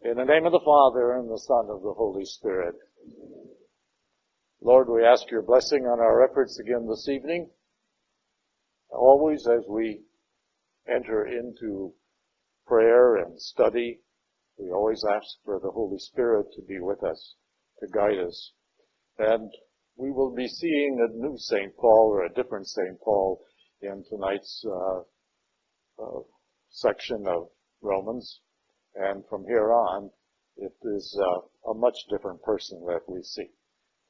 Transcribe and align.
In 0.00 0.16
the 0.16 0.24
name 0.24 0.46
of 0.46 0.52
the 0.52 0.62
Father 0.64 1.14
and 1.14 1.28
the 1.28 1.38
Son 1.38 1.66
of 1.70 1.82
the 1.82 1.92
Holy 1.92 2.24
Spirit. 2.24 2.76
Lord, 4.62 4.88
we 4.88 5.04
ask 5.04 5.28
your 5.28 5.42
blessing 5.42 5.86
on 5.86 5.98
our 5.98 6.22
efforts 6.22 6.56
again 6.60 6.86
this 6.86 7.08
evening. 7.08 7.50
Always 8.90 9.44
as 9.48 9.64
we 9.68 10.02
enter 10.88 11.26
into 11.26 11.92
prayer 12.64 13.16
and 13.16 13.40
study, 13.40 13.98
we 14.56 14.70
always 14.70 15.02
ask 15.04 15.26
for 15.44 15.58
the 15.58 15.72
Holy 15.72 15.98
Spirit 15.98 16.46
to 16.54 16.62
be 16.62 16.78
with 16.78 17.02
us, 17.02 17.34
to 17.80 17.88
guide 17.92 18.18
us. 18.24 18.52
And 19.18 19.50
we 19.96 20.12
will 20.12 20.32
be 20.32 20.46
seeing 20.46 20.98
a 21.00 21.16
new 21.18 21.36
St. 21.38 21.76
Paul 21.76 22.12
or 22.14 22.24
a 22.24 22.34
different 22.34 22.68
St. 22.68 23.00
Paul 23.00 23.40
in 23.82 24.04
tonight's 24.08 24.64
uh, 24.64 25.00
uh, 26.00 26.20
section 26.68 27.26
of 27.26 27.48
Romans. 27.82 28.40
And 28.94 29.24
from 29.28 29.44
here 29.44 29.72
on, 29.72 30.10
it 30.56 30.74
is 30.82 31.18
uh, 31.20 31.70
a 31.70 31.74
much 31.74 31.96
different 32.10 32.42
person 32.42 32.84
that 32.86 33.02
we 33.08 33.22
see. 33.22 33.50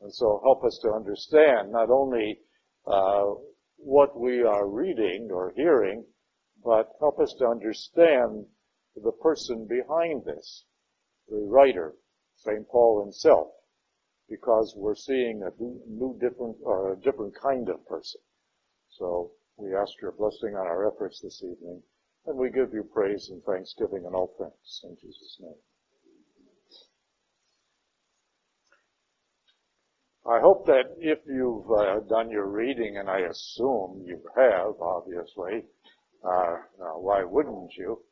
And 0.01 0.13
so 0.13 0.41
help 0.43 0.65
us 0.65 0.79
to 0.83 0.93
understand 0.93 1.73
not 1.73 1.91
only 1.91 2.41
uh, 2.87 3.35
what 3.77 4.19
we 4.19 4.43
are 4.43 4.69
reading 4.69 5.31
or 5.31 5.53
hearing, 5.57 6.05
but 6.65 6.93
help 7.01 7.21
us 7.21 7.35
to 7.39 7.47
understand 7.47 8.47
the 8.97 9.13
person 9.13 9.67
behind 9.67 10.25
this, 10.25 10.65
the 11.29 11.37
writer, 11.37 11.95
St. 12.37 12.69
Paul 12.69 13.03
himself, 13.05 13.49
because 14.29 14.75
we're 14.77 14.95
seeing 14.95 15.43
a 15.43 15.51
new, 15.61 16.17
different, 16.21 16.57
or 16.63 16.93
a 16.93 17.01
different 17.01 17.35
kind 17.35 17.69
of 17.69 17.87
person. 17.87 18.21
So 18.89 19.33
we 19.57 19.75
ask 19.75 19.93
your 20.01 20.13
blessing 20.13 20.55
on 20.55 20.67
our 20.67 20.87
efforts 20.87 21.21
this 21.21 21.43
evening, 21.43 21.83
and 22.29 22.39
we 22.39 22.51
give 22.51 22.73
you 22.73 22.85
praise 22.95 23.31
and 23.31 23.43
thanksgiving 23.45 24.05
in 24.07 24.15
all 24.15 24.35
things. 24.39 24.81
In 24.85 24.97
Jesus' 25.01 25.39
name. 25.41 25.55
I 30.27 30.41
hope 30.41 30.67
that 30.67 30.95
if 30.99 31.21
you've 31.27 31.71
uh, 31.71 32.01
done 32.01 32.31
your 32.31 32.49
reading, 32.49 32.99
and 32.99 33.09
I 33.09 33.21
assume 33.21 34.05
you 34.05 34.21
have, 34.37 34.75
obviously, 34.79 35.65
uh, 36.23 36.57
why 36.97 37.25
wouldn't 37.25 37.73
you? 37.79 38.03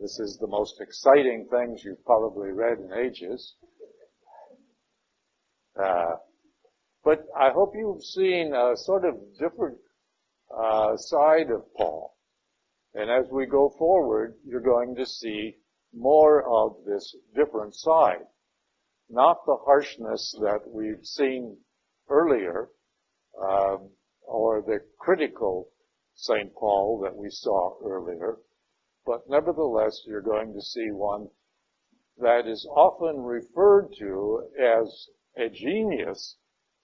This 0.00 0.18
is 0.18 0.36
the 0.40 0.48
most 0.48 0.80
exciting 0.80 1.46
things 1.48 1.84
you've 1.84 2.04
probably 2.04 2.50
read 2.50 2.78
in 2.78 2.92
ages. 2.92 3.54
Uh, 5.80 6.16
but 7.04 7.26
I 7.38 7.50
hope 7.50 7.74
you've 7.76 8.02
seen 8.02 8.52
a 8.52 8.76
sort 8.76 9.04
of 9.04 9.14
different 9.38 9.78
uh, 10.50 10.96
side 10.96 11.50
of 11.54 11.62
Paul. 11.76 12.13
And 12.94 13.10
as 13.10 13.30
we 13.30 13.46
go 13.46 13.70
forward, 13.78 14.34
you're 14.46 14.60
going 14.60 14.94
to 14.96 15.06
see 15.06 15.56
more 15.92 16.44
of 16.44 16.84
this 16.84 17.16
different 17.34 17.74
side 17.74 18.24
not 19.10 19.44
the 19.46 19.56
harshness 19.64 20.34
that 20.40 20.60
we've 20.66 21.04
seen 21.04 21.56
earlier, 22.08 22.68
um, 23.40 23.90
or 24.22 24.62
the 24.62 24.80
critical 24.98 25.68
St. 26.14 26.54
Paul 26.54 27.00
that 27.04 27.14
we 27.14 27.28
saw 27.30 27.76
earlier, 27.84 28.38
but 29.04 29.28
nevertheless 29.28 30.00
you're 30.06 30.22
going 30.22 30.54
to 30.54 30.60
see 30.60 30.90
one 30.90 31.28
that 32.18 32.46
is 32.46 32.66
often 32.70 33.20
referred 33.20 33.88
to 33.98 34.48
as 34.58 35.08
a 35.36 35.48
genius, 35.48 36.36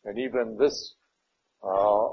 and 0.04 0.18
even 0.18 0.56
this 0.58 0.96
uh, 1.62 2.08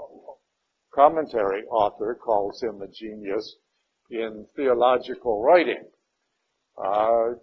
commentary 0.94 1.64
author 1.66 2.16
calls 2.16 2.62
him 2.62 2.82
a 2.82 2.88
genius 2.88 3.58
in 4.10 4.46
theological 4.56 5.42
writing. 5.42 5.84
Uh, 6.78 7.36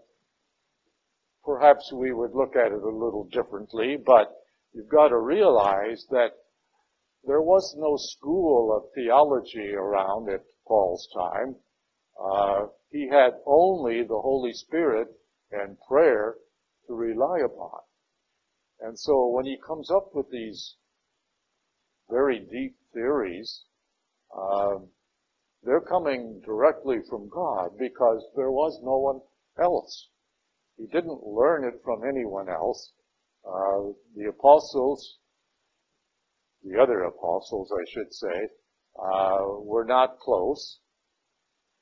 perhaps 1.45 1.93
we 1.93 2.12
would 2.12 2.33
look 2.34 2.57
at 2.57 2.73
it 2.73 2.83
a 2.83 2.89
little 2.89 3.29
differently, 3.31 3.97
but 4.05 4.33
you've 4.73 4.89
got 4.89 5.09
to 5.09 5.19
realize 5.19 6.07
that 6.11 6.31
there 7.27 7.42
was 7.42 7.75
no 7.79 7.97
school 7.97 8.74
of 8.77 8.92
theology 8.95 9.74
around 9.74 10.30
at 10.30 10.45
Paul's 10.67 11.08
time. 11.14 11.57
Uh, 12.23 12.67
he 12.91 13.08
had 13.08 13.33
only 13.47 14.03
the 14.03 14.20
Holy 14.20 14.53
Spirit 14.53 15.08
and 15.51 15.77
prayer 15.89 16.36
to 16.86 16.95
rely 16.95 17.41
upon. 17.45 17.80
And 18.80 18.98
so 18.98 19.29
when 19.29 19.47
he 19.47 19.57
comes 19.67 19.91
up 19.91 20.11
with 20.14 20.30
these 20.30 20.77
very 22.11 22.41
deep 22.41 22.77
theories, 22.92 23.63
um, 24.36 24.89
they're 25.64 25.80
coming 25.80 26.41
directly 26.45 26.98
from 27.08 27.29
God 27.29 27.70
because 27.79 28.25
there 28.36 28.51
was 28.51 28.80
no 28.83 28.98
one 28.98 29.20
else 29.63 30.08
he 30.77 30.86
didn't 30.86 31.25
learn 31.25 31.64
it 31.64 31.80
from 31.85 32.02
anyone 32.05 32.48
else. 32.48 32.92
Uh, 33.47 33.92
the 34.17 34.29
apostles, 34.29 35.19
the 36.63 36.80
other 36.80 37.03
apostles, 37.05 37.70
I 37.73 37.85
should 37.91 38.13
say, 38.13 38.48
uh, 38.98 39.61
were 39.61 39.85
not 39.85 40.19
close. 40.19 40.80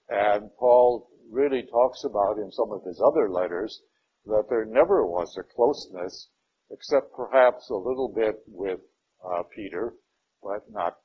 And 0.09 0.51
Paul 0.59 1.09
really 1.31 1.63
talks 1.63 2.05
about 2.05 2.39
in 2.39 2.51
some 2.51 2.71
of 2.73 2.85
his 2.85 3.01
other 3.01 3.31
letters 3.31 3.83
that 4.27 4.45
there 4.51 4.67
never 4.67 5.07
was 5.07 5.37
a 5.39 5.43
closeness, 5.43 6.29
except 6.71 7.15
perhaps 7.15 7.71
a 7.71 7.75
little 7.75 8.09
bit 8.15 8.43
with 8.47 8.81
uh, 9.25 9.43
Peter, 9.55 9.95
but 10.43 10.71
not 10.71 10.99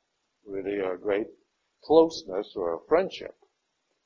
really 0.46 0.80
a 0.80 0.98
great 0.98 1.28
closeness 1.84 2.54
or 2.56 2.76
a 2.76 2.88
friendship. 2.88 3.36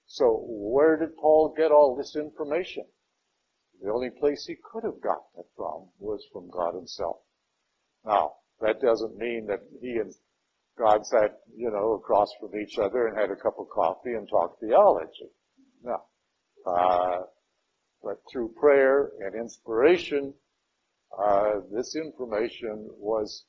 So 0.06 0.44
where 0.48 0.98
did 0.98 1.16
Paul 1.18 1.54
get 1.56 1.72
all 1.72 1.96
this 1.96 2.16
information? 2.16 2.86
The 3.82 3.92
only 3.92 4.09
place 4.09 4.46
he 4.46 4.56
could 4.56 4.84
have 4.84 5.02
gotten 5.02 5.40
it 5.40 5.48
from 5.56 5.90
was 6.00 6.26
from 6.31 6.50
God 6.50 6.76
himself. 6.76 7.18
Now, 8.06 8.34
that 8.60 8.81
doesn't 8.81 9.18
mean 9.18 9.48
that 9.48 9.62
he 9.81 9.98
and 9.98 10.14
God 10.78 11.06
sat, 11.06 11.40
you 11.56 11.72
know, 11.72 11.94
across 11.94 12.30
from 12.40 12.60
each 12.60 12.78
other 12.78 13.08
and 13.08 13.18
had 13.18 13.31
a 13.31 13.36
cup 13.36 13.58
of 13.60 13.70
coffee 13.70 14.14
and 14.14 14.28
talked 14.30 14.60
theology. 14.60 15.30
No. 15.84 16.04
Uh, 16.66 17.22
but 18.04 18.22
through 18.31 18.54
prayer 18.60 19.12
and 19.20 19.36
inspiration, 19.36 20.34
uh, 21.18 21.62
this 21.72 21.96
information 21.96 22.90
was 22.98 23.46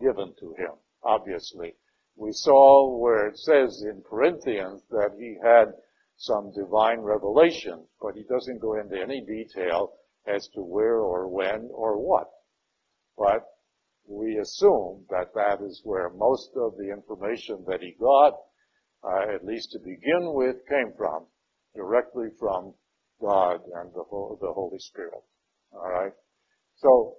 given 0.00 0.34
to 0.40 0.54
him, 0.58 0.72
obviously. 1.02 1.74
We 2.16 2.32
saw 2.32 2.98
where 2.98 3.28
it 3.28 3.38
says 3.38 3.82
in 3.82 4.02
Corinthians 4.02 4.82
that 4.90 5.14
he 5.18 5.38
had 5.42 5.74
some 6.16 6.52
divine 6.52 7.00
revelation, 7.00 7.86
but 8.00 8.14
he 8.14 8.24
doesn't 8.24 8.60
go 8.60 8.74
into 8.74 9.00
any 9.00 9.22
detail 9.22 9.94
as 10.26 10.46
to 10.54 10.60
where 10.60 10.98
or 10.98 11.28
when 11.28 11.68
or 11.72 11.98
what. 11.98 12.28
But 13.16 13.44
we 14.06 14.38
assume 14.38 15.06
that 15.10 15.34
that 15.34 15.62
is 15.62 15.80
where 15.84 16.10
most 16.10 16.50
of 16.56 16.76
the 16.76 16.90
information 16.90 17.64
that 17.66 17.80
he 17.80 17.96
got, 17.98 18.34
uh, 19.04 19.34
at 19.34 19.44
least 19.44 19.72
to 19.72 19.78
begin 19.78 20.32
with, 20.34 20.56
came 20.68 20.92
from, 20.96 21.26
directly 21.74 22.28
from 22.38 22.74
God 23.20 23.60
and 23.74 23.92
the, 23.94 24.04
the 24.40 24.52
Holy 24.52 24.78
Spirit. 24.78 25.22
All 25.72 25.90
right. 25.90 26.12
So 26.76 27.16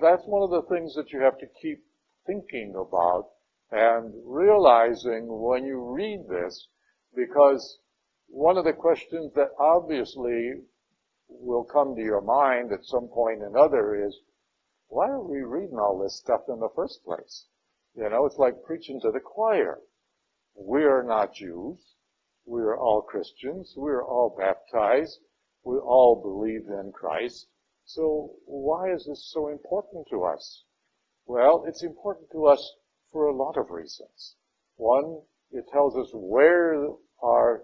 that's 0.00 0.22
one 0.26 0.42
of 0.42 0.50
the 0.50 0.68
things 0.68 0.94
that 0.94 1.12
you 1.12 1.20
have 1.20 1.38
to 1.38 1.46
keep 1.60 1.82
thinking 2.26 2.74
about 2.76 3.30
and 3.70 4.12
realizing 4.24 5.26
when 5.28 5.64
you 5.64 5.80
read 5.80 6.28
this, 6.28 6.68
because 7.14 7.78
one 8.28 8.56
of 8.56 8.64
the 8.64 8.72
questions 8.72 9.32
that 9.34 9.50
obviously 9.58 10.52
will 11.28 11.64
come 11.64 11.94
to 11.94 12.02
your 12.02 12.20
mind 12.20 12.72
at 12.72 12.84
some 12.84 13.08
point 13.08 13.42
or 13.42 13.48
another 13.48 14.06
is, 14.06 14.16
why 14.88 15.08
are 15.08 15.22
we 15.22 15.40
reading 15.42 15.78
all 15.78 15.98
this 15.98 16.16
stuff 16.16 16.42
in 16.48 16.60
the 16.60 16.68
first 16.76 17.04
place? 17.04 17.46
You 17.96 18.08
know, 18.08 18.26
it's 18.26 18.38
like 18.38 18.64
preaching 18.64 19.00
to 19.00 19.10
the 19.10 19.20
choir. 19.20 19.80
We 20.56 20.84
are 20.84 21.02
not 21.02 21.34
Jews. 21.34 21.78
We 22.46 22.60
are 22.60 22.76
all 22.76 23.02
Christians. 23.02 23.74
We 23.76 23.90
are 23.90 24.04
all 24.04 24.36
baptized. 24.36 25.18
We 25.64 25.78
all 25.78 26.20
believe 26.20 26.68
in 26.68 26.92
Christ. 26.92 27.46
So 27.86 28.34
why 28.46 28.92
is 28.92 29.06
this 29.06 29.30
so 29.32 29.48
important 29.48 30.06
to 30.10 30.24
us? 30.24 30.64
Well, 31.26 31.64
it's 31.66 31.82
important 31.82 32.30
to 32.32 32.46
us 32.46 32.74
for 33.14 33.28
a 33.28 33.34
lot 33.34 33.56
of 33.56 33.70
reasons. 33.70 34.34
One, 34.76 35.20
it 35.52 35.64
tells 35.72 35.96
us 35.96 36.10
where 36.12 36.88
our 37.22 37.62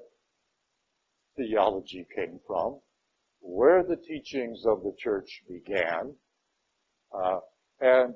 theology 1.36 2.06
came 2.14 2.38
from, 2.46 2.78
where 3.40 3.82
the 3.82 3.96
teachings 3.96 4.62
of 4.64 4.84
the 4.84 4.94
church 4.96 5.42
began, 5.48 6.14
uh, 7.12 7.40
and 7.80 8.14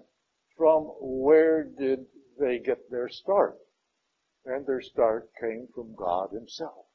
from 0.57 0.85
where 1.01 1.65
did 1.65 2.07
they 2.39 2.61
get 2.61 2.89
their 2.89 3.09
start. 3.09 3.57
And 4.47 4.65
their 4.65 4.83
start 4.83 5.31
came 5.41 5.67
from 5.75 5.97
God 5.97 6.29
himself. 6.33 6.87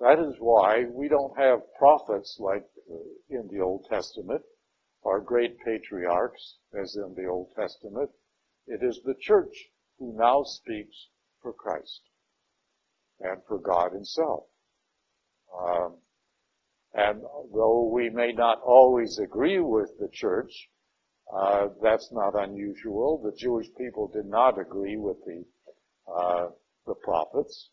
That 0.00 0.20
is 0.20 0.36
why 0.38 0.84
we 0.90 1.08
don't 1.08 1.36
have 1.36 1.60
prophets 1.78 2.38
like 2.40 2.64
uh, 2.90 2.94
in 3.28 3.48
the 3.52 3.60
Old 3.60 3.84
Testament, 3.90 4.42
or 5.02 5.20
great 5.20 5.58
patriarchs 5.58 6.56
as 6.80 6.96
in 6.96 7.14
the 7.14 7.26
Old 7.28 7.48
Testament. 7.54 8.08
It 8.66 8.82
is 8.82 9.00
the 9.04 9.14
church 9.20 9.54
who 9.98 10.14
now 10.16 10.42
speaks 10.44 11.08
for 11.40 11.52
Christ 11.52 12.00
and 13.20 13.42
for 13.46 13.58
God 13.58 13.92
himself. 13.92 14.44
Um, 15.58 15.98
And 16.94 17.22
though 17.54 17.88
we 17.90 18.10
may 18.10 18.32
not 18.32 18.60
always 18.62 19.18
agree 19.18 19.60
with 19.60 19.90
the 19.98 20.08
church, 20.12 20.52
uh, 21.32 21.68
that's 21.82 22.12
not 22.12 22.34
unusual. 22.34 23.18
The 23.24 23.32
Jewish 23.36 23.68
people 23.78 24.08
did 24.08 24.26
not 24.26 24.58
agree 24.60 24.98
with 24.98 25.16
the 25.24 25.44
uh, 26.06 26.48
the 26.86 26.94
prophets. 26.96 27.70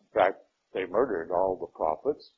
In 0.00 0.20
fact, 0.20 0.38
they 0.72 0.86
murdered 0.86 1.30
all 1.30 1.56
the 1.56 1.72
prophets. 1.78 2.32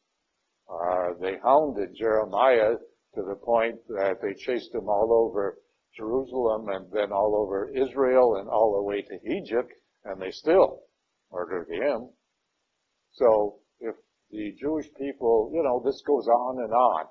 Uh, 0.68 1.14
they 1.20 1.38
hounded 1.38 1.94
Jeremiah 1.94 2.76
to 3.14 3.22
the 3.22 3.36
point 3.36 3.76
that 3.88 4.20
they 4.20 4.34
chased 4.34 4.74
him 4.74 4.88
all 4.88 5.10
over 5.12 5.58
Jerusalem 5.98 6.68
and 6.68 6.86
then 6.92 7.12
all 7.12 7.34
over 7.36 7.70
Israel 7.74 8.36
and 8.36 8.48
all 8.48 8.76
the 8.76 8.82
way 8.82 9.02
to 9.02 9.30
Egypt, 9.30 9.72
and 10.04 10.22
they 10.22 10.30
still 10.30 10.84
murdered 11.32 11.68
him. 11.68 12.08
So 13.12 13.58
if 13.80 13.96
the 14.30 14.54
Jewish 14.60 14.86
people, 14.98 15.50
you 15.52 15.62
know, 15.62 15.82
this 15.84 16.02
goes 16.06 16.28
on 16.28 16.62
and 16.62 16.72
on. 16.72 17.06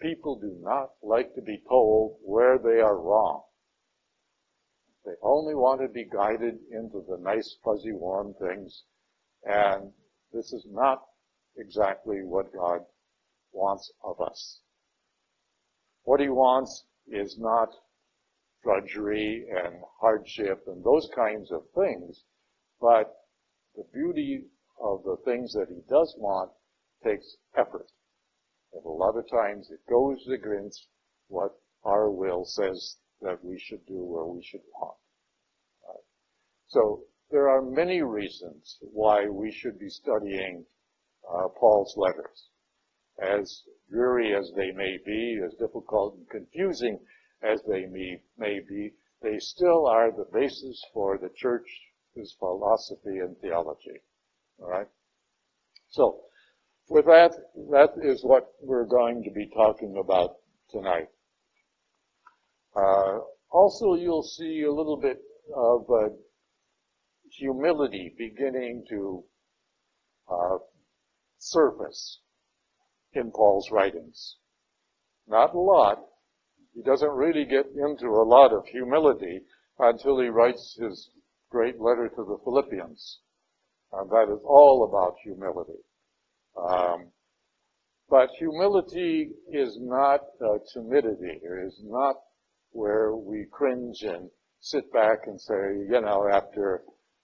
People 0.00 0.38
do 0.38 0.56
not 0.60 0.90
like 1.02 1.34
to 1.34 1.42
be 1.42 1.62
told 1.68 2.18
where 2.22 2.58
they 2.58 2.80
are 2.80 3.00
wrong. 3.00 3.42
They 5.04 5.12
only 5.22 5.54
want 5.54 5.80
to 5.80 5.88
be 5.88 6.04
guided 6.04 6.56
into 6.70 7.04
the 7.08 7.18
nice, 7.20 7.56
fuzzy, 7.64 7.92
warm 7.92 8.34
things. 8.34 8.84
And 9.44 9.92
this 10.32 10.52
is 10.52 10.66
not 10.70 11.02
exactly 11.56 12.18
what 12.22 12.52
God 12.52 12.80
wants 13.52 13.90
of 14.04 14.20
us. 14.20 14.60
What 16.04 16.20
He 16.20 16.28
wants 16.28 16.84
is 17.06 17.36
not 17.38 17.68
drudgery 18.62 19.46
and 19.50 19.82
hardship 20.00 20.64
and 20.66 20.84
those 20.84 21.08
kinds 21.14 21.50
of 21.50 21.62
things, 21.74 22.24
but 22.80 23.12
the 23.74 23.84
beauty 23.92 24.44
of 24.80 25.02
the 25.04 25.16
things 25.24 25.52
that 25.52 25.68
He 25.68 25.80
does 25.88 26.14
want 26.18 26.50
takes 27.04 27.36
effort. 27.56 27.86
And 28.72 28.84
a 28.84 28.88
lot 28.88 29.16
of 29.16 29.28
times 29.28 29.70
it 29.70 29.80
goes 29.88 30.26
against 30.28 30.86
what 31.28 31.52
our 31.84 32.10
will 32.10 32.44
says 32.44 32.96
that 33.22 33.44
we 33.44 33.58
should 33.58 33.84
do 33.86 33.98
or 33.98 34.32
we 34.34 34.42
should 34.42 34.62
want. 34.78 34.96
Right. 35.88 36.04
So 36.68 37.04
there 37.30 37.48
are 37.48 37.62
many 37.62 38.02
reasons 38.02 38.78
why 38.80 39.26
we 39.26 39.52
should 39.52 39.78
be 39.78 39.88
studying 39.88 40.64
uh, 41.28 41.48
Paul's 41.58 41.94
letters. 41.96 42.48
As 43.22 43.62
dreary 43.90 44.34
as 44.34 44.50
they 44.56 44.70
may 44.72 44.98
be, 45.04 45.40
as 45.44 45.54
difficult 45.54 46.16
and 46.16 46.28
confusing 46.30 46.98
as 47.42 47.60
they 47.68 47.86
may, 47.86 48.20
may 48.38 48.60
be, 48.68 48.92
they 49.22 49.38
still 49.38 49.86
are 49.86 50.10
the 50.10 50.26
basis 50.32 50.82
for 50.92 51.18
the 51.18 51.30
church's 51.36 52.34
philosophy 52.38 53.18
and 53.18 53.36
theology. 53.40 54.00
Alright? 54.60 54.88
So, 55.90 56.20
with 56.88 57.06
that, 57.06 57.32
that 57.70 57.90
is 58.02 58.22
what 58.24 58.48
we're 58.60 58.86
going 58.86 59.22
to 59.24 59.30
be 59.30 59.48
talking 59.54 59.96
about 60.02 60.36
tonight. 60.70 61.08
Uh, 62.74 63.20
also, 63.50 63.94
you'll 63.94 64.22
see 64.22 64.62
a 64.62 64.72
little 64.72 64.96
bit 64.96 65.18
of 65.54 65.86
uh, 65.90 66.08
humility 67.30 68.14
beginning 68.16 68.84
to 68.88 69.24
uh, 70.30 70.58
surface 71.38 72.20
in 73.14 73.30
Paul's 73.30 73.70
writings. 73.70 74.36
Not 75.26 75.54
a 75.54 75.58
lot. 75.58 75.98
He 76.74 76.82
doesn't 76.82 77.10
really 77.10 77.44
get 77.44 77.66
into 77.74 78.06
a 78.06 78.24
lot 78.24 78.52
of 78.52 78.66
humility 78.66 79.42
until 79.78 80.20
he 80.20 80.28
writes 80.28 80.78
his 80.80 81.10
great 81.50 81.80
letter 81.80 82.08
to 82.08 82.24
the 82.24 82.38
Philippians. 82.44 83.20
And 83.92 84.08
that 84.10 84.32
is 84.32 84.40
all 84.44 84.84
about 84.84 85.16
humility. 85.22 85.82
Um, 86.56 87.10
but 88.08 88.30
humility 88.38 89.30
is 89.52 89.78
not 89.80 90.20
uh, 90.40 90.58
timidity. 90.72 91.40
It 91.42 91.66
is 91.66 91.80
not 91.84 92.16
where 92.72 93.14
we 93.14 93.46
cringe 93.50 94.02
and 94.02 94.30
sit 94.60 94.92
back 94.92 95.26
and 95.26 95.40
say, 95.40 95.86
you 95.88 96.00
know, 96.00 96.28
after, 96.32 96.82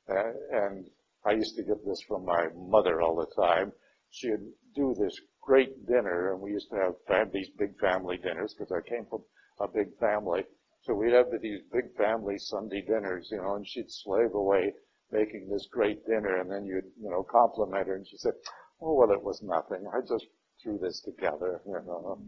uh, 0.08 0.32
and 0.52 0.88
I 1.24 1.32
used 1.32 1.56
to 1.56 1.62
get 1.62 1.84
this 1.84 2.00
from 2.08 2.24
my 2.24 2.46
mother 2.54 3.00
all 3.00 3.16
the 3.16 3.42
time. 3.42 3.72
She'd 4.10 4.52
do 4.74 4.94
this 4.98 5.20
great 5.40 5.86
dinner, 5.86 6.32
and 6.32 6.40
we 6.40 6.52
used 6.52 6.70
to 6.70 6.94
have 7.08 7.32
these 7.32 7.50
big 7.58 7.78
family 7.78 8.16
dinners 8.18 8.54
because 8.54 8.72
I 8.72 8.88
came 8.88 9.06
from 9.06 9.22
a 9.60 9.68
big 9.68 9.96
family. 9.98 10.44
So 10.82 10.94
we'd 10.94 11.12
have 11.12 11.26
these 11.40 11.60
big 11.72 11.94
family 11.96 12.38
Sunday 12.38 12.82
dinners, 12.82 13.28
you 13.30 13.38
know, 13.38 13.56
and 13.56 13.66
she'd 13.66 13.90
slave 13.90 14.34
away 14.34 14.72
making 15.10 15.48
this 15.48 15.66
great 15.70 16.04
dinner, 16.06 16.40
and 16.40 16.50
then 16.50 16.64
you'd, 16.64 16.90
you 17.00 17.10
know, 17.10 17.22
compliment 17.22 17.86
her, 17.86 17.96
and 17.96 18.06
she 18.06 18.16
said, 18.16 18.34
"Oh 18.80 18.94
well, 18.94 19.10
it 19.12 19.22
was 19.22 19.42
nothing. 19.42 19.86
I 19.92 20.00
just 20.00 20.26
threw 20.62 20.78
this 20.78 21.00
together." 21.00 21.60
You 21.66 21.80
know. 21.86 22.20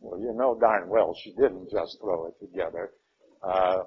Well, 0.00 0.20
you 0.20 0.32
know 0.32 0.56
darn 0.58 0.88
well 0.88 1.14
she 1.14 1.32
didn't 1.32 1.70
just 1.70 1.98
throw 2.00 2.26
it 2.26 2.34
together. 2.40 2.92
Uh, 3.42 3.78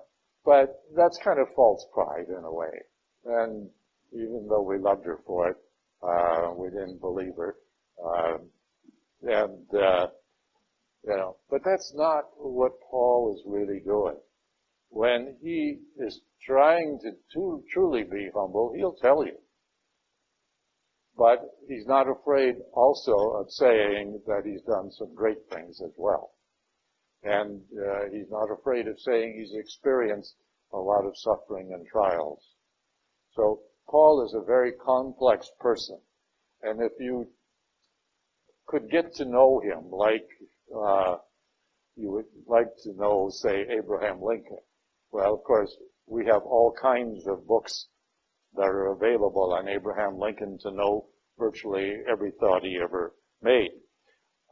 but 0.44 0.84
that's 0.96 1.18
kind 1.24 1.40
of 1.40 1.48
false 1.56 1.86
pride 1.94 2.28
in 2.28 2.44
a 2.44 2.52
way. 2.52 2.82
And 3.26 3.70
even 4.12 4.48
though 4.50 4.64
we 4.64 4.78
loved 4.78 5.06
her 5.06 5.20
for 5.26 5.50
it, 5.50 5.58
uh, 6.04 6.54
we 6.56 6.70
didn't 6.70 7.00
believe 7.00 7.36
her. 7.38 7.56
Uh, 8.04 8.38
and, 9.24 9.74
uh, 9.76 10.08
you 11.04 11.16
know, 11.16 11.38
but 11.50 11.62
that's 11.66 11.94
not 11.96 12.26
what 12.38 12.74
Paul 12.90 13.36
is 13.36 13.44
really 13.46 13.80
doing. 13.80 14.18
When 14.90 15.38
he 15.42 15.80
is 15.98 16.22
trying 16.46 17.00
to, 17.02 17.12
to 17.34 17.64
truly 17.72 18.04
be 18.04 18.30
humble, 18.36 18.74
he'll 18.76 18.96
tell 19.02 19.26
you. 19.26 19.38
But 21.18 21.40
he's 21.68 21.86
not 21.88 22.08
afraid 22.10 22.56
also 22.74 23.16
of 23.40 23.52
saying 23.52 24.22
that 24.28 24.44
he's 24.46 24.62
done 24.64 24.92
some 24.92 25.14
great 25.14 25.50
things 25.52 25.82
as 25.84 25.92
well. 25.98 26.32
And 27.24 27.62
uh, 27.78 28.10
he's 28.12 28.30
not 28.30 28.52
afraid 28.52 28.88
of 28.88 29.00
saying 29.00 29.36
he's 29.38 29.54
experienced 29.58 30.36
a 30.74 30.78
lot 30.78 31.06
of 31.06 31.18
suffering 31.18 31.74
and 31.74 31.86
trials. 31.86 32.44
So 33.36 33.62
Paul 33.90 34.26
is 34.26 34.34
a 34.34 34.46
very 34.46 34.72
complex 34.74 35.50
person. 35.60 36.00
And 36.64 36.82
if 36.82 36.94
you 37.00 37.28
could 38.68 38.90
get 38.90 39.14
to 39.16 39.26
know 39.26 39.60
him 39.60 39.92
like 39.92 40.28
uh, 40.76 41.18
you 41.96 42.12
would 42.12 42.26
like 42.48 42.70
to 42.84 42.94
know, 42.94 43.30
say, 43.30 43.66
Abraham 43.70 44.22
Lincoln, 44.22 44.60
well, 45.12 45.34
of 45.34 45.44
course, 45.44 45.76
we 46.08 46.26
have 46.26 46.42
all 46.44 46.74
kinds 46.82 47.26
of 47.28 47.48
books 47.48 47.88
that 48.56 48.64
are 48.68 48.92
available 48.92 49.54
on 49.54 49.68
Abraham 49.68 50.18
Lincoln 50.18 50.58
to 50.62 50.72
know 50.72 51.08
virtually 51.38 51.98
every 52.10 52.32
thought 52.40 52.64
he 52.64 52.80
ever 52.82 53.14
made. 53.42 53.72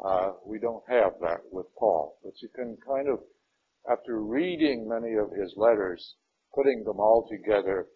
Uh, 0.04 0.32
we 0.46 0.60
don't 0.60 0.84
have 0.90 1.14
that 1.22 1.40
with 1.52 1.66
Paul, 1.78 2.18
but 2.24 2.34
you 2.42 2.50
can 2.56 2.78
kind 2.88 3.10
of, 3.10 3.20
after 3.90 4.22
reading 4.22 4.88
many 4.88 5.16
of 5.16 5.32
his 5.32 5.54
letters, 5.58 6.16
putting 6.56 6.84
them 6.84 7.00
all 7.00 7.28
together 7.30 7.88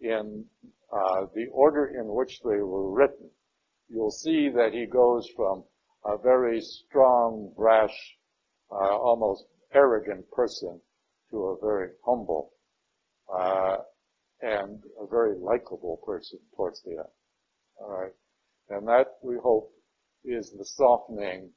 in 0.00 0.44
uh, 0.92 1.26
the 1.34 1.46
order 1.52 1.86
in 1.86 2.14
which 2.14 2.40
they 2.44 2.62
were 2.62 2.92
written, 2.92 3.30
you'll 3.88 4.10
see 4.10 4.48
that 4.48 4.72
he 4.72 4.86
goes 4.86 5.28
from 5.36 5.64
a 6.08 6.16
very 6.16 6.60
strong, 6.60 7.52
brash, 7.56 8.16
uh, 8.70 8.96
almost 8.96 9.44
arrogant 9.74 10.30
person 10.30 10.80
to 11.30 11.36
a 11.36 11.56
very 11.60 11.90
humble 12.04 12.52
uh, 13.32 13.76
and 14.40 14.82
a 15.00 15.06
very 15.06 15.36
likable 15.38 16.00
person 16.06 16.38
towards 16.56 16.82
the 16.82 16.92
end. 16.92 17.12
All 17.80 18.00
right, 18.00 18.12
and 18.70 18.88
that 18.88 19.06
we 19.22 19.36
hope 19.42 19.70
is 20.24 20.50
the 20.56 20.64
softening 20.64 21.50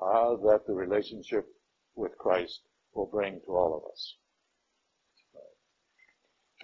uh, 0.00 0.36
that 0.44 0.60
the 0.66 0.74
relationship 0.74 1.46
with 1.96 2.16
Christ 2.18 2.60
will 2.94 3.06
bring 3.06 3.40
to 3.46 3.52
all 3.52 3.76
of 3.76 3.90
us. 3.90 4.14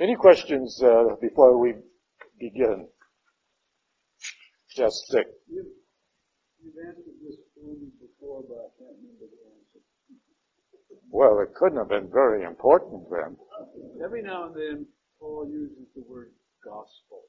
Any 0.01 0.17
questions 0.17 0.83
uh, 0.83 1.17
before 1.21 1.59
we 1.59 1.75
begin? 2.39 2.89
Yes, 4.77 5.01
Dick. 5.11 5.27
You've, 6.65 6.75
you've 6.75 6.87
answered 6.87 7.15
this 7.23 7.37
for 7.55 7.75
before, 8.01 8.43
but 8.49 8.57
I 8.57 8.69
can't 8.79 8.97
remember 8.97 9.27
the 9.29 9.41
answer. 9.53 9.85
Well, 11.11 11.41
it 11.41 11.55
couldn't 11.55 11.79
have 11.79 11.89
been 11.89 12.11
very 12.11 12.45
important 12.45 13.05
then. 13.11 13.37
Every 14.03 14.23
now 14.23 14.47
and 14.47 14.55
then, 14.55 14.87
Paul 15.21 15.49
uses 15.49 15.87
the 15.95 16.03
word 16.09 16.31
gospel. 16.65 17.23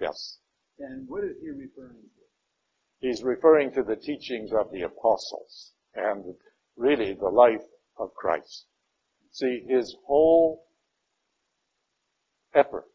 Yes. 0.00 0.38
And 0.78 1.08
what 1.08 1.24
is 1.24 1.36
he 1.40 1.50
referring 1.50 2.02
to? 2.02 3.06
He's 3.06 3.22
referring 3.22 3.72
to 3.72 3.82
the 3.82 3.96
teachings 3.96 4.52
of 4.52 4.70
the 4.72 4.82
apostles 4.82 5.72
and 5.94 6.34
really 6.76 7.14
the 7.14 7.28
life 7.28 7.64
of 7.98 8.14
Christ. 8.14 8.66
See, 9.30 9.64
his 9.68 9.94
whole 10.06 10.64
effort, 12.54 12.86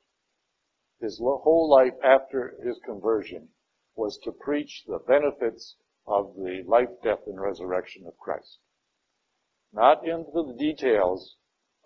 his 1.00 1.20
whole 1.20 1.70
life 1.70 1.94
after 2.04 2.56
his 2.63 2.80
conversion 2.84 3.48
was 3.95 4.17
to 4.24 4.31
preach 4.31 4.83
the 4.88 5.00
benefits 5.07 5.75
of 6.07 6.36
the 6.36 6.63
life, 6.67 6.89
death, 7.03 7.27
and 7.27 7.39
resurrection 7.39 8.05
of 8.07 8.17
Christ. 8.17 8.60
Not 9.74 10.05
into 10.05 10.43
the 10.48 10.55
details 10.57 11.38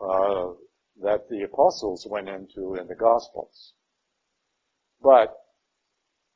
uh, 0.01 0.53
that 1.01 1.29
the 1.29 1.43
apostles 1.43 2.07
went 2.09 2.29
into 2.29 2.75
in 2.75 2.87
the 2.87 2.95
Gospels, 2.95 3.73
but 5.01 5.35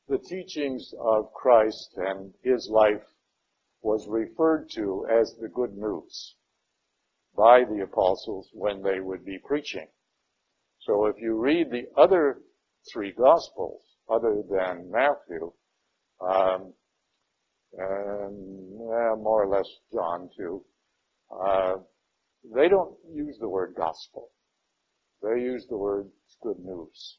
the 0.08 0.18
teachings 0.18 0.94
of 1.00 1.34
Christ 1.34 1.94
and 1.98 2.34
his 2.44 2.70
life 2.70 3.06
was 3.82 4.08
referred 4.08 4.70
to 4.72 5.06
as 5.10 5.36
the 5.36 5.48
good 5.48 5.78
news 5.78 6.36
by 7.36 7.64
the 7.64 7.82
apostles 7.84 8.50
when 8.54 8.82
they 8.82 9.00
would 9.00 9.24
be 9.24 9.38
preaching. 9.38 9.88
So 10.80 11.06
if 11.06 11.18
you 11.20 11.36
read 11.36 11.70
the 11.70 11.88
other 11.96 12.42
three 12.92 13.12
gospels, 13.12 13.82
other 14.10 14.44
than 14.50 14.92
Matthew, 14.92 15.52
um, 16.22 16.74
and 17.78 18.78
more 19.22 19.44
or 19.44 19.48
less 19.48 19.68
John 19.94 20.30
too, 20.36 20.64
uh, 21.32 21.76
they 22.56 22.68
don't 22.68 22.96
use 23.14 23.38
the 23.40 23.50
word 23.50 23.76
gospel. 23.78 24.32
They 25.22 25.42
use 25.42 25.66
the 25.70 25.78
word 25.78 26.10
good 26.42 26.60
news. 26.60 27.18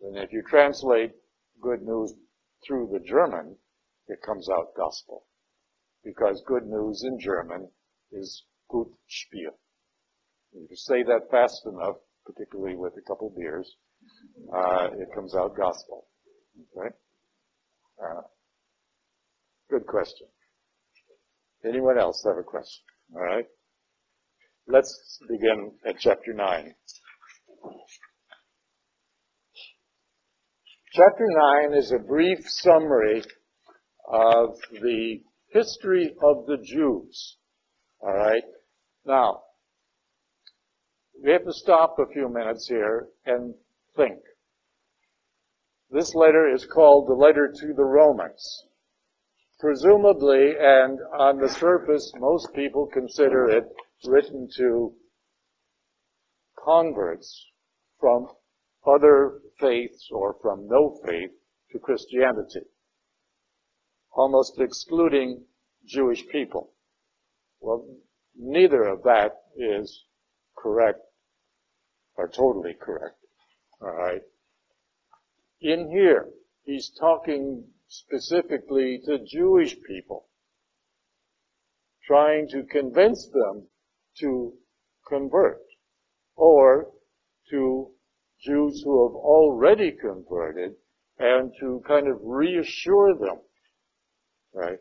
And 0.00 0.16
if 0.16 0.32
you 0.32 0.42
translate 0.48 1.12
good 1.60 1.82
news 1.82 2.14
through 2.66 2.90
the 2.92 3.00
German, 3.00 3.56
it 4.08 4.18
comes 4.22 4.48
out 4.50 4.74
gospel. 4.76 5.26
Because 6.02 6.42
good 6.46 6.66
news 6.66 7.04
in 7.04 7.18
German 7.18 7.68
is 8.12 8.44
gut 8.70 8.88
Spiel. 9.08 9.58
If 10.52 10.70
you 10.70 10.76
say 10.76 11.02
that 11.02 11.30
fast 11.30 11.66
enough, 11.66 11.96
particularly 12.26 12.76
with 12.76 12.94
a 12.96 13.02
couple 13.02 13.32
beers, 13.36 13.76
uh, 14.52 14.88
it 14.98 15.08
comes 15.14 15.34
out 15.34 15.56
gospel. 15.56 16.06
Okay? 16.76 16.94
Uh, 18.02 18.22
good 19.70 19.86
question. 19.86 20.26
Anyone 21.64 21.98
else 21.98 22.22
have 22.26 22.36
a 22.38 22.42
question? 22.42 22.84
All 23.14 23.22
right. 23.22 23.46
Let's 24.66 25.18
begin 25.28 25.72
at 25.86 25.96
chapter 25.98 26.32
9. 26.32 26.74
Chapter 30.92 31.26
9 31.70 31.74
is 31.74 31.92
a 31.92 31.98
brief 31.98 32.38
summary 32.46 33.22
of 34.10 34.56
the 34.80 35.20
history 35.48 36.14
of 36.22 36.46
the 36.46 36.58
Jews. 36.62 37.36
All 38.00 38.14
right. 38.14 38.44
Now, 39.06 39.40
we 41.22 41.32
have 41.32 41.44
to 41.44 41.52
stop 41.52 41.96
a 41.98 42.12
few 42.12 42.28
minutes 42.28 42.68
here 42.68 43.08
and 43.26 43.54
think. 43.96 44.20
This 45.90 46.14
letter 46.14 46.52
is 46.52 46.66
called 46.66 47.08
the 47.08 47.14
letter 47.14 47.52
to 47.60 47.74
the 47.74 47.84
Romans. 47.84 48.64
Presumably, 49.60 50.54
and 50.58 50.98
on 51.16 51.38
the 51.38 51.48
surface, 51.48 52.12
most 52.16 52.52
people 52.54 52.86
consider 52.92 53.48
it 53.48 53.64
written 54.04 54.48
to 54.56 54.94
converts 56.62 57.46
from 58.00 58.28
other 58.86 59.40
faiths 59.60 60.08
or 60.10 60.36
from 60.42 60.66
no 60.68 60.98
faith 61.06 61.30
to 61.70 61.78
Christianity, 61.78 62.60
almost 64.12 64.60
excluding 64.60 65.44
Jewish 65.86 66.26
people. 66.28 66.72
Well, 67.60 67.86
neither 68.36 68.84
of 68.84 69.02
that 69.04 69.32
is 69.56 70.04
correct 70.56 71.00
or 72.16 72.28
totally 72.28 72.74
correct. 72.74 73.23
Alright. 73.84 74.22
In 75.60 75.90
here, 75.90 76.30
he's 76.62 76.88
talking 76.98 77.64
specifically 77.86 78.98
to 79.04 79.18
Jewish 79.18 79.76
people, 79.86 80.26
trying 82.06 82.48
to 82.48 82.62
convince 82.62 83.28
them 83.28 83.68
to 84.20 84.54
convert 85.06 85.60
or 86.34 86.92
to 87.50 87.90
Jews 88.40 88.82
who 88.82 89.06
have 89.06 89.16
already 89.16 89.92
converted 89.92 90.76
and 91.18 91.52
to 91.60 91.82
kind 91.86 92.08
of 92.08 92.16
reassure 92.22 93.14
them. 93.18 93.40
Right? 94.54 94.78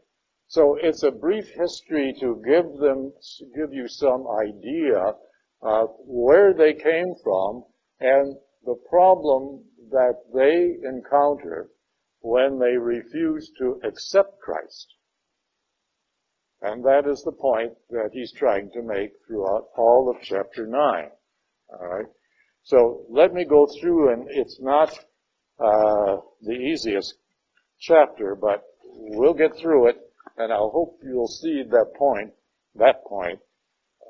So 0.48 0.78
it's 0.82 1.04
a 1.04 1.12
brief 1.12 1.50
history 1.50 2.16
to 2.22 2.42
give 2.46 2.78
them, 2.80 3.12
to 3.38 3.46
give 3.54 3.74
you 3.74 3.90
some 3.90 4.26
idea 4.28 5.14
of 5.62 5.90
where 6.00 6.54
they 6.54 6.74
came 6.74 7.16
from 7.22 7.66
and 8.00 8.38
the 8.66 8.76
problem 8.90 9.64
that 9.92 10.16
they 10.34 10.76
encounter 10.88 11.70
when 12.22 12.60
they 12.60 12.78
refuse 12.78 13.52
to 13.60 13.80
accept 13.84 14.40
Christ. 14.40 14.88
And 16.62 16.84
that 16.86 17.06
is 17.08 17.22
the 17.24 17.34
point 17.34 17.74
that 17.90 18.12
he's 18.14 18.32
trying 18.32 18.72
to 18.72 18.82
make 18.82 19.12
throughout 19.28 19.68
all 19.78 20.10
of 20.10 20.24
chapter 20.24 20.66
9. 20.66 21.10
Alright? 21.74 22.06
So 22.64 23.06
let 23.10 23.34
me 23.34 23.44
go 23.44 23.68
through, 23.82 24.14
and 24.14 24.28
it's 24.30 24.60
not 24.62 24.90
uh, 25.60 26.18
the 26.42 26.54
easiest 26.54 27.16
chapter, 27.80 28.36
but 28.36 28.64
we'll 28.86 29.34
get 29.34 29.58
through 29.58 29.90
it, 29.90 29.98
and 30.38 30.54
I 30.54 30.58
hope 30.58 31.00
you'll 31.04 31.28
see 31.28 31.64
that 31.70 31.94
point, 31.98 32.32
that 32.76 33.04
point, 33.06 33.40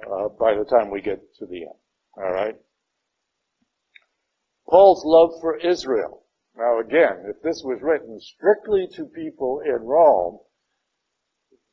uh, 0.05 0.29
by 0.39 0.53
the 0.53 0.65
time 0.65 0.91
we 0.91 1.01
get 1.01 1.19
to 1.39 1.48
the 1.48 1.62
end. 1.62 1.79
All 2.17 2.31
right. 2.31 2.55
Paul's 4.74 5.06
love 5.06 5.39
for 5.39 5.56
Israel. 5.58 6.24
Now 6.58 6.80
again, 6.80 7.25
if 7.30 7.39
this 7.44 7.62
was 7.63 7.84
written 7.84 8.20
strictly 8.20 8.88
to 8.96 9.06
people 9.06 9.62
in 9.63 9.84
Rome, 9.84 10.39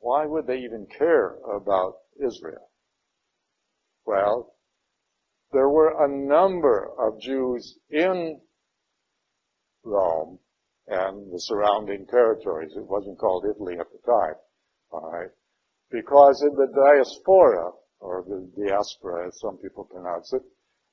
why 0.00 0.26
would 0.26 0.46
they 0.46 0.58
even 0.58 0.86
care 0.98 1.38
about 1.50 1.94
Israel? 2.22 2.68
Well, 4.04 4.52
there 5.50 5.70
were 5.70 6.04
a 6.04 6.08
number 6.08 6.90
of 6.98 7.18
Jews 7.22 7.78
in 7.88 8.38
Rome 9.82 10.38
and 10.86 11.32
the 11.32 11.40
surrounding 11.40 12.04
territories. 12.06 12.72
It 12.76 12.86
wasn't 12.86 13.18
called 13.18 13.46
Italy 13.46 13.78
at 13.80 13.86
the 13.90 14.12
time. 14.12 14.34
Alright? 14.92 15.30
Because 15.90 16.42
in 16.42 16.54
the 16.54 16.68
diaspora, 16.76 17.70
or 18.00 18.26
the 18.28 18.46
diaspora 18.62 19.28
as 19.28 19.40
some 19.40 19.56
people 19.56 19.84
pronounce 19.84 20.34
it, 20.34 20.42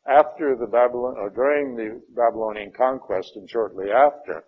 after 0.08 0.56
the 0.56 0.68
Babylon, 0.68 1.16
or 1.18 1.30
during 1.30 1.76
the 1.76 2.02
Babylonian 2.16 2.72
conquest 2.72 3.32
and 3.36 3.50
shortly 3.50 3.92
after, 3.92 4.46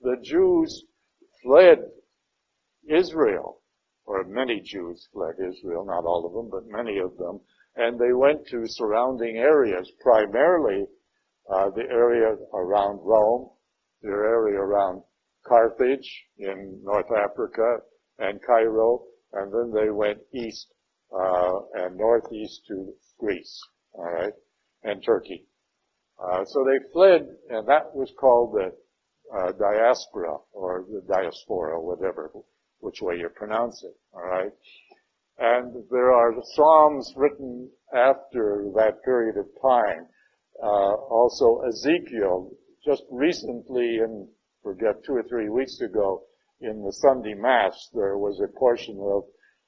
the 0.00 0.16
Jews 0.22 0.84
fled 1.42 1.78
Israel, 2.88 3.60
or 4.06 4.24
many 4.24 4.60
Jews 4.60 5.08
fled 5.12 5.34
Israel, 5.38 5.84
not 5.84 6.04
all 6.04 6.26
of 6.26 6.32
them, 6.32 6.48
but 6.50 6.66
many 6.66 6.98
of 6.98 7.16
them, 7.16 7.40
and 7.76 7.98
they 7.98 8.12
went 8.12 8.46
to 8.48 8.66
surrounding 8.66 9.36
areas, 9.36 9.90
primarily 10.00 10.86
uh, 11.52 11.70
the 11.70 11.82
area 11.90 12.36
around 12.54 13.00
Rome, 13.02 13.50
the 14.02 14.08
area 14.08 14.58
around 14.58 15.02
Carthage 15.46 16.24
in 16.38 16.80
North 16.84 17.10
Africa 17.12 17.78
and 18.18 18.40
Cairo, 18.46 19.04
and 19.32 19.52
then 19.52 19.72
they 19.72 19.90
went 19.90 20.18
east 20.32 20.72
uh, 21.12 21.60
and 21.74 21.96
northeast 21.96 22.62
to 22.68 22.92
Greece, 23.18 23.60
all 23.92 24.04
right, 24.04 24.32
and 24.82 25.02
Turkey. 25.04 25.46
Uh, 26.22 26.44
so 26.44 26.64
they 26.64 26.92
fled, 26.92 27.26
and 27.48 27.66
that 27.66 27.94
was 27.94 28.12
called 28.18 28.54
the 28.54 28.72
uh, 29.36 29.52
diaspora 29.52 30.36
or 30.52 30.84
the 30.90 31.02
diaspora, 31.08 31.80
whatever, 31.80 32.30
which 32.80 33.00
way 33.00 33.16
you 33.16 33.28
pronounce 33.34 33.82
it, 33.84 33.94
all 34.12 34.26
right. 34.26 34.52
And 35.38 35.84
there 35.90 36.12
are 36.12 36.34
psalms 36.54 37.12
written 37.16 37.70
after 37.94 38.66
that 38.74 39.02
period 39.04 39.36
of 39.38 39.46
time. 39.62 40.06
Uh, 40.62 40.94
also 41.08 41.62
Ezekiel, 41.68 42.50
just 42.84 43.04
recently, 43.10 43.98
in 43.98 44.28
forget 44.62 45.02
two 45.04 45.14
or 45.14 45.22
three 45.22 45.48
weeks 45.48 45.80
ago, 45.80 46.22
in 46.60 46.82
the 46.84 46.92
Sunday 46.92 47.32
Mass, 47.34 47.88
there 47.94 48.18
was 48.18 48.38
a 48.40 48.58
portion 48.58 48.98
of 49.00 49.24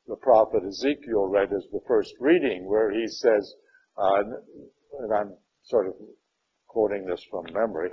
the 0.06 0.16
prophet 0.16 0.62
Ezekiel 0.68 1.26
read 1.28 1.52
as 1.52 1.66
the 1.72 1.80
first 1.88 2.12
reading, 2.20 2.68
where 2.68 2.90
he 2.90 3.06
says, 3.06 3.54
uh, 3.96 4.22
and 5.00 5.12
I'm 5.12 5.32
sort 5.62 5.86
of 5.88 5.94
quoting 6.68 7.06
this 7.06 7.22
from 7.30 7.44
memory. 7.52 7.90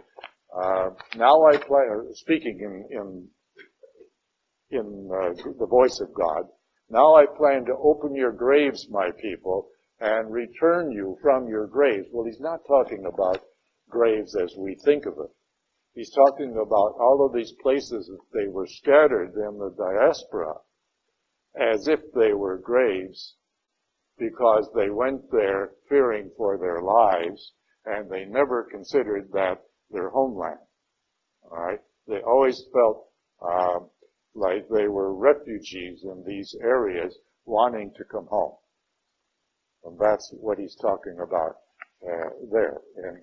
Uh, 0.56 0.90
now 1.16 1.46
I 1.46 1.58
play, 1.58 1.86
speaking 2.14 2.60
in 2.62 2.98
in 2.98 3.28
in 4.72 5.10
uh, 5.12 5.34
the 5.60 5.68
voice 5.68 6.00
of 6.00 6.14
God. 6.14 6.44
Now 6.90 7.16
I 7.16 7.26
plan 7.38 7.66
to 7.66 7.76
open 7.82 8.16
your 8.16 8.32
graves, 8.32 8.88
my 8.90 9.10
people, 9.22 9.68
and 10.00 10.32
return 10.32 10.92
you 10.92 11.18
from 11.22 11.48
your 11.48 11.68
graves. 11.68 12.08
Well, 12.12 12.26
he's 12.26 12.40
not 12.40 12.62
talking 12.68 13.06
about 13.06 13.44
graves 13.90 14.36
as 14.36 14.56
we 14.58 14.76
think 14.86 15.06
of 15.06 15.14
it. 15.20 15.30
He's 15.94 16.12
talking 16.12 16.52
about 16.52 16.96
all 17.00 17.26
of 17.26 17.34
these 17.34 17.54
places 17.62 18.08
that 18.08 18.40
they 18.40 18.48
were 18.48 18.68
scattered 18.68 19.34
in 19.34 19.58
the 19.58 19.74
diaspora 19.78 20.54
as 21.60 21.88
if 21.88 22.00
they 22.14 22.34
were 22.34 22.58
graves 22.58 23.36
because 24.20 24.70
they 24.76 24.90
went 24.90 25.22
there 25.32 25.72
fearing 25.88 26.30
for 26.38 26.58
their 26.58 26.82
lives 26.82 27.54
and 27.86 28.10
they 28.10 28.26
never 28.26 28.68
considered 28.70 29.30
that 29.34 29.62
their 29.90 30.10
homeland. 30.10 30.60
Alright? 31.44 31.80
They 32.08 32.22
always 32.22 32.62
felt, 32.74 33.08
uh, 33.42 33.80
like 34.36 34.68
they 34.70 34.88
were 34.88 35.16
refugees 35.16 36.04
in 36.04 36.24
these 36.26 36.56
areas 36.62 37.18
wanting 37.46 37.92
to 37.98 38.04
come 38.04 38.28
home. 38.28 38.56
And 39.84 39.98
that's 40.00 40.32
what 40.40 40.60
he's 40.60 40.76
talking 40.76 41.18
about 41.24 41.56
uh, 42.04 42.30
there 42.52 42.78
in 42.98 43.22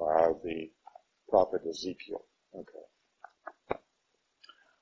uh, 0.00 0.28
the 0.44 0.70
prophet 1.28 1.62
Ezekiel. 1.68 2.24
Okay. 2.54 3.80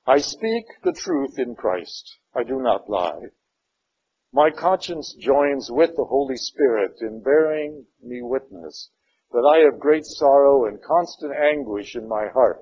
I 0.06 0.18
speak 0.18 0.66
the 0.82 0.92
truth 0.92 1.38
in 1.38 1.54
Christ. 1.54 2.18
I 2.34 2.42
do 2.42 2.60
not 2.60 2.90
lie. 2.90 3.20
My 4.34 4.50
conscience 4.50 5.14
joins 5.14 5.70
with 5.70 5.94
the 5.94 6.06
Holy 6.06 6.36
Spirit 6.36 7.00
in 7.00 7.20
bearing 7.20 7.86
me 8.02 8.20
witness 8.20 8.90
that 9.30 9.46
I 9.48 9.58
have 9.58 9.78
great 9.78 10.04
sorrow 10.04 10.66
and 10.66 10.82
constant 10.82 11.32
anguish 11.32 11.94
in 11.94 12.08
my 12.08 12.26
heart. 12.26 12.60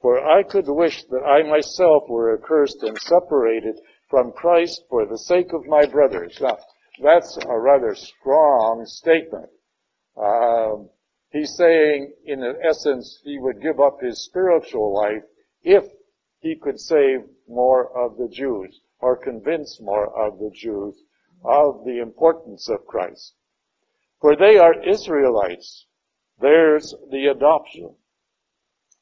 For 0.00 0.18
I 0.18 0.42
could 0.42 0.66
wish 0.66 1.04
that 1.04 1.22
I 1.22 1.44
myself 1.48 2.08
were 2.08 2.36
accursed 2.36 2.82
and 2.82 2.98
separated 2.98 3.78
from 4.10 4.32
Christ 4.32 4.86
for 4.90 5.06
the 5.06 5.18
sake 5.18 5.52
of 5.52 5.64
my 5.66 5.86
brothers. 5.86 6.36
Now, 6.40 6.58
that's 7.00 7.38
a 7.46 7.60
rather 7.60 7.94
strong 7.94 8.84
statement. 8.84 9.50
Um, 10.16 10.90
he's 11.30 11.54
saying, 11.54 12.12
in 12.24 12.42
essence, 12.68 13.20
he 13.22 13.38
would 13.38 13.62
give 13.62 13.78
up 13.78 14.00
his 14.00 14.24
spiritual 14.24 14.92
life 14.92 15.22
if 15.62 15.84
he 16.40 16.56
could 16.56 16.80
save 16.80 17.20
more 17.46 17.96
of 17.96 18.16
the 18.16 18.28
Jews 18.28 18.80
or 19.04 19.18
convince 19.18 19.78
more 19.82 20.08
of 20.18 20.38
the 20.38 20.50
Jews 20.54 20.94
of 21.44 21.84
the 21.84 21.98
importance 22.00 22.70
of 22.70 22.86
Christ. 22.86 23.34
For 24.22 24.34
they 24.34 24.56
are 24.56 24.82
Israelites. 24.82 25.86
There's 26.40 26.94
the 27.10 27.26
adoption, 27.26 27.96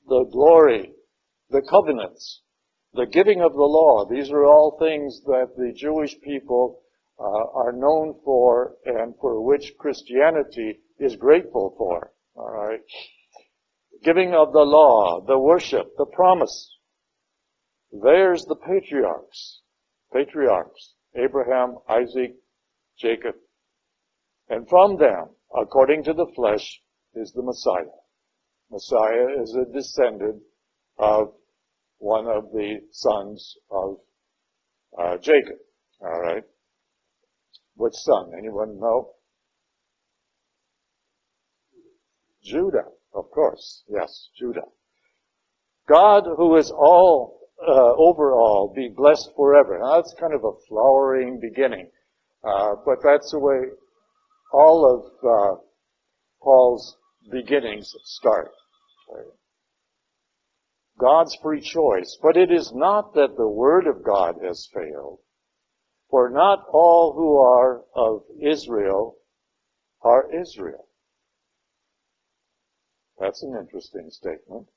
the 0.09 0.25
glory, 0.25 0.90
the 1.50 1.62
covenants, 1.71 2.42
the 2.92 3.06
giving 3.06 3.42
of 3.42 3.52
the 3.52 3.71
law. 3.78 4.04
These 4.11 4.32
are 4.32 4.44
all 4.44 4.76
things 4.76 5.23
that 5.26 5.50
the 5.56 5.73
Jewish 5.73 6.21
people 6.21 6.80
uh, 7.21 7.44
are 7.54 7.73
known 7.73 8.21
for 8.25 8.75
and 8.85 9.14
for 9.21 9.40
which 9.40 9.75
Christianity 9.78 10.80
is 10.99 11.14
grateful 11.14 11.76
for. 11.78 12.12
All 12.35 12.50
right. 12.50 12.80
Giving 14.02 14.35
of 14.35 14.52
the 14.52 14.66
law, 14.66 15.25
the 15.25 15.38
worship, 15.38 15.97
the 15.97 16.06
promise. 16.06 16.76
There's 17.92 18.44
the 18.47 18.56
patriarchs. 18.56 19.62
Patriarchs. 20.12 20.95
Abraham, 21.14 21.76
Isaac, 21.88 22.35
Jacob. 22.99 23.35
And 24.49 24.69
from 24.69 24.97
them, 24.97 25.31
according 25.54 26.04
to 26.04 26.12
the 26.12 26.26
flesh, 26.35 26.81
is 27.14 27.33
the 27.33 27.42
Messiah. 27.42 27.92
Messiah 28.71 29.42
is 29.42 29.54
a 29.54 29.71
descendant 29.73 30.42
of 30.99 31.35
one 31.99 32.26
of 32.26 32.45
the 32.52 32.81
sons 32.90 33.57
of 33.71 33.97
uh, 34.99 35.16
Jacob. 35.19 35.59
All 36.00 36.21
right. 36.21 36.45
Which 37.76 37.95
son? 37.95 38.33
Anyone 38.37 38.78
know? 38.81 39.11
Judah, 42.42 42.88
of 43.14 43.31
course. 43.31 43.85
Yes, 43.88 44.31
Judah. 44.38 44.66
God, 45.88 46.25
who 46.37 46.57
is 46.57 46.71
all 46.71 47.41
uh, 47.66 47.95
overall, 47.97 48.73
be 48.75 48.88
blessed 48.88 49.31
forever. 49.37 49.78
Now 49.78 49.97
that's 49.97 50.14
kind 50.19 50.35
of 50.35 50.45
a 50.45 50.52
flowering 50.69 51.40
beginning, 51.40 51.90
uh, 52.45 52.76
but 52.85 52.99
that's 53.02 53.31
the 53.31 53.38
way 53.38 53.61
all 54.52 54.85
of 54.85 55.04
uh, 55.25 55.61
Paul's 56.42 56.97
beginnings 57.31 57.92
start. 58.04 58.50
God's 60.99 61.37
free 61.42 61.61
choice, 61.61 62.19
but 62.23 62.37
it 62.37 62.52
is 62.52 62.73
not 62.75 63.14
that 63.14 63.37
the 63.37 63.49
Word 63.49 63.87
of 63.87 64.04
God 64.04 64.37
has 64.42 64.69
failed. 64.73 65.19
For 66.11 66.28
not 66.28 66.66
all 66.71 67.14
who 67.14 67.38
are 67.38 67.83
of 67.95 68.25
Israel 68.40 69.16
are 70.02 70.31
Israel. 70.33 70.87
That's 73.19 73.42
an 73.42 73.57
interesting 73.59 74.11
statement. 74.11 74.69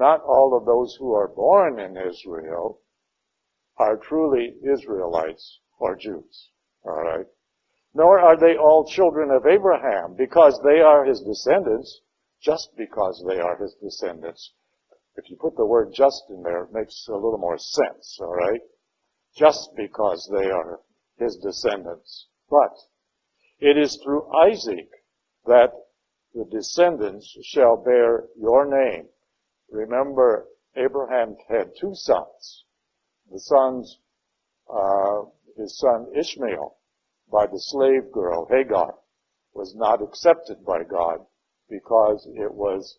Not 0.00 0.22
all 0.22 0.56
of 0.56 0.64
those 0.64 0.96
who 0.98 1.12
are 1.12 1.28
born 1.28 1.78
in 1.78 1.96
Israel 1.96 2.80
are 3.76 3.98
truly 3.98 4.56
Israelites 4.64 5.60
or 5.78 5.94
Jews. 5.94 6.50
Alright? 6.84 7.26
Nor 7.92 8.18
are 8.18 8.38
they 8.38 8.56
all 8.56 8.86
children 8.86 9.30
of 9.30 9.46
Abraham 9.46 10.14
because 10.16 10.58
they 10.64 10.80
are 10.80 11.04
his 11.04 11.20
descendants, 11.20 12.00
just 12.40 12.70
because 12.78 13.22
they 13.28 13.38
are 13.38 13.58
his 13.58 13.74
descendants. 13.74 14.54
If 15.16 15.28
you 15.28 15.36
put 15.36 15.54
the 15.56 15.66
word 15.66 15.92
just 15.92 16.24
in 16.30 16.42
there, 16.42 16.64
it 16.64 16.72
makes 16.72 17.06
a 17.06 17.14
little 17.14 17.36
more 17.36 17.58
sense, 17.58 18.18
alright? 18.22 18.62
just 19.36 19.70
because 19.76 20.28
they 20.32 20.50
are 20.50 20.80
his 21.18 21.36
descendants. 21.36 22.26
But 22.48 22.74
it 23.58 23.76
is 23.76 24.00
through 24.02 24.32
Isaac 24.34 24.88
that 25.44 25.72
the 26.32 26.46
descendants 26.46 27.36
shall 27.42 27.76
bear 27.76 28.24
your 28.36 28.64
name. 28.64 29.08
Remember, 29.70 30.48
Abraham 30.76 31.36
had 31.48 31.76
two 31.76 31.94
sons. 31.94 32.64
The 33.30 33.38
sons, 33.38 33.98
uh, 34.68 35.22
his 35.56 35.78
son 35.78 36.08
Ishmael, 36.16 36.76
by 37.30 37.46
the 37.46 37.58
slave 37.58 38.10
girl 38.12 38.46
Hagar, 38.46 38.98
was 39.54 39.74
not 39.74 40.02
accepted 40.02 40.64
by 40.64 40.84
God 40.84 41.26
because 41.68 42.26
it 42.34 42.52
was 42.52 42.98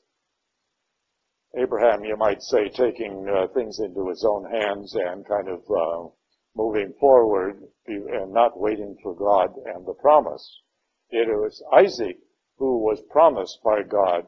Abraham, 1.53 2.05
you 2.05 2.15
might 2.15 2.41
say, 2.41 2.69
taking 2.69 3.27
uh, 3.27 3.47
things 3.53 3.79
into 3.79 4.07
his 4.07 4.23
own 4.23 4.49
hands 4.49 4.95
and 4.95 5.27
kind 5.27 5.49
of 5.49 5.69
uh, 5.69 6.09
moving 6.55 6.93
forward 6.93 7.61
and 7.87 8.31
not 8.31 8.57
waiting 8.57 8.97
for 9.03 9.13
God 9.13 9.53
and 9.65 9.85
the 9.85 9.93
promise. 9.93 10.61
It 11.09 11.27
was 11.27 11.61
Isaac 11.73 12.19
who 12.57 12.77
was 12.77 13.01
promised 13.09 13.59
by 13.63 13.83
God 13.83 14.27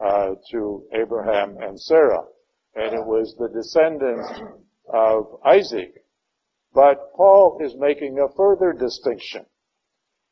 uh, 0.00 0.34
to 0.50 0.84
Abraham 0.92 1.56
and 1.60 1.80
Sarah, 1.80 2.24
and 2.74 2.94
it 2.94 3.04
was 3.04 3.34
the 3.38 3.48
descendants 3.48 4.28
of 4.92 5.40
Isaac. 5.44 6.04
But 6.74 7.12
Paul 7.14 7.58
is 7.62 7.76
making 7.76 8.18
a 8.18 8.34
further 8.34 8.72
distinction 8.72 9.46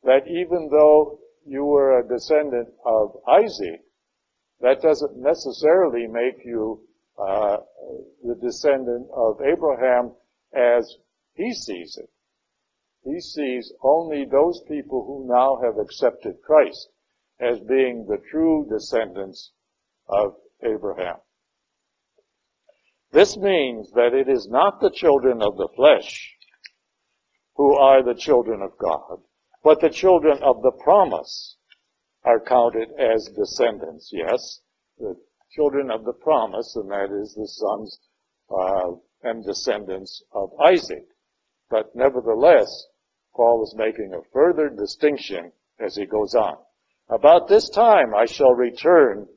that 0.03 0.27
even 0.27 0.69
though 0.69 1.19
you 1.45 1.65
were 1.65 1.99
a 1.99 2.07
descendant 2.07 2.69
of 2.85 3.17
Isaac, 3.27 3.81
that 4.59 4.81
doesn't 4.81 5.17
necessarily 5.17 6.07
make 6.07 6.43
you 6.45 6.81
uh, 7.17 7.57
the 8.23 8.35
descendant 8.35 9.07
of 9.15 9.41
Abraham 9.41 10.11
as 10.53 10.97
he 11.35 11.53
sees 11.53 11.97
it. 11.97 12.09
He 13.03 13.19
sees 13.19 13.73
only 13.81 14.25
those 14.25 14.61
people 14.67 15.05
who 15.05 15.27
now 15.27 15.59
have 15.61 15.77
accepted 15.77 16.41
Christ 16.41 16.89
as 17.43 17.59
being 17.59 18.05
the 18.05 18.21
true 18.31 18.65
descendants 18.69 19.51
of 20.07 20.35
Abraham. 20.63 21.17
This 23.11 23.37
means 23.37 23.91
that 23.91 24.13
it 24.13 24.27
is 24.27 24.47
not 24.49 24.79
the 24.79 24.91
children 24.91 25.41
of 25.41 25.57
the 25.57 25.69
flesh 25.75 26.35
who 27.55 27.75
are 27.75 28.01
the 28.01 28.15
children 28.15 28.61
of 28.61 28.71
God, 28.79 29.19
but 29.63 29.79
the 29.81 29.89
children 29.89 30.41
of 30.41 30.63
the 30.63 30.71
promise 30.71 31.57
are 32.23 32.39
counted 32.39 32.89
as 32.99 33.29
descendants. 33.35 34.09
Yes, 34.11 34.61
the 34.97 35.15
children 35.51 35.91
of 35.91 36.05
the 36.05 36.13
promise, 36.13 36.75
and 36.75 36.89
that 36.89 37.11
is 37.11 37.35
the 37.35 37.47
sons 37.47 37.99
uh, 38.49 38.91
and 39.23 39.45
descendants 39.45 40.23
of 40.31 40.49
Isaac. 40.59 41.05
But 41.69 41.95
nevertheless, 41.95 42.87
Paul 43.35 43.63
is 43.63 43.75
making 43.77 44.13
a 44.13 44.27
further 44.31 44.69
distinction 44.69 45.51
as 45.79 45.95
he 45.95 46.05
goes 46.05 46.35
on. 46.35 46.57
About 47.13 47.47
this 47.47 47.69
time 47.69 48.15
I 48.15 48.25
shall 48.25 48.55
return 48.55 49.27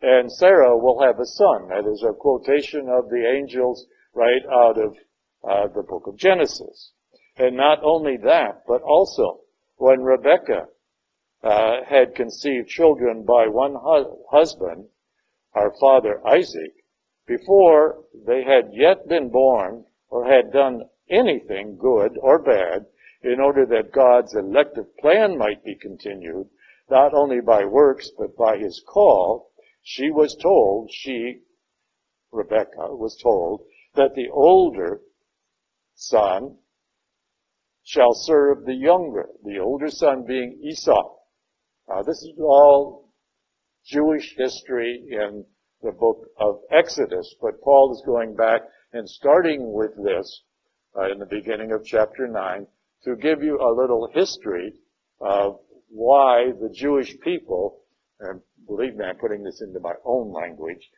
and 0.00 0.30
Sarah 0.30 0.78
will 0.78 1.02
have 1.04 1.18
a 1.18 1.26
son. 1.26 1.66
That 1.66 1.84
is 1.84 2.04
a 2.04 2.12
quotation 2.12 2.88
of 2.88 3.08
the 3.08 3.26
angels 3.26 3.86
right 4.14 4.42
out 4.52 4.78
of 4.78 4.94
uh, 5.42 5.66
the 5.74 5.82
book 5.82 6.06
of 6.06 6.16
Genesis. 6.16 6.92
And 7.36 7.56
not 7.56 7.82
only 7.82 8.18
that, 8.18 8.62
but 8.68 8.82
also 8.82 9.40
when 9.78 10.04
Rebecca 10.04 10.68
uh, 11.42 11.82
had 11.88 12.14
conceived 12.14 12.68
children 12.68 13.24
by 13.24 13.48
one 13.48 13.74
hu- 13.74 14.24
husband, 14.30 14.86
our 15.54 15.72
father 15.80 16.24
Isaac, 16.24 16.84
before 17.26 18.04
they 18.28 18.44
had 18.44 18.70
yet 18.72 19.08
been 19.08 19.30
born 19.30 19.84
or 20.08 20.24
had 20.24 20.52
done 20.52 20.82
anything, 21.10 21.78
good 21.78 22.16
or 22.20 22.38
bad, 22.38 22.86
in 23.24 23.40
order 23.40 23.66
that 23.66 23.90
God's 23.90 24.36
elective 24.36 24.96
plan 24.98 25.36
might 25.36 25.64
be 25.64 25.74
continued, 25.74 26.48
not 26.94 27.12
only 27.12 27.40
by 27.40 27.64
works, 27.64 28.08
but 28.16 28.36
by 28.36 28.56
his 28.56 28.80
call, 28.86 29.50
she 29.82 30.12
was 30.12 30.36
told, 30.40 30.88
she, 30.92 31.40
Rebecca, 32.30 32.94
was 32.94 33.18
told 33.20 33.62
that 33.96 34.14
the 34.14 34.28
older 34.32 35.00
son 35.96 36.56
shall 37.82 38.14
serve 38.14 38.64
the 38.64 38.76
younger, 38.76 39.28
the 39.42 39.58
older 39.58 39.90
son 39.90 40.24
being 40.24 40.60
Esau. 40.62 41.16
Now 41.88 42.02
this 42.02 42.22
is 42.22 42.38
all 42.38 43.10
Jewish 43.84 44.36
history 44.38 45.04
in 45.10 45.44
the 45.82 45.90
book 45.90 46.28
of 46.38 46.60
Exodus, 46.70 47.34
but 47.42 47.60
Paul 47.60 47.92
is 47.92 48.06
going 48.06 48.36
back 48.36 48.62
and 48.92 49.08
starting 49.08 49.72
with 49.72 49.90
this 49.96 50.42
uh, 50.96 51.10
in 51.10 51.18
the 51.18 51.26
beginning 51.26 51.72
of 51.72 51.84
chapter 51.84 52.28
9 52.28 52.68
to 53.02 53.16
give 53.16 53.42
you 53.42 53.58
a 53.58 53.74
little 53.74 54.08
history 54.14 54.72
of 55.20 55.58
why 55.88 56.52
the 56.60 56.70
Jewish 56.70 57.18
people, 57.20 57.80
and 58.20 58.40
believe 58.66 58.96
me, 58.96 59.04
I'm 59.04 59.16
putting 59.16 59.42
this 59.42 59.60
into 59.60 59.80
my 59.80 59.94
own 60.04 60.32
language, 60.32 60.90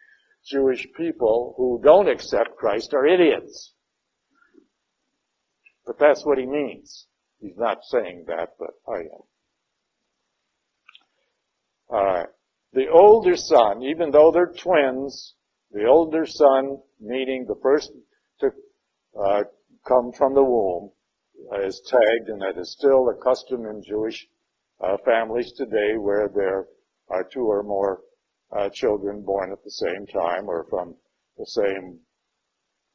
Jewish 0.44 0.86
people 0.96 1.54
who 1.56 1.80
don't 1.82 2.08
accept 2.08 2.56
Christ 2.56 2.94
are 2.94 3.06
idiots. 3.06 3.72
But 5.86 5.98
that's 5.98 6.24
what 6.24 6.38
he 6.38 6.46
means. 6.46 7.06
He's 7.40 7.56
not 7.56 7.78
saying 7.84 8.24
that, 8.28 8.54
but 8.58 8.70
I 8.88 9.00
am. 9.00 9.22
Alright. 11.88 12.28
The 12.72 12.88
older 12.88 13.36
son, 13.36 13.82
even 13.82 14.10
though 14.10 14.30
they're 14.32 14.52
twins, 14.52 15.34
the 15.72 15.86
older 15.86 16.26
son, 16.26 16.78
meaning 17.00 17.46
the 17.46 17.58
first 17.62 17.92
to 18.40 18.50
uh, 19.18 19.44
come 19.86 20.12
from 20.12 20.34
the 20.34 20.42
womb, 20.42 20.90
uh, 21.52 21.60
is 21.60 21.80
tagged, 21.86 22.28
and 22.28 22.40
that 22.42 22.58
is 22.58 22.72
still 22.72 23.08
a 23.08 23.14
custom 23.22 23.66
in 23.66 23.82
Jewish 23.82 24.26
uh, 24.80 24.96
families 25.04 25.52
today 25.52 25.96
where 25.98 26.28
there 26.34 26.66
are 27.08 27.24
two 27.24 27.46
or 27.46 27.62
more 27.62 28.00
uh, 28.56 28.68
children 28.70 29.22
born 29.22 29.52
at 29.52 29.62
the 29.64 29.70
same 29.70 30.06
time 30.06 30.48
or 30.48 30.66
from 30.68 30.94
the 31.38 31.46
same 31.46 31.98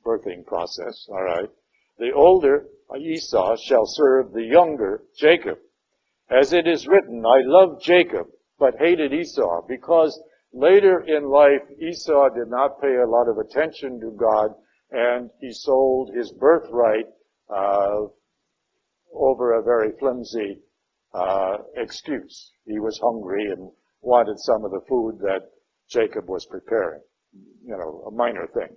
birthing 0.06 0.46
process. 0.46 1.08
All 1.10 1.24
right. 1.24 1.50
The 1.98 2.12
older 2.12 2.65
Esau 3.00 3.56
shall 3.58 3.86
serve 3.86 4.34
the 4.34 4.44
younger 4.44 5.04
Jacob. 5.17 5.58
As 6.30 6.54
it 6.54 6.67
is 6.67 6.88
written, 6.88 7.24
I 7.26 7.41
loved 7.44 7.84
Jacob, 7.84 8.28
but 8.58 8.76
hated 8.80 9.13
Esau, 9.13 9.62
because 9.67 10.20
later 10.54 11.02
in 11.02 11.30
life 11.30 11.62
Esau 11.80 12.30
did 12.30 12.48
not 12.48 12.82
pay 12.82 12.96
a 12.96 13.08
lot 13.08 13.28
of 13.28 13.38
attention 13.38 14.00
to 14.00 14.12
God, 14.12 14.52
and 14.91 15.30
he 15.39 15.52
sold 15.52 16.13
his 16.15 16.32
birthright 16.32 17.06
uh, 17.54 18.08
over 19.13 19.54
a 19.54 19.63
very 19.63 19.91
flimsy 20.00 20.60
uh, 21.13 21.58
excuse. 21.76 22.52
He 22.65 22.80
was 22.80 23.00
hungry 23.00 23.52
and 23.52 23.71
wanted 24.02 24.39
some 24.39 24.65
of 24.65 24.71
the 24.71 24.82
food 24.88 25.19
that 25.19 25.50
Jacob 25.89 26.28
was 26.28 26.45
preparing. 26.45 27.02
You 27.63 27.78
know, 27.78 28.06
a 28.08 28.12
minor 28.12 28.47
thing. 28.47 28.76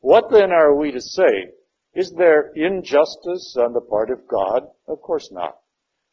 What 0.00 0.30
then 0.30 0.52
are 0.52 0.74
we 0.74 0.92
to 0.92 1.00
say? 1.00 1.52
Is 1.94 2.12
there 2.16 2.52
injustice 2.54 3.56
on 3.58 3.72
the 3.72 3.80
part 3.80 4.10
of 4.10 4.26
God? 4.28 4.62
Of 4.86 5.00
course 5.02 5.30
not. 5.32 5.58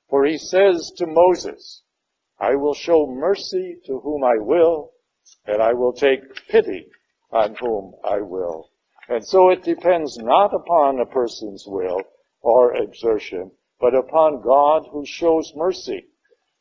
For 0.10 0.26
he 0.26 0.38
says 0.38 0.91
to 0.98 1.06
Moses, 1.06 1.84
I 2.39 2.56
will 2.56 2.74
show 2.74 3.08
mercy 3.08 3.78
to 3.86 4.00
whom 4.00 4.24
I 4.24 4.38
will, 4.39 4.91
and 5.46 5.62
I 5.62 5.74
will 5.74 5.93
take 5.93 6.48
pity 6.48 6.88
on 7.32 7.56
whom 7.56 7.93
I 8.04 8.22
will. 8.22 8.70
And 9.10 9.26
so 9.26 9.50
it 9.50 9.63
depends 9.63 10.17
not 10.17 10.54
upon 10.54 11.00
a 11.00 11.06
person's 11.06 11.65
will 11.67 12.02
or 12.41 12.76
exertion, 12.76 13.52
but 13.80 13.94
upon 13.94 14.42
God 14.42 14.88
who 14.92 15.06
shows 15.06 15.54
mercy. 15.56 16.08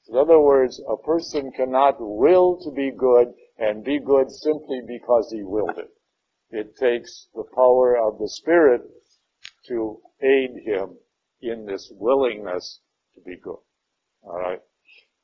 In 0.09 0.17
other 0.17 0.39
words, 0.39 0.81
a 0.89 0.97
person 0.97 1.51
cannot 1.53 1.97
will 1.99 2.59
to 2.63 2.71
be 2.71 2.91
good 2.91 3.33
and 3.59 3.85
be 3.85 3.99
good 3.99 4.31
simply 4.31 4.81
because 4.87 5.31
he 5.33 5.43
willed 5.43 5.79
it. 5.79 5.91
It 6.51 6.77
takes 6.77 7.29
the 7.35 7.45
power 7.55 7.97
of 7.97 8.19
the 8.19 8.29
Spirit 8.29 8.83
to 9.67 10.01
aid 10.23 10.63
him 10.65 10.99
in 11.41 11.67
this 11.67 11.91
willingness 11.95 12.81
to 13.15 13.21
be 13.23 13.37
good. 13.37 13.59
Alright? 14.23 14.63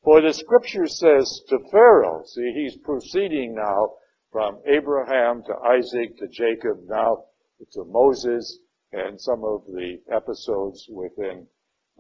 For 0.03 0.21
the 0.21 0.33
scripture 0.33 0.87
says 0.87 1.43
to 1.49 1.59
Pharaoh, 1.71 2.25
see, 2.25 2.53
he's 2.53 2.77
proceeding 2.79 3.55
now 3.55 3.95
from 4.33 4.61
Abraham 4.67 5.45
to 5.45 5.55
Isaac 5.55 6.17
to 6.19 6.27
Jacob, 6.27 6.79
now 6.89 7.25
to 7.73 7.85
Moses, 7.85 8.59
and 8.93 9.21
some 9.21 9.45
of 9.45 9.65
the 9.67 10.01
episodes 10.11 10.89
within 10.91 11.47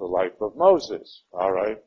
the 0.02 0.08
life 0.08 0.40
of 0.40 0.56
Moses. 0.56 1.22
Alright? 1.32 1.78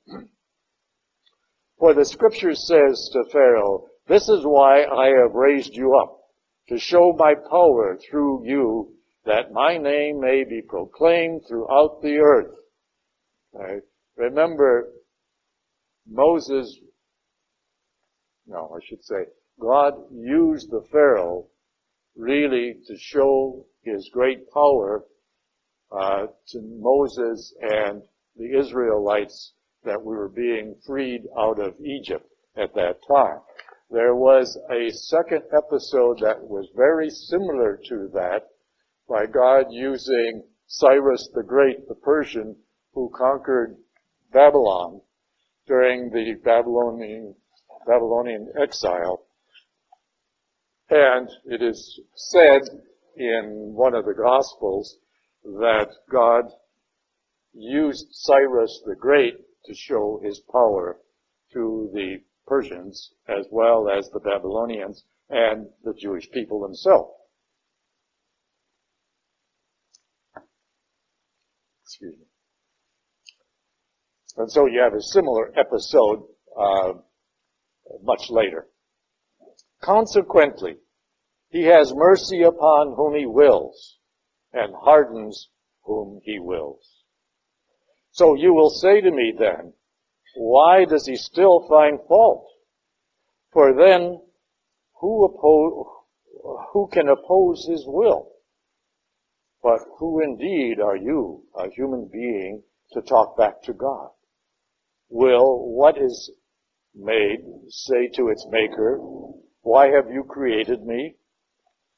For 1.78 1.93
the 1.93 2.06
scripture 2.06 2.56
says 2.56 3.10
to 3.12 3.25
Pharaoh, 3.30 3.88
this 4.08 4.30
is 4.30 4.45
why 4.45 4.86
I 4.86 5.08
have 5.08 5.34
raised 5.34 5.75
you 5.75 5.99
up, 6.01 6.21
to 6.69 6.80
show 6.80 7.13
my 7.17 7.36
power 7.36 7.97
through 8.10 8.47
you, 8.47 8.93
that 9.25 9.51
my 9.51 9.78
name 9.78 10.21
may 10.21 10.45
be 10.45 10.62
proclaimed 10.62 11.41
throughout 11.45 12.01
the 12.01 12.17
earth. 12.17 12.56
Right? 13.54 13.82
Remember, 14.15 14.88
Moses, 16.08 16.80
no, 18.47 18.71
I 18.73 18.80
should 18.88 19.04
say, 19.04 19.25
God 19.60 19.93
used 20.10 20.71
the 20.71 20.86
Pharaoh 20.89 21.47
really 22.15 22.75
to 22.88 22.95
show 22.97 23.65
his 23.82 24.10
great 24.13 24.49
power 24.51 25.04
uh, 25.95 26.27
to 26.47 26.62
Moses 26.62 27.53
and 27.62 28.01
the 28.36 28.58
Israelites 28.60 29.53
that 29.84 30.03
we 30.03 30.15
were 30.15 30.29
being 30.29 30.75
freed 30.86 31.21
out 31.38 31.60
of 31.60 31.79
Egypt 31.79 32.27
at 32.58 32.73
that 32.73 32.97
time. 33.08 33.39
There 33.89 34.15
was 34.15 34.58
a 34.69 34.89
second 34.89 35.43
episode 35.55 36.19
that 36.19 36.41
was 36.41 36.67
very 36.75 37.10
similar 37.10 37.79
to 37.88 38.10
that 38.13 38.47
by 39.08 39.25
God 39.27 39.67
using 39.69 40.43
Cyrus 40.67 41.29
the 41.34 41.43
Great, 41.43 41.88
the 41.88 41.95
Persian, 41.95 42.55
who 42.93 43.12
conquered 43.15 43.77
Babylon 44.34 45.01
during 45.67 46.10
the 46.10 46.34
Babylonian, 46.43 47.36
Babylonian 47.86 48.51
exile. 48.62 49.27
And 50.89 51.29
it 51.45 51.62
is 51.62 52.01
said 52.15 52.62
in 53.15 53.73
one 53.73 53.93
of 53.93 54.05
the 54.05 54.13
Gospels 54.13 54.97
that 55.45 55.89
God 56.12 56.45
used 57.53 58.08
Cyrus 58.12 58.81
the 58.86 58.95
Great 58.95 59.38
to 59.65 59.73
show 59.73 60.19
his 60.23 60.39
power 60.51 60.97
to 61.53 61.89
the 61.93 62.17
Persians 62.47 63.12
as 63.27 63.45
well 63.51 63.89
as 63.89 64.10
the 64.10 64.19
Babylonians 64.19 65.03
and 65.29 65.67
the 65.84 65.93
Jewish 65.93 66.29
people 66.31 66.62
themselves. 66.62 67.12
Excuse 71.84 72.17
me. 72.17 72.25
And 74.38 74.51
so 74.51 74.65
you 74.65 74.81
have 74.81 74.93
a 74.93 75.01
similar 75.01 75.53
episode 75.58 76.23
uh, 76.60 76.93
much 78.03 78.29
later. 78.29 78.67
Consequently, 79.81 80.77
he 81.49 81.63
has 81.63 81.93
mercy 81.95 82.41
upon 82.41 82.95
whom 82.95 83.15
he 83.15 83.25
wills 83.25 83.94
and 84.56 84.74
hardens 84.74 85.50
whom 85.84 86.22
he 86.24 86.39
wills. 86.39 87.04
So 88.12 88.34
you 88.36 88.54
will 88.54 88.70
say 88.70 89.02
to 89.02 89.12
me 89.12 89.34
then, 89.38 89.74
why 90.38 90.86
does 90.86 91.06
he 91.06 91.18
still 91.18 91.68
find 91.68 92.00
fault? 92.08 92.48
For 93.52 93.74
then, 93.74 94.22
who 95.00 95.26
oppose, 95.26 95.86
who 96.72 96.89
can 96.91 97.10
oppose 97.10 97.65
his 97.70 97.84
will? 97.86 98.32
But 99.62 99.80
who 99.98 100.22
indeed 100.24 100.80
are 100.80 100.96
you, 100.96 101.44
a 101.58 101.70
human 101.70 102.10
being, 102.12 102.63
to 102.94 103.02
talk 103.02 103.38
back 103.38 103.62
to 103.63 103.74
God? 103.74 104.10
Will 105.10 105.76
what 105.76 105.98
is 105.98 106.32
made 106.94 107.39
say 107.68 108.08
to 108.15 108.30
its 108.30 108.48
maker, 108.50 109.00
why 109.62 109.88
have 109.88 110.10
you 110.12 110.24
created 110.24 110.84
me? 110.86 111.15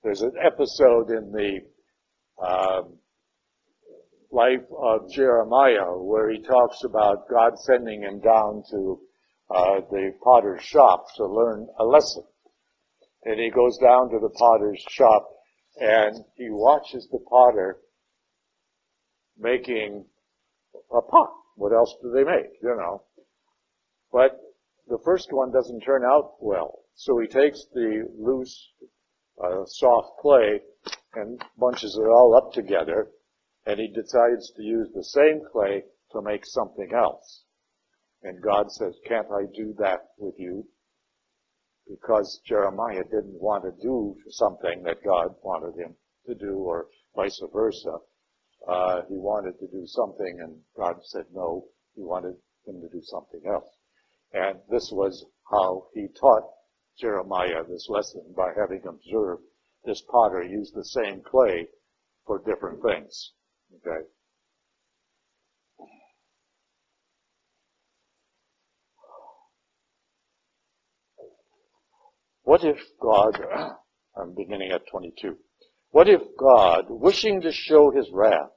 There's 0.03 0.21
an 0.21 0.33
episode 0.43 1.09
in 1.09 1.31
the 1.31 1.59
um, 2.45 2.97
life 4.31 4.65
of 4.77 5.11
Jeremiah 5.11 5.97
where 5.97 6.29
he 6.29 6.41
talks 6.41 6.83
about 6.83 7.29
God 7.29 7.57
sending 7.59 8.01
him 8.01 8.19
down 8.19 8.63
to 8.71 8.99
uh, 9.49 9.79
the 9.89 10.13
potter's 10.23 10.61
shop 10.61 11.05
to 11.15 11.25
learn 11.25 11.67
a 11.79 11.83
lesson. 11.83 12.23
And 13.23 13.39
he 13.39 13.49
goes 13.49 13.77
down 13.77 14.09
to 14.09 14.19
the 14.19 14.29
potter's 14.29 14.83
shop 14.89 15.27
and 15.77 16.15
he 16.35 16.49
watches 16.49 17.07
the 17.11 17.19
potter 17.29 17.77
making 19.37 20.05
a 20.91 21.01
pot. 21.01 21.29
What 21.55 21.73
else 21.73 21.95
do 22.01 22.11
they 22.11 22.23
make? 22.23 22.51
You 22.61 22.75
know. 22.77 23.03
But 24.11 24.39
the 24.87 24.99
first 25.03 25.29
one 25.31 25.51
doesn't 25.51 25.81
turn 25.81 26.03
out 26.03 26.35
well. 26.39 26.79
So 26.95 27.19
he 27.19 27.27
takes 27.27 27.65
the 27.73 28.07
loose, 28.17 28.71
uh, 29.43 29.65
soft 29.65 30.19
clay 30.19 30.61
and 31.13 31.41
bunches 31.57 31.97
it 31.97 32.07
all 32.07 32.35
up 32.35 32.53
together 32.53 33.07
and 33.67 33.79
he 33.79 33.87
decides 33.89 34.51
to 34.55 34.63
use 34.63 34.87
the 34.93 35.03
same 35.03 35.41
clay 35.51 35.83
to 36.11 36.21
make 36.21 36.45
something 36.45 36.89
else. 36.95 37.43
And 38.23 38.41
God 38.41 38.71
says, 38.71 38.95
can't 39.05 39.27
I 39.31 39.43
do 39.53 39.75
that 39.79 39.99
with 40.17 40.35
you? 40.37 40.65
Because 41.87 42.41
Jeremiah 42.45 43.03
didn't 43.03 43.41
want 43.41 43.63
to 43.65 43.81
do 43.81 44.15
something 44.29 44.83
that 44.83 45.03
God 45.03 45.35
wanted 45.43 45.77
him 45.77 45.95
to 46.27 46.35
do 46.35 46.55
or 46.55 46.87
vice 47.15 47.41
versa. 47.53 47.97
Uh, 48.67 49.01
he 49.09 49.15
wanted 49.15 49.59
to 49.59 49.67
do 49.67 49.83
something 49.85 50.39
and 50.41 50.57
God 50.77 50.95
said 51.03 51.25
no. 51.33 51.65
He 51.95 52.03
wanted 52.03 52.35
him 52.65 52.81
to 52.81 52.87
do 52.89 53.01
something 53.03 53.41
else. 53.47 53.69
And 54.33 54.59
this 54.69 54.89
was 54.93 55.25
how 55.51 55.87
he 55.93 56.07
taught 56.19 56.43
Jeremiah 56.99 57.63
this 57.67 57.87
lesson 57.89 58.33
by 58.35 58.51
having 58.57 58.81
observed 58.87 59.43
this 59.87 60.03
potter 60.11 60.43
use 60.43 60.71
the 60.71 60.85
same 60.85 61.21
clay 61.21 61.67
for 62.27 62.43
different 62.45 62.83
things. 62.83 63.31
Okay. 63.77 64.05
What 72.43 72.63
if 72.63 72.77
God 73.01 73.39
I'm 74.19 74.33
beginning 74.33 74.71
at 74.71 74.87
22. 74.87 75.37
What 75.91 76.09
if 76.09 76.21
God, 76.39 76.85
wishing 76.89 77.41
to 77.41 77.51
show 77.51 77.91
his 77.91 78.09
wrath 78.11 78.51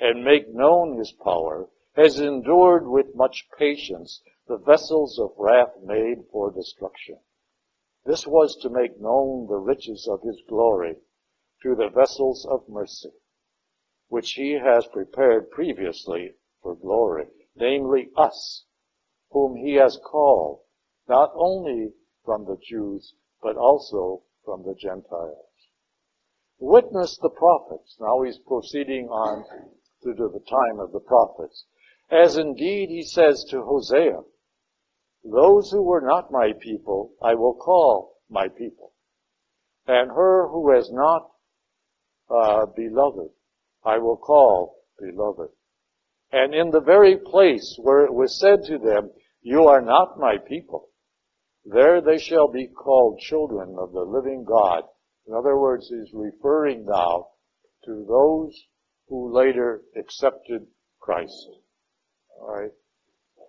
and 0.00 0.24
make 0.24 0.52
known 0.52 0.98
his 0.98 1.12
power, 1.22 1.68
has 1.96 2.18
endured 2.18 2.86
with 2.86 3.14
much 3.14 3.46
patience 3.58 4.22
the 4.48 4.56
vessels 4.56 5.18
of 5.18 5.32
wrath 5.36 5.74
made 5.84 6.24
for 6.32 6.50
destruction? 6.50 7.18
This 8.04 8.26
was 8.26 8.56
to 8.56 8.70
make 8.70 9.00
known 9.00 9.46
the 9.46 9.58
riches 9.58 10.08
of 10.08 10.22
his 10.22 10.42
glory 10.48 10.96
to 11.62 11.74
the 11.76 11.88
vessels 11.88 12.44
of 12.46 12.68
mercy, 12.68 13.12
which 14.08 14.32
he 14.32 14.52
has 14.52 14.86
prepared 14.88 15.50
previously 15.50 16.34
for 16.62 16.74
glory, 16.74 17.28
namely 17.54 18.10
us, 18.16 18.64
whom 19.30 19.56
he 19.56 19.74
has 19.74 19.98
called, 19.98 20.62
not 21.08 21.32
only 21.34 21.92
from 22.24 22.44
the 22.44 22.56
Jews, 22.56 23.14
but 23.40 23.56
also 23.56 24.22
from 24.44 24.64
the 24.64 24.74
Gentiles. 24.74 25.46
Witness 26.58 27.16
the 27.18 27.30
prophets. 27.30 27.96
Now 28.00 28.22
he's 28.22 28.38
proceeding 28.38 29.08
on 29.08 29.44
to 30.02 30.12
the 30.14 30.40
time 30.48 30.80
of 30.80 30.92
the 30.92 31.00
prophets. 31.00 31.66
As 32.10 32.36
indeed 32.36 32.88
he 32.88 33.02
says 33.02 33.44
to 33.50 33.62
Hosea, 33.62 34.22
those 35.24 35.70
who 35.70 35.82
were 35.82 36.00
not 36.00 36.32
my 36.32 36.52
people, 36.60 37.12
I 37.22 37.34
will 37.34 37.54
call 37.54 38.16
my 38.28 38.48
people. 38.48 38.92
And 39.86 40.10
her 40.10 40.48
who 40.48 40.74
has 40.74 40.90
not 40.90 41.30
uh, 42.28 42.66
beloved, 42.66 43.30
I 43.84 43.98
will 43.98 44.16
call 44.16 44.76
beloved. 44.98 45.50
And 46.32 46.54
in 46.54 46.70
the 46.70 46.80
very 46.80 47.16
place 47.16 47.76
where 47.80 48.04
it 48.04 48.14
was 48.14 48.40
said 48.40 48.64
to 48.64 48.78
them, 48.78 49.10
you 49.42 49.66
are 49.66 49.82
not 49.82 50.18
my 50.18 50.36
people, 50.38 50.88
there 51.64 52.00
they 52.00 52.18
shall 52.18 52.48
be 52.48 52.66
called 52.66 53.20
children 53.20 53.76
of 53.78 53.92
the 53.92 54.00
living 54.00 54.44
God. 54.44 54.84
In 55.26 55.34
other 55.34 55.56
words, 55.56 55.88
he's 55.88 56.12
referring 56.12 56.86
now 56.86 57.28
to 57.84 58.04
those 58.08 58.66
who 59.08 59.32
later 59.32 59.82
accepted 59.96 60.66
Christ. 61.00 61.48
Alright? 62.40 62.72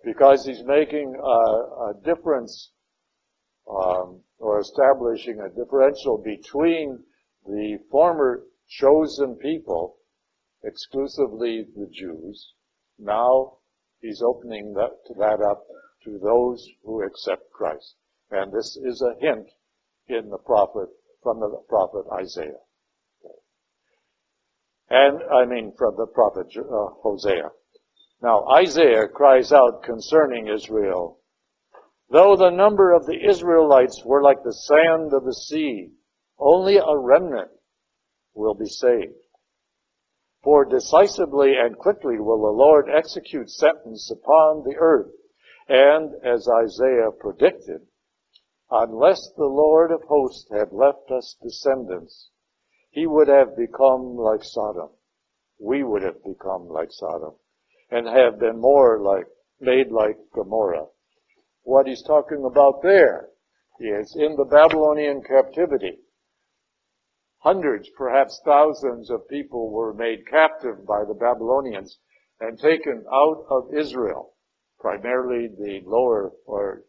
Because 0.04 0.44
he's 0.44 0.62
making 0.64 1.14
a, 1.16 1.28
a 1.28 1.94
difference, 2.04 2.72
um, 3.68 4.20
or 4.38 4.60
establishing 4.60 5.40
a 5.40 5.48
differential 5.48 6.22
between 6.22 6.98
the 7.46 7.78
former 7.90 8.42
chosen 8.68 9.36
people, 9.36 9.96
exclusively 10.62 11.66
the 11.74 11.88
Jews. 11.92 12.54
Now 12.98 13.58
he's 14.00 14.22
opening 14.22 14.74
that, 14.74 14.90
that 15.18 15.40
up 15.42 15.64
to 16.04 16.18
those 16.22 16.66
who 16.84 17.02
accept 17.02 17.50
Christ. 17.52 17.96
And 18.30 18.52
this 18.52 18.76
is 18.84 19.02
a 19.02 19.18
hint 19.20 19.48
in 20.08 20.28
the 20.30 20.38
prophet, 20.38 20.88
from 21.22 21.40
the 21.40 21.62
prophet 21.68 22.04
Isaiah. 22.12 22.60
And, 24.90 25.22
I 25.32 25.46
mean, 25.46 25.72
from 25.78 25.94
the 25.96 26.06
prophet 26.06 26.46
uh, 26.58 26.94
Hosea. 27.02 27.50
Now, 28.24 28.46
Isaiah 28.56 29.06
cries 29.06 29.52
out 29.52 29.82
concerning 29.82 30.48
Israel, 30.48 31.20
Though 32.08 32.36
the 32.36 32.48
number 32.48 32.90
of 32.90 33.04
the 33.04 33.22
Israelites 33.22 34.02
were 34.02 34.22
like 34.22 34.42
the 34.42 34.54
sand 34.54 35.12
of 35.12 35.24
the 35.24 35.34
sea, 35.34 35.92
only 36.38 36.78
a 36.78 36.96
remnant 36.96 37.50
will 38.32 38.54
be 38.54 38.64
saved. 38.64 39.26
For 40.42 40.64
decisively 40.64 41.58
and 41.58 41.76
quickly 41.76 42.18
will 42.18 42.40
the 42.40 42.58
Lord 42.58 42.88
execute 42.88 43.50
sentence 43.50 44.10
upon 44.10 44.62
the 44.62 44.76
earth. 44.78 45.12
And 45.68 46.14
as 46.24 46.48
Isaiah 46.48 47.10
predicted, 47.10 47.86
unless 48.70 49.32
the 49.36 49.44
Lord 49.44 49.90
of 49.92 50.02
hosts 50.04 50.48
had 50.50 50.72
left 50.72 51.10
us 51.10 51.36
descendants, 51.42 52.30
he 52.90 53.06
would 53.06 53.28
have 53.28 53.54
become 53.54 54.16
like 54.16 54.44
Sodom. 54.44 54.92
We 55.60 55.82
would 55.82 56.02
have 56.02 56.24
become 56.24 56.70
like 56.70 56.90
Sodom 56.90 57.34
and 57.94 58.08
have 58.08 58.40
been 58.40 58.60
more 58.60 59.00
like, 59.00 59.26
made 59.60 59.92
like 59.92 60.16
Gomorrah. 60.34 60.86
What 61.62 61.86
he's 61.86 62.02
talking 62.02 62.44
about 62.44 62.82
there 62.82 63.28
is 63.78 64.16
in 64.18 64.34
the 64.34 64.44
Babylonian 64.44 65.22
captivity, 65.22 65.98
hundreds, 67.38 67.88
perhaps 67.96 68.40
thousands 68.44 69.10
of 69.10 69.28
people 69.28 69.70
were 69.70 69.94
made 69.94 70.26
captive 70.28 70.84
by 70.84 71.04
the 71.06 71.14
Babylonians 71.14 71.96
and 72.40 72.58
taken 72.58 73.04
out 73.12 73.44
of 73.48 73.72
Israel, 73.72 74.34
primarily 74.80 75.46
the 75.46 75.80
lower 75.86 76.32
or 76.46 76.82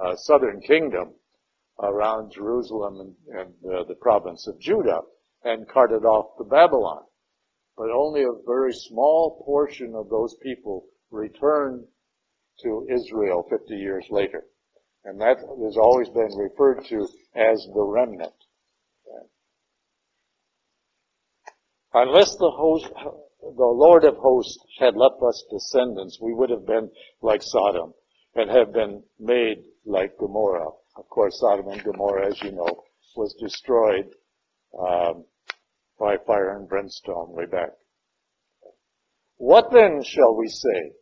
uh, 0.00 0.14
southern 0.14 0.60
kingdom 0.60 1.14
around 1.82 2.32
Jerusalem 2.32 3.00
and, 3.00 3.38
and 3.40 3.74
uh, 3.74 3.82
the 3.88 3.96
province 3.96 4.46
of 4.46 4.60
Judah 4.60 5.00
and 5.42 5.68
carted 5.68 6.04
off 6.04 6.38
to 6.38 6.44
Babylon. 6.44 7.02
But 7.76 7.90
only 7.90 8.22
a 8.22 8.46
very 8.46 8.72
small 8.72 9.42
portion 9.44 9.94
of 9.94 10.08
those 10.08 10.36
people 10.42 10.86
returned 11.10 11.84
to 12.62 12.86
Israel 12.90 13.46
50 13.50 13.74
years 13.74 14.06
later. 14.10 14.44
And 15.04 15.20
that 15.20 15.38
has 15.38 15.76
always 15.76 16.08
been 16.08 16.30
referred 16.36 16.84
to 16.86 17.08
as 17.34 17.66
the 17.74 17.82
remnant. 17.82 18.32
Unless 21.92 22.36
the 22.36 22.50
host, 22.50 22.90
the 23.40 23.64
Lord 23.64 24.04
of 24.04 24.16
hosts 24.16 24.58
had 24.80 24.96
left 24.96 25.22
us 25.22 25.44
descendants, 25.48 26.18
we 26.20 26.34
would 26.34 26.50
have 26.50 26.66
been 26.66 26.90
like 27.22 27.40
Sodom 27.40 27.94
and 28.34 28.50
have 28.50 28.72
been 28.72 29.04
made 29.20 29.58
like 29.86 30.18
Gomorrah. 30.18 30.70
Of 30.96 31.08
course, 31.08 31.38
Sodom 31.38 31.68
and 31.68 31.84
Gomorrah, 31.84 32.26
as 32.26 32.42
you 32.42 32.50
know, 32.50 32.82
was 33.14 33.34
destroyed 33.40 34.10
um, 34.76 35.24
by 35.98 36.16
fire 36.26 36.56
and 36.56 36.68
brimstone 36.68 37.32
way 37.32 37.46
back. 37.46 37.70
What 39.36 39.70
then 39.72 40.02
shall 40.02 40.34
we 40.34 40.48
say? 40.48 40.92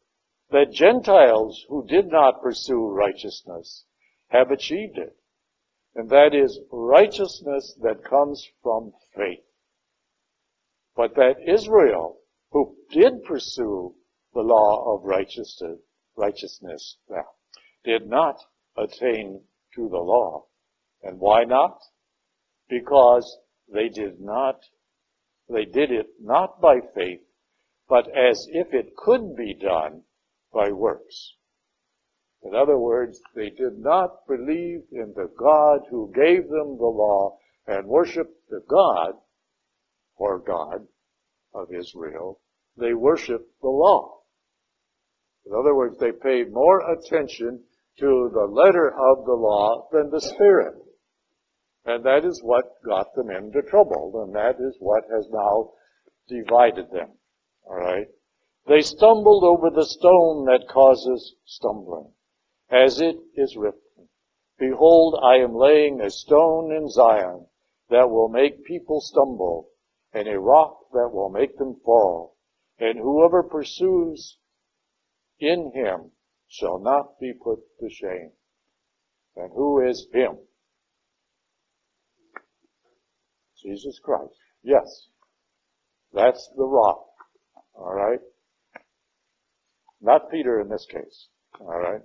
That 0.50 0.72
Gentiles 0.72 1.64
who 1.68 1.86
did 1.86 2.08
not 2.08 2.42
pursue 2.42 2.88
righteousness 2.88 3.84
have 4.28 4.50
achieved 4.50 4.98
it. 4.98 5.16
And 5.94 6.08
that 6.10 6.34
is 6.34 6.58
righteousness 6.70 7.74
that 7.82 8.04
comes 8.04 8.46
from 8.62 8.92
faith 9.14 9.44
but 10.94 11.14
that 11.14 11.36
Israel, 11.46 12.18
who 12.50 12.76
did 12.90 13.24
pursue 13.24 13.94
the 14.34 14.40
law 14.40 14.94
of 14.94 15.04
righteousness, 15.04 15.78
righteousness 16.16 16.98
did 17.84 18.06
not 18.08 18.36
attain 18.76 19.42
to 19.74 19.88
the 19.88 19.98
law. 19.98 20.46
And 21.02 21.18
why 21.18 21.44
not? 21.44 21.78
Because 22.68 23.38
they 23.72 23.88
did 23.88 24.20
not, 24.20 24.60
they 25.48 25.64
did 25.64 25.90
it 25.90 26.06
not 26.20 26.60
by 26.60 26.80
faith, 26.94 27.20
but 27.88 28.06
as 28.08 28.46
if 28.50 28.72
it 28.72 28.96
could 28.96 29.36
be 29.36 29.54
done 29.54 30.02
by 30.52 30.70
works. 30.70 31.34
In 32.42 32.54
other 32.54 32.78
words, 32.78 33.20
they 33.34 33.50
did 33.50 33.78
not 33.78 34.26
believe 34.26 34.82
in 34.90 35.12
the 35.14 35.30
God 35.38 35.82
who 35.90 36.12
gave 36.14 36.48
them 36.48 36.76
the 36.76 36.84
law 36.84 37.38
and 37.66 37.86
worshiped 37.86 38.48
the 38.48 38.62
God 38.68 39.14
or 40.16 40.38
God 40.38 40.86
of 41.54 41.72
Israel, 41.72 42.40
they 42.76 42.94
worshiped 42.94 43.60
the 43.60 43.68
law. 43.68 44.20
In 45.46 45.52
other 45.52 45.74
words, 45.74 45.98
they 45.98 46.12
paid 46.12 46.52
more 46.52 46.80
attention 46.92 47.64
to 47.98 48.30
the 48.32 48.46
letter 48.46 48.88
of 48.88 49.24
the 49.26 49.34
law 49.34 49.88
than 49.92 50.10
the 50.10 50.20
spirit. 50.20 50.74
And 51.84 52.04
that 52.04 52.24
is 52.24 52.42
what 52.42 52.82
got 52.84 53.14
them 53.14 53.30
into 53.30 53.62
trouble, 53.62 54.22
and 54.22 54.34
that 54.34 54.60
is 54.60 54.76
what 54.78 55.04
has 55.10 55.28
now 55.30 55.72
divided 56.28 56.90
them. 56.92 57.10
Alright? 57.66 58.08
They 58.66 58.82
stumbled 58.82 59.42
over 59.42 59.70
the 59.70 59.84
stone 59.84 60.44
that 60.44 60.68
causes 60.68 61.34
stumbling, 61.44 62.12
as 62.70 63.00
it 63.00 63.16
is 63.34 63.56
written, 63.56 63.80
Behold, 64.58 65.18
I 65.20 65.38
am 65.38 65.56
laying 65.56 66.00
a 66.00 66.10
stone 66.10 66.70
in 66.70 66.88
Zion 66.88 67.46
that 67.90 68.08
will 68.08 68.28
make 68.28 68.64
people 68.64 69.00
stumble, 69.00 69.70
and 70.12 70.28
a 70.28 70.38
rock 70.38 70.90
that 70.92 71.10
will 71.12 71.30
make 71.30 71.58
them 71.58 71.80
fall. 71.84 72.36
And 72.78 72.98
whoever 72.98 73.42
pursues 73.42 74.38
in 75.40 75.72
him 75.74 76.12
shall 76.46 76.78
not 76.78 77.18
be 77.18 77.32
put 77.32 77.58
to 77.80 77.90
shame. 77.90 78.32
And 79.34 79.50
who 79.52 79.80
is 79.80 80.06
him? 80.12 80.38
Jesus 83.62 83.98
Christ. 84.02 84.34
Yes. 84.62 85.08
That's 86.12 86.50
the 86.56 86.64
rock. 86.64 87.06
Alright? 87.74 88.20
Not 90.00 90.30
Peter 90.30 90.60
in 90.60 90.68
this 90.68 90.86
case. 90.90 91.28
Alright? 91.60 92.02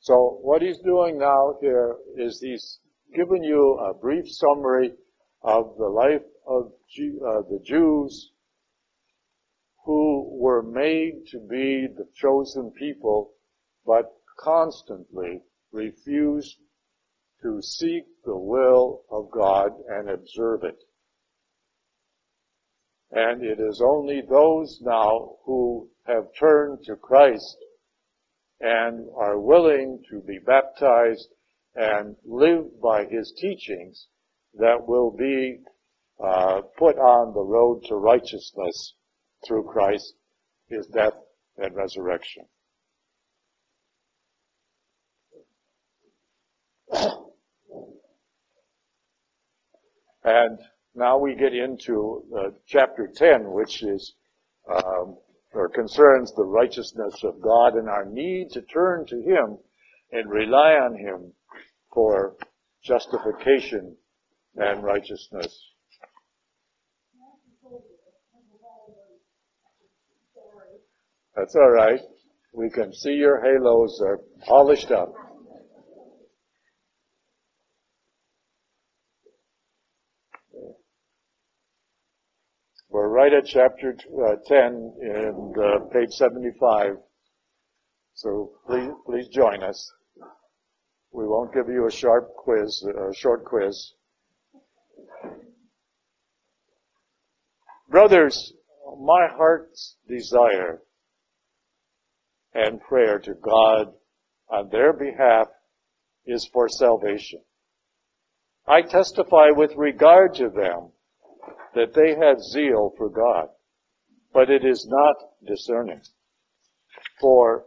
So 0.00 0.38
what 0.42 0.62
he's 0.62 0.78
doing 0.78 1.18
now 1.18 1.56
here 1.60 1.96
is 2.16 2.40
he's 2.40 2.80
given 3.14 3.42
you 3.42 3.78
a 3.78 3.94
brief 3.94 4.24
summary 4.28 4.92
of 5.42 5.76
the 5.78 5.88
life 5.88 6.22
of 6.46 6.66
uh, 6.66 7.42
the 7.48 7.60
Jews 7.64 8.30
who 9.84 10.38
were 10.40 10.62
made 10.62 11.26
to 11.30 11.38
be 11.38 11.88
the 11.96 12.06
chosen 12.14 12.72
people, 12.78 13.32
but 13.84 14.12
constantly 14.38 15.40
refused 15.72 16.56
to 17.42 17.60
seek 17.60 18.04
the 18.24 18.36
will 18.36 19.02
of 19.10 19.30
God 19.30 19.72
and 19.88 20.08
observe 20.08 20.64
it. 20.64 20.78
And 23.10 23.42
it 23.44 23.60
is 23.60 23.82
only 23.84 24.22
those 24.22 24.80
now 24.82 25.36
who 25.44 25.90
have 26.06 26.34
turned 26.38 26.84
to 26.84 26.96
Christ 26.96 27.56
and 28.60 29.08
are 29.16 29.38
willing 29.38 30.02
to 30.10 30.20
be 30.20 30.38
baptized 30.38 31.28
and 31.74 32.16
live 32.24 32.80
by 32.80 33.04
his 33.04 33.32
teachings 33.38 34.06
that 34.54 34.86
will 34.86 35.10
be 35.10 35.58
uh, 36.22 36.60
put 36.78 36.96
on 36.98 37.34
the 37.34 37.42
road 37.42 37.84
to 37.88 37.96
righteousness 37.96 38.94
through 39.46 39.64
Christ, 39.64 40.14
his 40.68 40.86
death 40.86 41.14
and 41.56 41.74
resurrection. 41.74 42.44
And 50.24 50.58
now 50.94 51.18
we 51.18 51.34
get 51.34 51.54
into 51.54 52.22
uh, 52.36 52.50
chapter 52.66 53.10
10, 53.14 53.52
which 53.52 53.82
is, 53.82 54.14
um, 54.70 55.16
or 55.52 55.68
concerns 55.68 56.32
the 56.34 56.44
righteousness 56.44 57.22
of 57.24 57.40
God 57.42 57.74
and 57.74 57.88
our 57.88 58.04
need 58.04 58.50
to 58.52 58.62
turn 58.62 59.06
to 59.06 59.16
Him 59.16 59.58
and 60.12 60.30
rely 60.30 60.74
on 60.74 60.96
Him 60.96 61.32
for 61.92 62.36
justification 62.84 63.96
and 64.56 64.82
righteousness. 64.82 65.72
That's 71.34 71.56
all 71.56 71.70
right. 71.70 72.00
We 72.52 72.68
can 72.68 72.92
see 72.92 73.12
your 73.12 73.40
halos 73.40 74.00
are 74.02 74.20
polished 74.46 74.90
up. 74.90 75.14
We're 82.92 83.08
right 83.08 83.32
at 83.32 83.46
chapter 83.46 83.96
uh, 84.22 84.34
10 84.46 84.92
in 85.00 85.54
uh, 85.58 85.78
page 85.94 86.10
75. 86.10 86.96
So 88.12 88.52
please, 88.66 88.90
please 89.06 89.28
join 89.28 89.62
us. 89.62 89.90
We 91.10 91.26
won't 91.26 91.54
give 91.54 91.70
you 91.70 91.86
a 91.86 91.90
sharp 91.90 92.34
quiz, 92.36 92.84
a 92.86 93.14
short 93.14 93.46
quiz. 93.46 93.94
Brothers, 97.88 98.52
my 99.00 99.26
heart's 99.38 99.96
desire 100.06 100.82
and 102.52 102.78
prayer 102.78 103.18
to 103.20 103.32
God 103.32 103.86
on 104.50 104.68
their 104.68 104.92
behalf 104.92 105.46
is 106.26 106.46
for 106.52 106.68
salvation. 106.68 107.40
I 108.66 108.82
testify 108.82 109.48
with 109.48 109.72
regard 109.78 110.34
to 110.34 110.50
them 110.50 110.90
that 111.74 111.94
they 111.94 112.14
had 112.14 112.40
zeal 112.40 112.92
for 112.96 113.08
God, 113.08 113.48
but 114.32 114.50
it 114.50 114.64
is 114.64 114.86
not 114.88 115.16
discerning. 115.46 116.00
For 117.20 117.64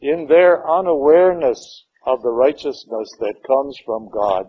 in 0.00 0.26
their 0.26 0.68
unawareness 0.68 1.84
of 2.04 2.22
the 2.22 2.30
righteousness 2.30 3.10
that 3.18 3.42
comes 3.46 3.78
from 3.84 4.08
God 4.08 4.46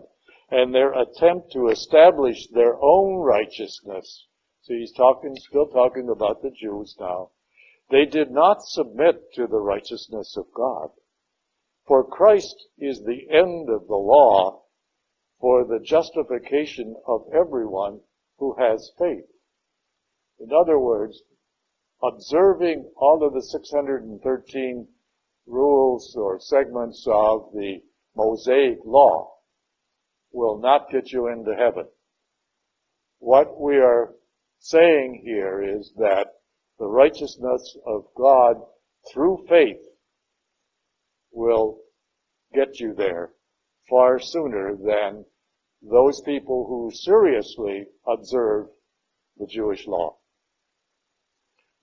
and 0.50 0.74
their 0.74 0.92
attempt 0.92 1.52
to 1.52 1.68
establish 1.68 2.46
their 2.48 2.76
own 2.80 3.16
righteousness, 3.16 4.26
see 4.62 4.80
he's 4.80 4.92
talking, 4.92 5.34
still 5.36 5.66
talking 5.66 6.08
about 6.08 6.42
the 6.42 6.50
Jews 6.50 6.96
now, 7.00 7.30
they 7.90 8.04
did 8.04 8.30
not 8.30 8.62
submit 8.62 9.32
to 9.34 9.46
the 9.46 9.60
righteousness 9.60 10.36
of 10.36 10.46
God. 10.54 10.90
For 11.86 12.04
Christ 12.04 12.68
is 12.78 13.00
the 13.00 13.28
end 13.30 13.70
of 13.70 13.88
the 13.88 13.96
law 13.96 14.64
for 15.40 15.64
the 15.64 15.78
justification 15.78 16.96
of 17.06 17.22
everyone 17.32 18.00
who 18.38 18.54
has 18.58 18.92
faith. 18.98 19.24
In 20.40 20.52
other 20.52 20.78
words, 20.78 21.22
observing 22.02 22.90
all 22.96 23.24
of 23.24 23.34
the 23.34 23.42
613 23.42 24.88
rules 25.46 26.14
or 26.16 26.40
segments 26.40 27.06
of 27.08 27.52
the 27.52 27.82
Mosaic 28.16 28.78
law 28.84 29.32
will 30.32 30.58
not 30.58 30.90
get 30.90 31.12
you 31.12 31.28
into 31.28 31.54
heaven. 31.54 31.86
What 33.18 33.60
we 33.60 33.76
are 33.76 34.14
saying 34.58 35.22
here 35.24 35.62
is 35.62 35.92
that 35.96 36.26
the 36.78 36.86
righteousness 36.86 37.76
of 37.86 38.06
God 38.16 38.56
through 39.12 39.46
faith 39.48 39.80
will 41.32 41.78
get 42.54 42.78
you 42.80 42.94
there 42.94 43.32
far 43.88 44.18
sooner 44.18 44.76
than 44.76 45.24
those 45.82 46.20
people 46.22 46.66
who 46.68 46.90
seriously 46.94 47.86
observe 48.06 48.66
the 49.38 49.46
Jewish 49.46 49.86
law. 49.86 50.16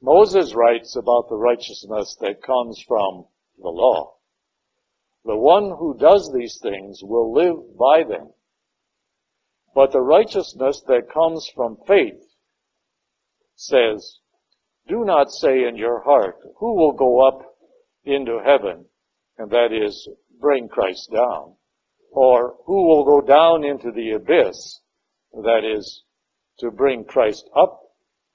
Moses 0.01 0.53
writes 0.53 0.95
about 0.95 1.29
the 1.29 1.37
righteousness 1.37 2.15
that 2.21 2.43
comes 2.43 2.83
from 2.87 3.25
the 3.57 3.69
law. 3.69 4.15
The 5.23 5.37
one 5.37 5.71
who 5.77 5.97
does 5.97 6.31
these 6.31 6.59
things 6.61 6.99
will 7.01 7.33
live 7.33 7.77
by 7.77 8.03
them. 8.03 8.31
But 9.73 9.91
the 9.91 10.01
righteousness 10.01 10.81
that 10.87 11.09
comes 11.11 11.49
from 11.55 11.77
faith 11.87 12.21
says, 13.55 14.19
do 14.87 15.03
not 15.03 15.31
say 15.31 15.67
in 15.67 15.75
your 15.75 16.01
heart, 16.03 16.37
who 16.57 16.75
will 16.75 16.91
go 16.91 17.27
up 17.27 17.41
into 18.03 18.39
heaven? 18.45 18.85
And 19.37 19.49
that 19.49 19.71
is, 19.73 20.07
bring 20.39 20.69
Christ 20.69 21.09
down 21.11 21.55
or 22.15 22.55
who 22.65 22.87
will 22.87 23.03
go 23.03 23.19
down 23.19 23.65
into 23.65 23.91
the 23.91 24.11
abyss, 24.11 24.79
that 25.33 25.63
is, 25.65 26.03
to 26.59 26.71
bring 26.71 27.03
Christ 27.03 27.47
up 27.55 27.81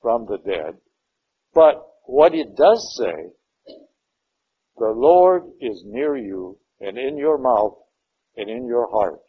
from 0.03 0.27
the 0.27 0.37
dead. 0.37 0.77
But 1.55 1.83
what 2.05 2.35
it 2.35 2.55
does 2.55 2.95
say, 2.99 3.31
the 4.77 4.93
Lord 4.95 5.45
is 5.61 5.83
near 5.87 6.15
you 6.15 6.59
and 6.79 6.99
in 6.99 7.17
your 7.17 7.39
mouth 7.39 7.79
and 8.37 8.51
in 8.51 8.67
your 8.67 8.91
heart. 8.91 9.23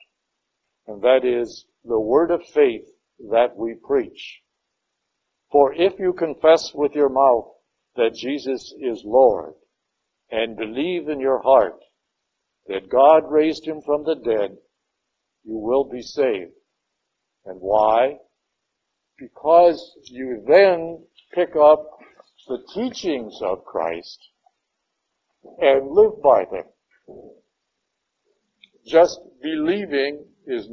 And 0.86 1.02
that 1.02 1.24
is 1.24 1.66
the 1.86 2.00
word 2.00 2.30
of 2.30 2.46
faith 2.54 2.86
that 3.32 3.56
we 3.56 3.76
preach. 3.76 4.42
For 5.50 5.74
if 5.74 5.98
you 5.98 6.12
confess 6.12 6.74
with 6.74 6.94
your 6.94 7.10
mouth 7.10 7.48
that 7.96 8.16
Jesus 8.16 8.74
is 8.78 9.02
Lord 9.06 9.54
and 10.30 10.58
believe 10.58 11.08
in 11.08 11.22
your 11.22 11.42
heart 11.42 11.80
that 12.68 12.90
God 12.90 13.24
raised 13.30 13.66
him 13.66 13.82
from 13.82 14.04
the 14.04 14.16
dead, 14.16 14.58
you 15.44 15.58
will 15.58 15.90
be 15.90 16.02
saved. 16.02 16.52
And 17.46 17.60
why? 17.60 18.18
Because 19.18 19.98
you 20.06 20.44
then 20.48 21.04
pick 21.34 21.56
up 21.56 21.88
the 22.48 22.60
teachings 22.74 23.40
of 23.42 23.66
Christ 23.66 24.20
and 25.60 25.90
live 25.90 26.22
by 26.24 26.46
them. 26.52 26.66
Just 28.86 29.20
believing 29.42 30.26
is, 30.48 30.68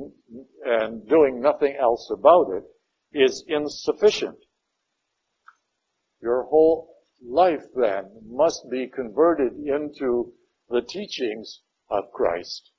and 0.64 1.06
doing 1.08 1.40
nothing 1.40 1.76
else 1.80 2.10
about 2.10 2.50
it 2.50 2.64
is 3.12 3.44
insufficient. 3.48 4.38
Your 6.22 6.44
whole 6.44 6.94
life 7.22 7.64
then 7.74 8.10
must 8.26 8.68
be 8.70 8.88
converted 8.88 9.52
into 9.54 10.32
the 10.68 10.82
teachings 10.82 11.60
of 11.90 12.04
Christ. 12.12 12.70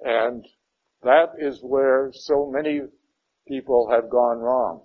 And 0.00 0.44
that 1.02 1.30
is 1.38 1.60
where 1.62 2.10
so 2.12 2.50
many 2.52 2.80
people 3.48 3.88
have 3.90 4.10
gone 4.10 4.38
wrong. 4.38 4.84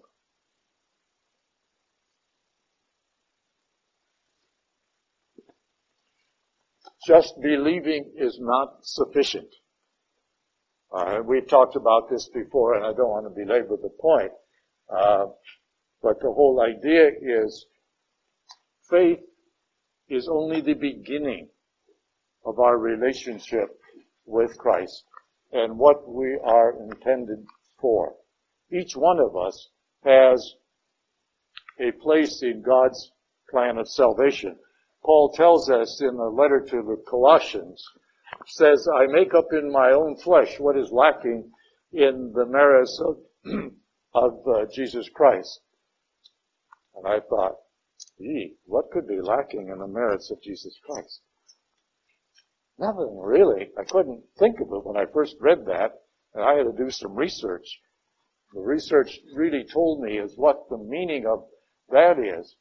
Just 7.05 7.33
believing 7.41 8.13
is 8.15 8.37
not 8.39 8.77
sufficient. 8.83 9.47
Uh, 10.93 11.19
we've 11.25 11.47
talked 11.47 11.75
about 11.75 12.09
this 12.09 12.29
before, 12.33 12.75
and 12.75 12.85
I 12.85 12.93
don't 12.93 13.09
want 13.09 13.25
to 13.25 13.45
belabor 13.45 13.77
the 13.81 13.89
point. 13.89 14.31
Uh, 14.89 15.27
but 16.03 16.19
the 16.19 16.31
whole 16.31 16.61
idea 16.61 17.07
is 17.07 17.65
faith 18.89 19.19
is 20.09 20.27
only 20.31 20.61
the 20.61 20.73
beginning 20.73 21.47
of 22.45 22.59
our 22.59 22.77
relationship 22.77 23.69
with 24.25 24.57
Christ 24.57 25.03
and 25.51 25.77
what 25.77 26.07
we 26.07 26.39
are 26.43 26.73
intended 26.81 27.45
for. 27.79 28.15
Each 28.71 28.95
one 28.95 29.19
of 29.19 29.35
us 29.35 29.69
has 30.03 30.55
a 31.79 31.91
place 31.91 32.41
in 32.41 32.61
God's 32.61 33.11
plan 33.49 33.77
of 33.77 33.87
salvation. 33.87 34.57
Paul 35.03 35.31
tells 35.33 35.69
us 35.69 36.01
in 36.01 36.15
the 36.15 36.29
letter 36.29 36.61
to 36.69 36.81
the 36.83 37.03
Colossians, 37.07 37.83
says, 38.47 38.87
I 38.95 39.07
make 39.07 39.33
up 39.33 39.47
in 39.51 39.71
my 39.71 39.91
own 39.91 40.15
flesh 40.17 40.59
what 40.59 40.77
is 40.77 40.91
lacking 40.91 41.51
in 41.91 42.31
the 42.33 42.45
merits 42.45 43.01
of, 43.03 43.17
of 44.13 44.47
uh, 44.47 44.65
Jesus 44.73 45.09
Christ. 45.09 45.59
And 46.95 47.07
I 47.07 47.19
thought, 47.19 47.55
gee, 48.17 48.55
what 48.65 48.91
could 48.91 49.07
be 49.07 49.21
lacking 49.21 49.69
in 49.69 49.79
the 49.79 49.87
merits 49.87 50.31
of 50.31 50.41
Jesus 50.41 50.79
Christ? 50.85 51.21
Nothing 52.81 53.19
really. 53.21 53.69
I 53.77 53.83
couldn't 53.83 54.23
think 54.39 54.59
of 54.59 54.73
it 54.73 54.83
when 54.83 54.97
I 54.97 55.05
first 55.13 55.35
read 55.39 55.67
that, 55.67 55.91
and 56.33 56.43
I 56.43 56.55
had 56.55 56.63
to 56.63 56.83
do 56.83 56.89
some 56.89 57.13
research. 57.13 57.79
The 58.55 58.59
research 58.59 59.19
really 59.35 59.63
told 59.63 60.01
me 60.01 60.17
is 60.17 60.35
what 60.35 60.67
the 60.67 60.79
meaning 60.79 61.27
of 61.27 61.45
that 61.91 62.17
is. 62.17 62.55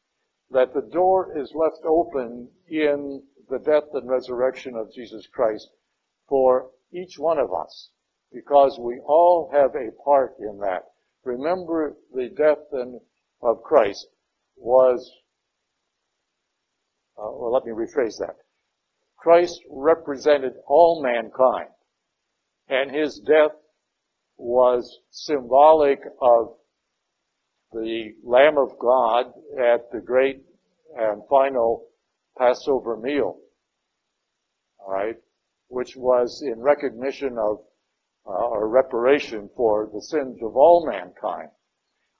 That 0.50 0.74
the 0.74 0.82
door 0.92 1.38
is 1.38 1.54
left 1.54 1.78
open 1.86 2.50
in 2.68 3.22
the 3.48 3.60
death 3.60 3.88
and 3.94 4.10
resurrection 4.10 4.76
of 4.76 4.92
Jesus 4.92 5.26
Christ 5.32 5.70
for 6.28 6.70
each 6.92 7.18
one 7.18 7.38
of 7.38 7.54
us, 7.54 7.90
because 8.30 8.78
we 8.78 9.00
all 9.06 9.48
have 9.52 9.74
a 9.74 9.90
part 10.04 10.34
in 10.38 10.58
that. 10.58 10.84
Remember 11.24 11.96
the 12.14 12.28
death 12.28 12.58
and 12.72 13.00
of 13.40 13.62
Christ 13.62 14.06
was, 14.56 15.10
uh, 17.16 17.30
well, 17.32 17.52
let 17.52 17.64
me 17.64 17.72
rephrase 17.72 18.18
that. 18.18 18.36
Christ 19.20 19.60
represented 19.68 20.54
all 20.66 21.02
mankind, 21.02 21.68
and 22.68 22.90
his 22.90 23.20
death 23.20 23.52
was 24.38 25.00
symbolic 25.10 26.00
of 26.22 26.56
the 27.72 28.14
Lamb 28.24 28.56
of 28.56 28.78
God 28.78 29.26
at 29.58 29.90
the 29.92 30.00
great 30.00 30.42
and 30.96 31.22
final 31.28 31.86
Passover 32.38 32.96
meal. 32.96 33.38
Alright? 34.80 35.16
Which 35.68 35.96
was 35.96 36.42
in 36.42 36.60
recognition 36.60 37.36
of, 37.38 37.58
uh, 38.26 38.30
or 38.30 38.68
reparation 38.68 39.50
for 39.54 39.90
the 39.92 40.00
sins 40.00 40.42
of 40.42 40.56
all 40.56 40.86
mankind. 40.86 41.50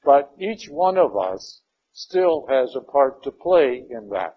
But 0.04 0.30
each 0.38 0.68
one 0.68 0.98
of 0.98 1.16
us 1.16 1.62
still 1.92 2.46
has 2.48 2.76
a 2.76 2.80
part 2.82 3.22
to 3.22 3.32
play 3.32 3.86
in 3.88 4.10
that, 4.10 4.36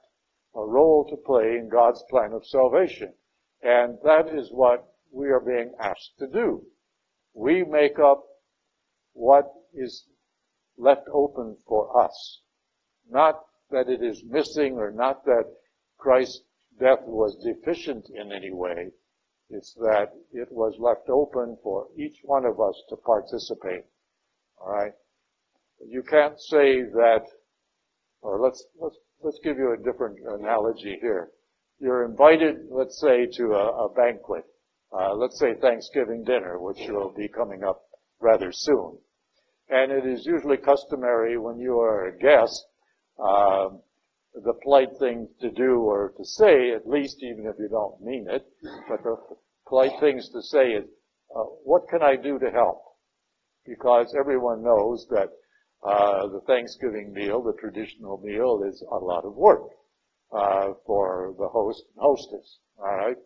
a 0.56 0.66
role 0.66 1.06
to 1.10 1.18
play 1.18 1.58
in 1.58 1.70
God's 1.70 2.04
plan 2.10 2.32
of 2.34 2.45
salvation. 2.45 3.14
And 3.62 3.97
that 4.04 4.30
is 4.34 4.49
what 4.51 4.86
we 5.12 5.30
are 5.30 5.39
being 5.39 5.74
asked 5.80 6.14
to 6.20 6.28
do. 6.28 6.64
We 7.34 7.64
make 7.64 7.99
up 7.99 8.24
what 9.14 9.51
is 9.74 10.06
left 10.78 11.08
open 11.12 11.58
for 11.68 12.04
us. 12.04 12.41
Not 13.10 13.41
that 13.72 13.89
it 13.89 14.04
is 14.04 14.24
missing 14.26 14.78
or 14.78 14.91
not 14.91 15.26
that 15.26 15.45
Christ's 15.97 16.43
death 16.80 17.04
was 17.04 17.36
deficient 17.43 18.10
in 18.10 18.32
any 18.32 18.51
way. 18.51 18.91
It's 19.49 19.74
that 19.76 20.14
it 20.32 20.51
was 20.51 20.76
left 20.80 21.10
open 21.10 21.58
for 21.62 21.88
each 21.97 22.20
one 22.24 22.45
of 22.45 22.60
us 22.60 22.82
to 22.89 22.95
participate. 22.97 23.86
Alright? 24.60 24.93
You 25.86 26.01
can't 26.04 26.39
say 26.39 26.82
that, 26.84 27.26
or 28.22 28.39
let's, 28.39 28.66
let's, 28.80 28.97
let's 29.24 29.39
give 29.43 29.57
you 29.57 29.74
a 29.74 29.84
different 29.84 30.17
analogy 30.39 30.97
here. 31.01 31.32
You're 31.80 32.05
invited, 32.05 32.67
let's 32.69 32.99
say, 32.99 33.28
to 33.38 33.43
a, 33.53 33.86
a 33.86 33.93
banquet 33.93 34.45
uh, 34.93 35.13
let's 35.15 35.39
say 35.39 35.55
Thanksgiving 35.55 36.24
dinner, 36.24 36.59
which 36.59 36.78
will 36.88 37.13
be 37.17 37.28
coming 37.28 37.63
up 37.63 37.82
rather 38.21 38.51
soon. 38.51 38.97
And 39.69 39.91
it 39.91 40.05
is 40.05 40.26
usually 40.26 40.57
customary 40.57 41.38
when 41.38 41.57
you 41.57 41.80
are 41.80 42.07
a 42.07 42.17
guest, 42.17 42.65
uh, 43.17 43.69
the 44.36 44.53
polite 44.63 44.95
thing 44.99 45.28
to 45.41 45.49
do 45.51 45.82
or 45.82 46.13
to 46.17 46.26
say, 46.26 46.74
at 46.74 46.88
least 46.88 47.24
even 47.24 47.45
if 47.47 47.55
you 47.57 47.69
don't 47.69 48.01
mean 48.01 48.28
it, 48.30 48.45
but 48.88 49.03
the 49.03 49.15
polite 49.67 49.99
things 49.99 50.30
to 50.30 50.41
say 50.41 50.74
is, 50.74 50.86
uh, 51.36 51.43
what 51.63 51.88
can 51.89 52.03
I 52.03 52.15
do 52.15 52.38
to 52.38 52.51
help? 52.51 52.84
Because 53.65 54.13
everyone 54.19 54.63
knows 54.63 55.07
that 55.09 55.30
uh, 55.86 56.27
the 56.27 56.41
Thanksgiving 56.47 57.13
meal, 57.13 57.41
the 57.41 57.53
traditional 57.59 58.17
meal, 58.23 58.63
is 58.67 58.84
a 58.89 58.95
lot 58.95 59.25
of 59.25 59.36
work 59.36 59.63
uh, 60.31 60.69
for 60.86 61.34
the 61.38 61.47
host 61.47 61.84
and 61.95 62.01
hostess. 62.01 62.59
All 62.77 62.95
right. 62.95 63.17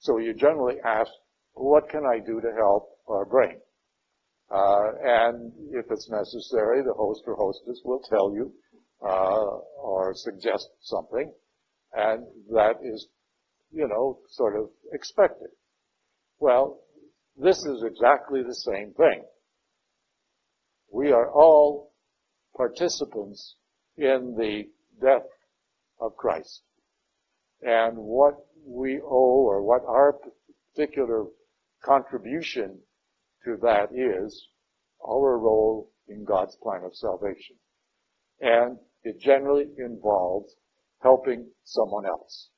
So 0.00 0.18
you 0.18 0.34
generally 0.34 0.76
ask, 0.84 1.10
what 1.54 1.88
can 1.88 2.02
I 2.04 2.18
do 2.18 2.40
to 2.40 2.52
help 2.56 2.88
our 3.08 3.24
brain? 3.24 3.58
Uh, 4.50 4.92
and 5.02 5.52
if 5.72 5.86
it's 5.90 6.10
necessary, 6.10 6.82
the 6.82 6.94
host 6.94 7.22
or 7.26 7.36
hostess 7.36 7.80
will 7.84 8.00
tell 8.08 8.34
you 8.34 8.52
uh, 9.02 9.58
or 9.82 10.12
suggest 10.14 10.68
something, 10.82 11.32
and 11.94 12.24
that 12.50 12.76
is, 12.82 13.08
you 13.70 13.88
know, 13.88 14.18
sort 14.30 14.56
of 14.56 14.68
expected. 14.92 15.48
Well, 16.38 16.80
this 17.36 17.56
is 17.64 17.82
exactly 17.84 18.42
the 18.42 18.54
same 18.54 18.92
thing. 18.94 19.24
We 20.92 21.10
are 21.10 21.30
all 21.32 21.94
participants 22.54 23.56
in 23.96 24.36
the 24.36 24.68
death 25.00 25.26
of 25.98 26.16
Christ. 26.16 26.62
And 27.62 27.96
what 27.96 28.34
we 28.66 29.00
owe 29.00 29.46
or 29.46 29.62
what 29.62 29.82
our 29.86 30.18
particular 30.74 31.24
contribution 31.82 32.78
to 33.44 33.56
that 33.62 33.88
is 33.94 34.48
our 35.02 35.38
role 35.38 35.90
in 36.08 36.24
God's 36.24 36.56
plan 36.62 36.82
of 36.84 36.94
salvation. 36.94 37.56
And 38.40 38.76
it 39.02 39.18
generally 39.18 39.68
involves 39.78 40.54
helping 41.00 41.48
someone 41.64 42.04
else. 42.04 42.50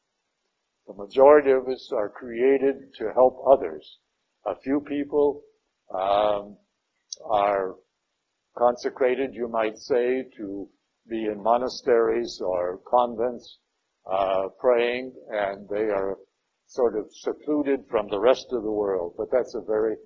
The 0.88 0.94
majority 0.94 1.52
of 1.52 1.68
us 1.68 1.90
are 1.94 2.08
created 2.08 2.94
to 2.98 3.12
help 3.14 3.42
others. 3.46 3.98
A 4.44 4.56
few 4.56 4.80
people 4.80 5.42
um, 5.94 6.56
are 7.24 7.76
consecrated, 8.56 9.34
you 9.34 9.48
might 9.48 9.78
say, 9.78 10.24
to 10.36 10.68
be 11.08 11.26
in 11.26 11.42
monasteries 11.42 12.40
or 12.44 12.80
convents 12.88 13.58
uh, 14.10 14.48
praying, 14.60 15.12
and 15.30 15.68
they 15.68 15.90
are 15.90 16.16
sort 16.66 16.96
of 16.96 17.06
secluded 17.10 17.80
from 17.90 18.08
the 18.08 18.18
rest 18.18 18.46
of 18.52 18.62
the 18.62 18.70
world. 18.70 19.14
But 19.16 19.28
that's 19.30 19.54
a 19.54 19.64
very 19.66 19.96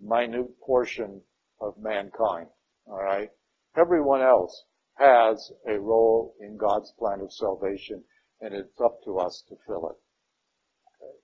minute 0.00 0.48
portion 0.64 1.20
of 1.60 1.74
mankind. 1.78 2.48
All 2.86 3.02
right. 3.02 3.28
Everyone 3.76 4.22
else 4.22 4.64
has 4.98 5.50
a 5.68 5.78
role 5.78 6.34
in 6.40 6.56
God's 6.56 6.92
plan 6.98 7.20
of 7.20 7.32
salvation, 7.32 8.02
and 8.40 8.54
it's 8.54 8.80
up 8.84 8.98
to 9.04 9.18
us 9.18 9.44
to 9.48 9.54
fill 9.66 9.88
it. 9.90 9.96
Okay. 11.04 11.16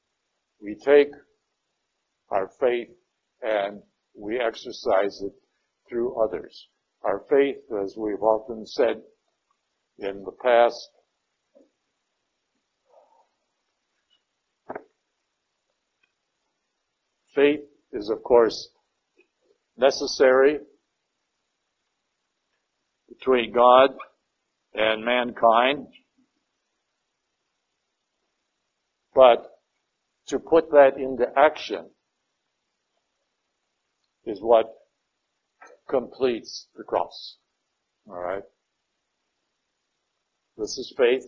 We 0.63 0.77
take 0.85 1.13
our 2.31 2.51
faith 2.61 2.89
and 3.43 3.81
we 4.17 4.41
exercise 4.41 5.21
it 5.23 5.33
through 5.89 6.23
others. 6.23 6.69
Our 7.03 7.25
faith, 7.31 7.59
as 7.83 7.97
we've 7.97 8.23
often 8.23 8.67
said 8.67 9.03
in 9.99 10.25
the 10.25 10.33
past, 10.43 10.89
Faith 17.35 17.61
is, 17.93 18.11
of 18.11 18.23
course, 18.25 18.71
necessary 19.77 20.59
between 23.09 23.53
God 23.53 23.91
and 24.75 25.05
mankind. 25.05 25.87
But 29.15 29.47
to 30.29 30.41
put 30.41 30.71
that 30.73 30.97
into 30.97 31.27
action 31.37 31.91
is 34.25 34.41
what 34.41 34.78
completes 35.89 36.69
the 36.77 36.85
cross. 36.85 37.37
Alright? 38.09 38.45
This 40.57 40.77
is 40.79 40.93
faith. 40.97 41.25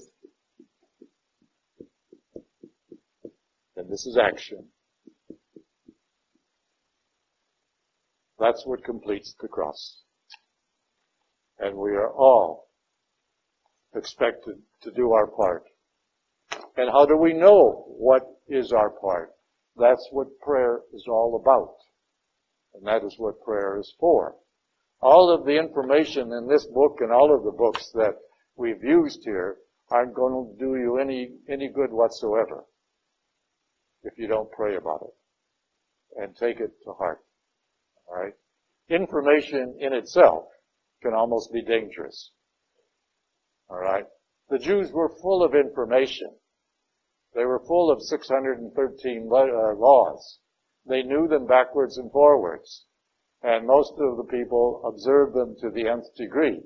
And 3.76 3.90
this 3.90 4.06
is 4.06 4.18
action. 4.18 4.66
That's 8.38 8.64
what 8.66 8.84
completes 8.84 9.34
the 9.40 9.48
cross. 9.48 10.02
And 11.58 11.76
we 11.76 11.90
are 11.90 12.12
all 12.12 12.68
expected 13.94 14.56
to 14.82 14.90
do 14.92 15.12
our 15.12 15.26
part. 15.26 15.64
And 16.76 16.90
how 16.90 17.04
do 17.04 17.16
we 17.16 17.32
know 17.32 17.84
what 17.88 18.22
is 18.48 18.72
our 18.72 18.90
part? 18.90 19.30
That's 19.76 20.08
what 20.10 20.26
prayer 20.40 20.80
is 20.92 21.04
all 21.08 21.40
about. 21.40 21.74
And 22.74 22.86
that 22.86 23.04
is 23.06 23.14
what 23.18 23.42
prayer 23.42 23.78
is 23.78 23.94
for. 24.00 24.36
All 25.02 25.30
of 25.30 25.46
the 25.46 25.58
information 25.58 26.32
in 26.32 26.46
this 26.46 26.66
book 26.66 26.98
and 27.00 27.10
all 27.10 27.34
of 27.34 27.44
the 27.44 27.52
books 27.52 27.90
that 27.94 28.16
we've 28.56 28.82
used 28.84 29.22
here 29.24 29.56
aren't 29.90 30.14
going 30.14 30.34
to 30.34 30.64
do 30.64 30.76
you 30.76 30.98
any, 30.98 31.30
any 31.48 31.68
good 31.68 31.90
whatsoever 31.90 32.64
if 34.02 34.18
you 34.18 34.26
don't 34.26 34.50
pray 34.52 34.76
about 34.76 35.02
it 35.02 36.22
and 36.22 36.36
take 36.36 36.60
it 36.60 36.70
to 36.84 36.92
heart. 36.92 37.20
Alright? 38.08 38.34
Information 38.88 39.76
in 39.80 39.92
itself 39.92 40.44
can 41.02 41.14
almost 41.14 41.52
be 41.52 41.62
dangerous. 41.62 42.32
Alright? 43.70 44.04
The 44.50 44.58
Jews 44.58 44.90
were 44.92 45.14
full 45.22 45.42
of 45.42 45.54
information. 45.54 46.34
They 47.34 47.44
were 47.44 47.62
full 47.66 47.90
of 47.90 48.02
613 48.02 49.30
uh, 49.32 49.74
laws. 49.76 50.38
They 50.86 51.02
knew 51.02 51.28
them 51.28 51.46
backwards 51.46 51.96
and 51.98 52.10
forwards. 52.10 52.84
And 53.42 53.66
most 53.66 53.92
of 53.98 54.16
the 54.16 54.24
people 54.24 54.82
observed 54.84 55.34
them 55.34 55.56
to 55.60 55.70
the 55.70 55.88
nth 55.88 56.14
degree. 56.16 56.62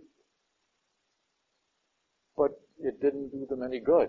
But 2.36 2.50
it 2.80 3.00
didn't 3.00 3.30
do 3.30 3.46
them 3.48 3.62
any 3.62 3.80
good. 3.80 4.08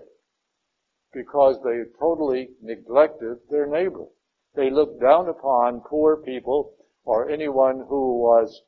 because 1.12 1.56
they 1.64 1.82
totally 1.98 2.50
neglected 2.62 3.38
their 3.50 3.66
neighbor. 3.66 4.04
They 4.54 4.70
looked 4.70 5.00
down 5.00 5.28
upon 5.28 5.80
poor 5.88 6.18
people 6.18 6.74
or 7.04 7.30
anyone 7.30 7.84
who 7.88 8.18
was 8.18 8.62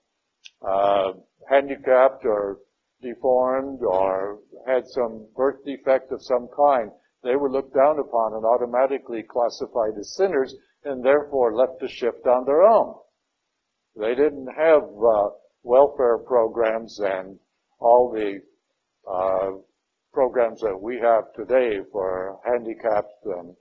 uh, 0.67 1.13
handicapped 1.49 2.25
or 2.25 2.59
deformed 3.03 3.83
or 3.83 4.39
had 4.67 4.87
some 4.89 5.27
birth 5.37 5.65
defect 5.65 6.11
of 6.13 6.23
some 6.23 6.49
kind. 6.57 6.91
They 7.23 7.37
were 7.37 7.51
looked 7.51 7.75
down 7.75 7.99
upon 7.99 8.35
and 8.35 8.45
automatically 8.45 9.23
classified 9.25 9.99
as 9.99 10.15
sinners 10.17 10.55
and 10.85 11.05
therefore 11.05 11.55
left 11.55 11.81
to 11.81 11.89
shift 11.89 12.27
on 12.27 12.45
their 12.47 12.63
own. 12.63 12.95
They 13.99 14.15
didn't 14.15 14.47
have 14.57 14.85
uh, 14.85 15.31
welfare 15.65 16.19
programs 16.19 17.01
and 17.01 17.37
all 17.81 18.13
the 18.15 18.41
uh, 19.11 19.59
programs 20.13 20.61
that 20.61 20.81
we 20.81 21.01
have 21.03 21.33
today 21.35 21.81
for 21.91 22.39
handicapped 22.45 23.25
and 23.25 23.57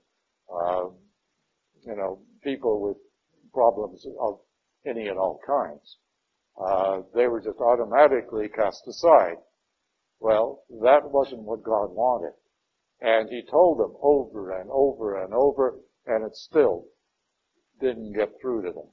uh, 0.48 0.84
you 1.84 1.96
know 1.96 2.20
people 2.44 2.80
with 2.80 2.96
problems 3.52 4.06
of 4.20 4.38
any 4.86 5.08
and 5.08 5.18
all 5.18 5.40
kinds. 5.44 5.96
Uh, 6.56 7.00
they 7.16 7.26
were 7.26 7.40
just 7.40 7.58
automatically 7.58 8.48
cast 8.48 8.86
aside. 8.86 9.38
Well, 10.20 10.62
that 10.82 11.10
wasn't 11.10 11.42
what 11.42 11.64
God 11.64 11.90
wanted. 11.90 12.34
And 13.00 13.28
he 13.28 13.42
told 13.50 13.78
them 13.78 13.94
over 14.02 14.60
and 14.60 14.70
over 14.72 15.22
and 15.22 15.34
over, 15.34 15.78
and 16.06 16.24
it 16.24 16.36
still 16.36 16.86
didn't 17.80 18.12
get 18.12 18.30
through 18.40 18.62
to 18.62 18.72
them. 18.72 18.88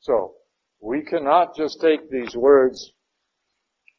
So, 0.00 0.34
we 0.80 1.02
cannot 1.02 1.56
just 1.56 1.80
take 1.80 2.10
these 2.10 2.36
words 2.36 2.92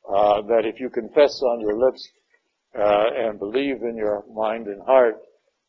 uh, 0.09 0.41
that 0.43 0.65
if 0.65 0.79
you 0.79 0.89
confess 0.89 1.41
on 1.43 1.59
your 1.59 1.77
lips 1.77 2.07
uh, 2.77 3.09
and 3.15 3.37
believe 3.37 3.83
in 3.83 3.95
your 3.95 4.23
mind 4.33 4.67
and 4.67 4.81
heart, 4.83 5.17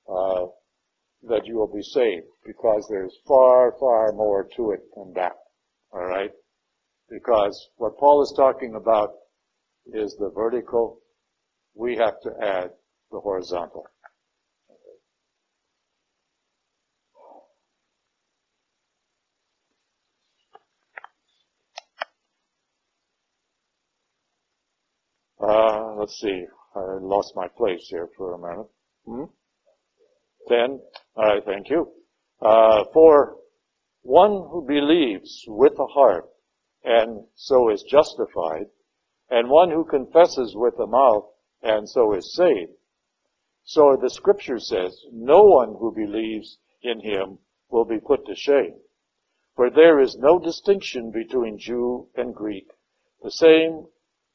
uh, 0.08 0.46
that 1.28 1.46
you 1.46 1.56
will 1.56 1.72
be 1.72 1.82
saved, 1.82 2.26
because 2.46 2.86
there's 2.88 3.14
far, 3.26 3.74
far 3.78 4.12
more 4.12 4.48
to 4.56 4.70
it 4.70 4.80
than 4.96 5.12
that. 5.14 5.32
All 5.92 6.06
right, 6.06 6.30
because 7.10 7.68
what 7.76 7.98
Paul 7.98 8.22
is 8.22 8.32
talking 8.36 8.74
about 8.76 9.10
is 9.92 10.16
the 10.16 10.30
vertical. 10.30 11.00
We 11.74 11.96
have 11.96 12.20
to 12.22 12.30
add 12.42 12.70
the 13.10 13.20
horizontal. 13.20 13.86
Uh, 25.42 25.89
let's 26.00 26.18
see. 26.18 26.46
I 26.74 26.80
lost 27.00 27.36
my 27.36 27.46
place 27.48 27.86
here 27.88 28.08
for 28.16 28.34
a 28.34 28.38
minute. 28.38 28.66
Hmm? 29.06 29.24
Ten. 30.48 30.80
All 31.14 31.24
right, 31.26 31.44
thank 31.44 31.68
you. 31.68 31.92
Uh, 32.40 32.84
for 32.94 33.36
one 34.02 34.30
who 34.50 34.64
believes 34.66 35.44
with 35.46 35.76
the 35.76 35.86
heart 35.86 36.24
and 36.82 37.24
so 37.34 37.68
is 37.70 37.82
justified, 37.82 38.64
and 39.28 39.50
one 39.50 39.70
who 39.70 39.84
confesses 39.84 40.54
with 40.56 40.74
the 40.78 40.86
mouth 40.86 41.26
and 41.62 41.86
so 41.86 42.14
is 42.14 42.34
saved. 42.34 42.72
So 43.64 43.98
the 44.00 44.08
scripture 44.08 44.58
says, 44.58 44.98
no 45.12 45.42
one 45.42 45.76
who 45.78 45.94
believes 45.94 46.56
in 46.82 47.00
him 47.00 47.38
will 47.68 47.84
be 47.84 48.00
put 48.00 48.24
to 48.26 48.34
shame. 48.34 48.76
For 49.54 49.68
there 49.68 50.00
is 50.00 50.16
no 50.16 50.38
distinction 50.38 51.10
between 51.10 51.58
Jew 51.58 52.08
and 52.16 52.34
Greek. 52.34 52.68
The 53.22 53.30
same 53.30 53.86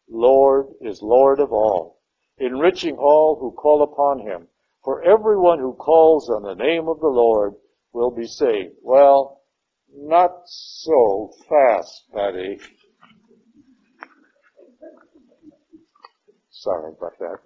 Lord 0.09 0.67
is 0.81 1.01
Lord 1.01 1.39
of 1.39 1.51
all, 1.51 1.99
enriching 2.37 2.97
all 2.97 3.37
who 3.39 3.51
call 3.51 3.83
upon 3.83 4.19
him. 4.19 4.47
For 4.83 5.03
everyone 5.03 5.59
who 5.59 5.73
calls 5.73 6.29
on 6.29 6.43
the 6.43 6.53
name 6.53 6.87
of 6.87 6.99
the 6.99 7.07
Lord 7.07 7.55
will 7.91 8.11
be 8.11 8.27
saved. 8.27 8.75
Well, 8.83 9.41
not 9.91 10.31
so 10.45 11.31
fast, 11.49 12.03
Betty. 12.13 12.59
Sorry 16.51 16.93
about 16.97 17.17
that. 17.19 17.37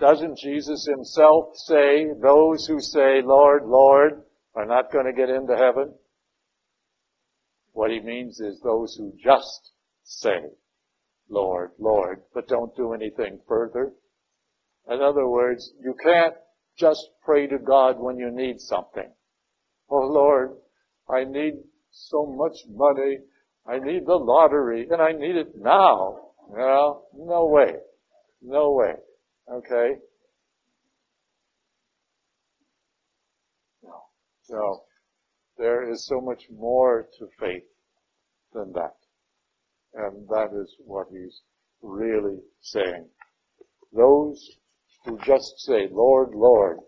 Doesn't 0.00 0.38
Jesus 0.38 0.86
himself 0.86 1.56
say 1.56 2.06
those 2.22 2.66
who 2.66 2.80
say, 2.80 3.20
Lord, 3.22 3.64
Lord, 3.64 4.22
are 4.54 4.66
not 4.66 4.92
going 4.92 5.06
to 5.06 5.12
get 5.12 5.28
into 5.28 5.56
heaven? 5.56 5.92
What 7.72 7.90
he 7.90 8.00
means 8.00 8.40
is 8.40 8.60
those 8.60 8.94
who 8.96 9.12
just 9.22 9.72
say, 10.04 10.38
Lord, 11.28 11.70
Lord, 11.78 12.22
but 12.34 12.48
don't 12.48 12.74
do 12.76 12.92
anything 12.92 13.40
further. 13.46 13.92
In 14.90 15.02
other 15.02 15.28
words, 15.28 15.72
you 15.82 15.94
can't 16.02 16.34
just 16.78 17.10
pray 17.22 17.46
to 17.46 17.58
God 17.58 17.96
when 17.98 18.16
you 18.16 18.30
need 18.30 18.60
something. 18.60 19.10
Oh 19.90 20.06
Lord, 20.06 20.56
I 21.08 21.24
need 21.24 21.54
so 21.90 22.26
much 22.26 22.56
money. 22.70 23.18
I 23.66 23.78
need 23.78 24.06
the 24.06 24.14
lottery 24.14 24.86
and 24.90 25.02
I 25.02 25.12
need 25.12 25.36
it 25.36 25.52
now. 25.56 26.28
Well, 26.48 27.08
no 27.14 27.46
way. 27.46 27.74
No 28.40 28.72
way. 28.72 28.94
Okay? 29.52 29.96
No. 33.82 34.02
No. 34.50 34.82
There 35.58 35.90
is 35.90 36.06
so 36.06 36.20
much 36.20 36.44
more 36.50 37.08
to 37.18 37.26
faith 37.40 37.64
than 38.54 38.72
that. 38.72 38.97
And 39.94 40.28
that 40.28 40.50
is 40.54 40.74
what 40.84 41.06
he's 41.10 41.40
really 41.82 42.38
saying. 42.60 43.08
Those 43.92 44.58
who 45.04 45.18
just 45.24 45.60
say, 45.60 45.88
Lord, 45.90 46.34
Lord, 46.34 46.78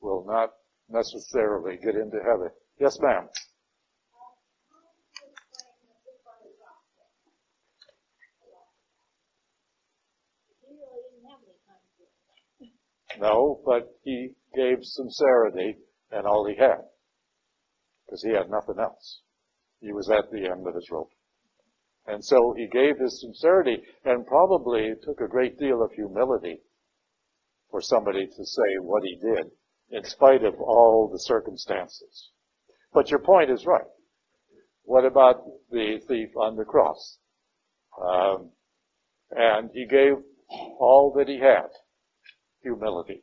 will 0.00 0.24
not 0.26 0.50
necessarily 0.88 1.76
get 1.76 1.94
into 1.94 2.18
heaven. 2.24 2.50
Yes, 2.78 2.98
ma'am. 3.00 3.28
No, 13.18 13.60
but 13.66 13.88
he 14.02 14.30
gave 14.54 14.78
sincerity 14.82 15.76
and 16.10 16.26
all 16.26 16.46
he 16.46 16.56
had. 16.56 16.80
Because 18.06 18.22
he 18.22 18.30
had 18.30 18.48
nothing 18.50 18.80
else. 18.80 19.20
He 19.80 19.92
was 19.92 20.10
at 20.10 20.30
the 20.30 20.48
end 20.48 20.66
of 20.66 20.74
his 20.74 20.88
rope. 20.90 21.10
And 22.06 22.24
so 22.24 22.54
he 22.56 22.66
gave 22.66 22.98
his 22.98 23.20
sincerity 23.20 23.82
and 24.04 24.26
probably 24.26 24.94
took 25.02 25.20
a 25.20 25.28
great 25.28 25.58
deal 25.58 25.82
of 25.82 25.92
humility 25.92 26.60
for 27.70 27.80
somebody 27.80 28.26
to 28.26 28.44
say 28.44 28.78
what 28.80 29.02
he 29.04 29.16
did 29.16 29.50
in 29.90 30.04
spite 30.04 30.44
of 30.44 30.54
all 30.60 31.08
the 31.12 31.18
circumstances. 31.18 32.30
But 32.92 33.10
your 33.10 33.20
point 33.20 33.50
is 33.50 33.66
right. 33.66 33.86
What 34.82 35.04
about 35.04 35.44
the 35.70 36.00
thief 36.08 36.30
on 36.36 36.56
the 36.56 36.64
cross? 36.64 37.18
Um, 38.02 38.50
and 39.30 39.70
he 39.72 39.86
gave 39.86 40.14
all 40.48 41.12
that 41.16 41.28
he 41.28 41.38
had, 41.38 41.68
humility, 42.62 43.22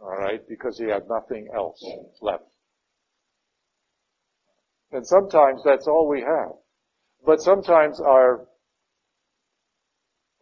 all 0.00 0.16
right, 0.16 0.40
because 0.48 0.78
he 0.78 0.86
had 0.86 1.02
nothing 1.08 1.48
else 1.54 1.84
left. 2.20 2.44
And 4.92 5.06
sometimes 5.06 5.62
that's 5.64 5.86
all 5.86 6.08
we 6.08 6.20
have. 6.20 6.52
But 7.24 7.40
sometimes 7.40 8.00
our 8.00 8.48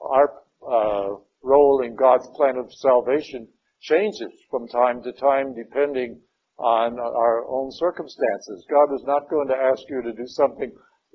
our 0.00 0.32
uh, 0.66 1.16
role 1.42 1.82
in 1.84 1.94
God's 1.94 2.26
plan 2.36 2.56
of 2.56 2.72
salvation 2.72 3.48
changes 3.80 4.32
from 4.50 4.66
time 4.68 5.02
to 5.02 5.12
time 5.12 5.54
depending 5.54 6.20
on 6.58 6.98
our 6.98 7.46
own 7.46 7.70
circumstances. 7.72 8.66
God 8.70 8.94
is 8.94 9.04
not 9.04 9.28
going 9.28 9.48
to 9.48 9.56
ask 9.56 9.82
you 9.88 10.02
to 10.02 10.12
do 10.12 10.26
something 10.26 10.72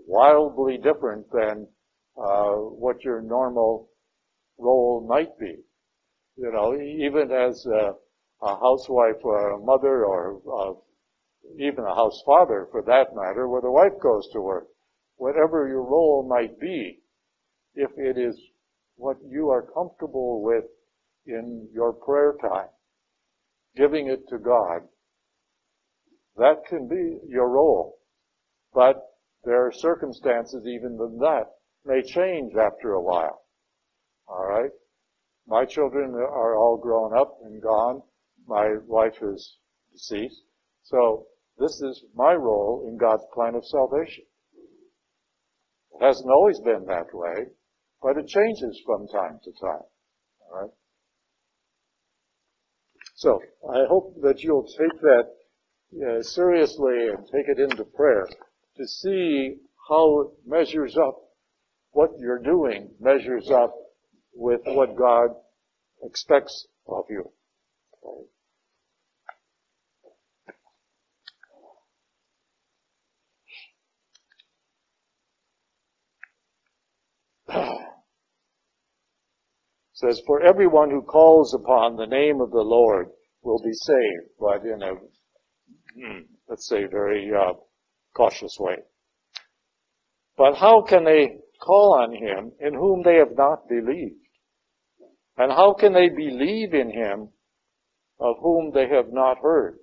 wildly 0.07 0.78
different 0.78 1.26
than 1.32 1.68
uh, 2.18 2.53
what 2.55 3.03
your 3.03 3.22
normal 3.22 3.89
role 4.59 5.05
might 5.07 5.38
be. 5.39 5.55
You 6.38 6.51
know, 6.51 6.76
even 6.76 7.32
as 7.32 7.66
a, 7.66 7.93
a 8.45 8.59
housewife 8.59 9.24
or 9.24 9.51
a 9.51 9.59
mother 9.59 10.05
or 10.05 10.41
uh, 10.45 10.74
even 11.59 11.86
a 11.86 11.95
house 11.95 12.22
father 12.26 12.68
for 12.72 12.84
that 12.84 13.16
matter, 13.16 13.47
where 13.47 13.61
the 13.61 13.72
wife 13.72 13.99
goes 14.01 14.28
to 14.34 14.41
work 14.41 14.68
whatever 15.18 15.68
your 15.68 15.84
role 15.84 16.28
might 16.28 16.59
be, 16.59 16.99
if 17.76 17.91
it 17.97 18.18
is 18.18 18.39
what 18.95 19.18
you 19.28 19.49
are 19.49 19.72
comfortable 19.74 20.41
with 20.41 20.66
in 21.26 21.68
your 21.74 21.93
prayer 21.93 22.36
time, 22.41 22.70
giving 23.76 24.07
it 24.07 24.28
to 24.30 24.38
God, 24.38 24.82
that 26.38 26.66
can 26.68 26.88
be 26.88 27.20
your 27.28 27.49
role. 27.49 27.97
But 28.74 29.01
there 29.43 29.66
are 29.66 29.72
circumstances 29.72 30.66
even 30.68 30.97
than 30.97 31.18
that 31.20 31.45
may 31.86 32.01
change 32.01 32.53
after 32.55 32.93
a 32.93 33.01
while. 33.01 33.41
Alright? 34.28 34.72
My 35.47 35.66
children 35.66 36.13
are 36.16 36.57
all 36.57 36.78
grown 36.78 37.16
up 37.18 37.38
and 37.43 37.61
gone. 37.61 38.01
My 38.47 38.78
wife 38.88 39.22
is 39.22 39.57
deceased. 39.91 40.41
So 40.84 41.28
this 41.57 41.82
is 41.82 42.03
my 42.16 42.34
role 42.34 42.86
in 42.88 42.97
God's 42.97 43.26
plan 43.34 43.55
of 43.55 43.66
salvation. 43.66 44.26
It 45.99 46.05
hasn't 46.05 46.29
always 46.29 46.59
been 46.59 46.85
that 46.87 47.13
way, 47.13 47.45
but 48.01 48.17
it 48.17 48.27
changes 48.27 48.81
from 48.85 49.07
time 49.07 49.39
to 49.43 49.51
time. 49.61 49.85
All 50.41 50.61
right? 50.61 50.71
So 53.15 53.39
I 53.73 53.85
hope 53.87 54.21
that 54.21 54.43
you'll 54.43 54.67
take 54.67 54.99
that 55.01 55.23
uh, 56.05 56.21
seriously 56.21 57.07
and 57.07 57.25
take 57.31 57.47
it 57.47 57.59
into 57.59 57.85
prayer 57.85 58.27
to 58.77 58.87
see 58.87 59.55
how 59.87 60.21
it 60.21 60.27
measures 60.45 60.97
up, 60.97 61.15
what 61.91 62.11
you're 62.19 62.43
doing 62.43 62.89
measures 62.99 63.49
up 63.49 63.73
with 64.33 64.61
what 64.65 64.97
God 64.97 65.29
expects 66.03 66.67
of 66.87 67.05
you. 67.09 67.31
Says, 79.95 80.21
For 80.27 80.41
everyone 80.41 80.91
who 80.91 81.01
calls 81.01 81.53
upon 81.53 81.95
the 81.95 82.05
name 82.05 82.41
of 82.41 82.51
the 82.51 82.61
Lord 82.61 83.07
will 83.41 83.59
be 83.63 83.73
saved, 83.73 84.29
but 84.39 84.65
in 84.65 84.81
a, 84.81 84.93
hmm, 85.95 86.21
let's 86.49 86.67
say, 86.67 86.85
very 86.85 87.31
uh, 87.33 87.53
cautious 88.13 88.57
way. 88.59 88.75
But 90.37 90.55
how 90.55 90.81
can 90.81 91.05
they 91.05 91.37
call 91.61 91.97
on 92.01 92.11
him 92.13 92.51
in 92.59 92.73
whom 92.73 93.03
they 93.03 93.15
have 93.15 93.37
not 93.37 93.69
believed? 93.69 94.19
And 95.37 95.51
how 95.51 95.73
can 95.73 95.93
they 95.93 96.09
believe 96.09 96.73
in 96.73 96.91
him 96.91 97.29
of 98.19 98.35
whom 98.41 98.71
they 98.73 98.87
have 98.89 99.11
not 99.13 99.37
heard? 99.39 99.77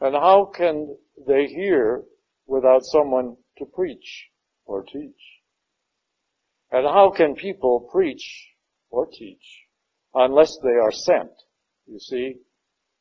And 0.00 0.14
how 0.16 0.50
can 0.54 0.96
they 1.26 1.46
hear 1.46 2.02
without 2.46 2.82
someone 2.82 3.36
to 3.58 3.66
preach 3.66 4.30
or 4.66 4.82
teach? 4.82 5.12
And 6.72 6.86
how 6.86 7.12
can 7.16 7.36
people 7.36 7.88
preach 7.92 8.53
or 8.94 9.06
teach 9.06 9.64
unless 10.14 10.56
they 10.62 10.76
are 10.80 10.92
sent? 10.92 11.32
You 11.86 11.98
see, 11.98 12.36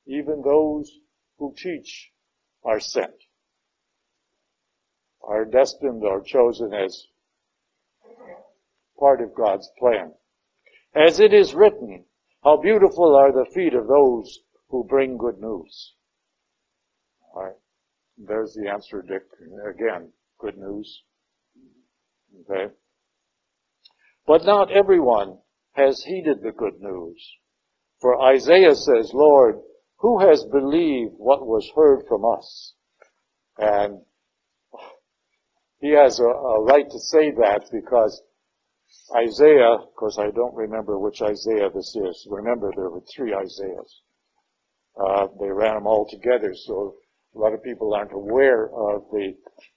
even 0.07 0.41
those 0.43 0.91
who 1.37 1.53
teach 1.55 2.11
are 2.63 2.79
sent, 2.79 3.13
are 5.23 5.45
destined 5.45 6.03
or 6.03 6.21
chosen 6.21 6.73
as 6.73 7.05
part 8.99 9.21
of 9.21 9.35
God's 9.35 9.69
plan. 9.79 10.13
As 10.95 11.19
it 11.19 11.33
is 11.33 11.53
written, 11.53 12.05
how 12.43 12.57
beautiful 12.61 13.15
are 13.15 13.31
the 13.31 13.49
feet 13.53 13.73
of 13.73 13.87
those 13.87 14.39
who 14.69 14.83
bring 14.83 15.17
good 15.17 15.39
news. 15.39 15.93
All 17.33 17.43
right. 17.43 17.53
There's 18.17 18.53
the 18.53 18.69
answer, 18.69 19.01
Dick. 19.01 19.23
Again, 19.69 20.09
good 20.39 20.57
news. 20.57 21.03
Okay. 22.41 22.73
But 24.27 24.45
not 24.45 24.71
everyone 24.71 25.37
has 25.73 26.03
heeded 26.03 26.41
the 26.41 26.51
good 26.51 26.79
news. 26.79 27.37
For 27.99 28.21
Isaiah 28.21 28.75
says, 28.75 29.11
Lord, 29.13 29.55
who 29.99 30.19
has 30.19 30.45
believed 30.51 31.13
what 31.17 31.45
was 31.45 31.71
heard 31.75 32.05
from 32.07 32.25
us? 32.25 32.73
And 33.57 34.01
he 35.79 35.91
has 35.91 36.19
a, 36.19 36.23
a 36.23 36.63
right 36.63 36.89
to 36.89 36.99
say 36.99 37.31
that 37.31 37.69
because 37.71 38.21
Isaiah, 39.15 39.71
of 39.81 39.95
course 39.95 40.17
I 40.19 40.29
don't 40.31 40.55
remember 40.55 40.99
which 40.99 41.21
Isaiah 41.21 41.69
this 41.73 41.95
is. 41.95 42.27
Remember 42.29 42.71
there 42.75 42.89
were 42.89 43.03
three 43.15 43.33
Isaiahs. 43.33 44.01
Uh, 44.99 45.27
they 45.39 45.49
ran 45.49 45.75
them 45.75 45.87
all 45.87 46.07
together, 46.09 46.53
so 46.53 46.95
a 47.35 47.39
lot 47.39 47.53
of 47.53 47.63
people 47.63 47.93
aren't 47.93 48.13
aware 48.13 48.65
of 48.65 49.09
the 49.11 49.33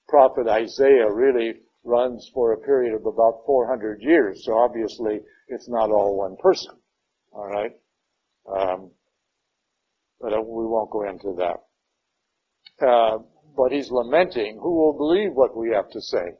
prophet 0.07 0.47
Isaiah 0.47 1.11
really 1.11 1.53
runs 1.83 2.29
for 2.33 2.53
a 2.53 2.57
period 2.57 2.93
of 2.93 3.05
about 3.05 3.41
400 3.45 4.01
years. 4.01 4.43
So 4.45 4.57
obviously 4.57 5.21
it's 5.47 5.69
not 5.69 5.89
all 5.89 6.17
one 6.17 6.37
person. 6.37 6.73
All 7.31 7.47
right. 7.47 7.71
Um, 8.49 8.91
but 10.19 10.33
uh, 10.33 10.41
we 10.41 10.65
won't 10.65 10.91
go 10.91 11.07
into 11.07 11.35
that. 11.37 12.85
Uh, 12.85 13.19
but 13.55 13.71
he's 13.71 13.89
lamenting, 13.91 14.59
who 14.61 14.75
will 14.75 14.93
believe 14.93 15.31
what 15.33 15.55
we 15.57 15.71
have 15.71 15.89
to 15.91 16.01
say? 16.01 16.33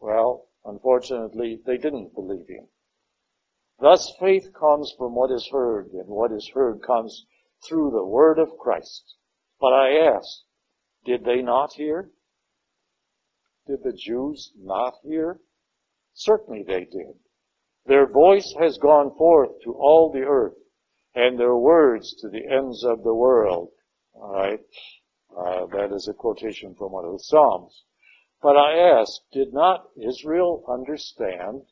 Well, 0.00 0.50
Unfortunately, 0.64 1.60
they 1.64 1.78
didn't 1.78 2.14
believe 2.14 2.46
him. 2.46 2.68
Thus 3.78 4.14
faith 4.20 4.52
comes 4.52 4.92
from 4.96 5.14
what 5.14 5.30
is 5.30 5.48
heard, 5.50 5.92
and 5.92 6.08
what 6.08 6.32
is 6.32 6.50
heard 6.52 6.82
comes 6.82 7.24
through 7.66 7.90
the 7.90 8.04
word 8.04 8.38
of 8.38 8.58
Christ. 8.58 9.14
But 9.58 9.72
I 9.72 9.96
ask, 10.14 10.42
did 11.04 11.24
they 11.24 11.40
not 11.40 11.72
hear? 11.72 12.10
Did 13.66 13.82
the 13.82 13.92
Jews 13.92 14.52
not 14.58 14.96
hear? 15.02 15.40
Certainly 16.12 16.64
they 16.64 16.84
did. 16.84 17.18
Their 17.90 18.06
voice 18.06 18.54
has 18.60 18.78
gone 18.78 19.16
forth 19.16 19.62
to 19.64 19.72
all 19.72 20.12
the 20.12 20.22
earth, 20.22 20.56
and 21.12 21.36
their 21.36 21.56
words 21.56 22.14
to 22.20 22.28
the 22.28 22.46
ends 22.46 22.84
of 22.84 23.02
the 23.02 23.12
world. 23.12 23.72
Alright? 24.14 24.60
Uh, 25.36 25.66
that 25.66 25.90
is 25.92 26.06
a 26.06 26.14
quotation 26.14 26.76
from 26.76 26.92
one 26.92 27.04
of 27.04 27.10
the 27.10 27.18
Psalms. 27.18 27.82
But 28.40 28.56
I 28.56 28.78
ask, 28.78 29.20
did 29.32 29.52
not 29.52 29.88
Israel 29.96 30.64
understand? 30.68 31.62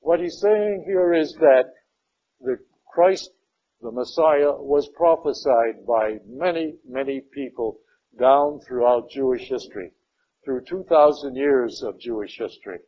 What 0.00 0.18
he's 0.18 0.40
saying 0.40 0.82
here 0.84 1.14
is 1.14 1.32
that 1.34 1.72
the 2.40 2.58
Christ, 2.92 3.30
the 3.80 3.92
Messiah, 3.92 4.50
was 4.50 4.88
prophesied 4.96 5.86
by 5.86 6.18
many, 6.26 6.74
many 6.84 7.20
people 7.20 7.78
down 8.18 8.58
throughout 8.66 9.10
Jewish 9.10 9.48
history, 9.48 9.92
through 10.44 10.64
2,000 10.64 11.36
years 11.36 11.84
of 11.84 12.00
Jewish 12.00 12.36
history. 12.36 12.80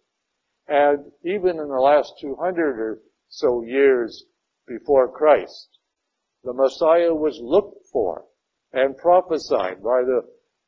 And 0.68 1.12
even 1.24 1.60
in 1.60 1.68
the 1.68 1.80
last 1.80 2.14
200 2.20 2.80
or 2.80 2.98
so 3.28 3.62
years 3.62 4.24
before 4.66 5.08
Christ, 5.08 5.78
the 6.42 6.52
Messiah 6.52 7.14
was 7.14 7.38
looked 7.40 7.86
for 7.92 8.24
and 8.72 8.96
prophesied 8.96 9.82
by 9.82 10.02
the 10.02 10.22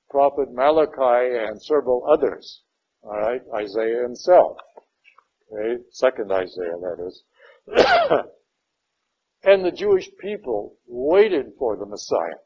prophet 0.08 0.52
Malachi 0.52 1.36
and 1.36 1.60
several 1.60 2.06
others. 2.08 2.62
All 3.02 3.18
right, 3.18 3.42
Isaiah 3.54 4.02
himself. 4.02 4.58
Okay, 5.52 5.82
second 5.90 6.30
Isaiah, 6.30 6.78
that 6.80 7.04
is. 7.06 7.24
and 9.42 9.64
the 9.64 9.72
Jewish 9.72 10.10
people 10.20 10.76
waited 10.86 11.54
for 11.58 11.76
the 11.76 11.86
Messiah 11.86 12.38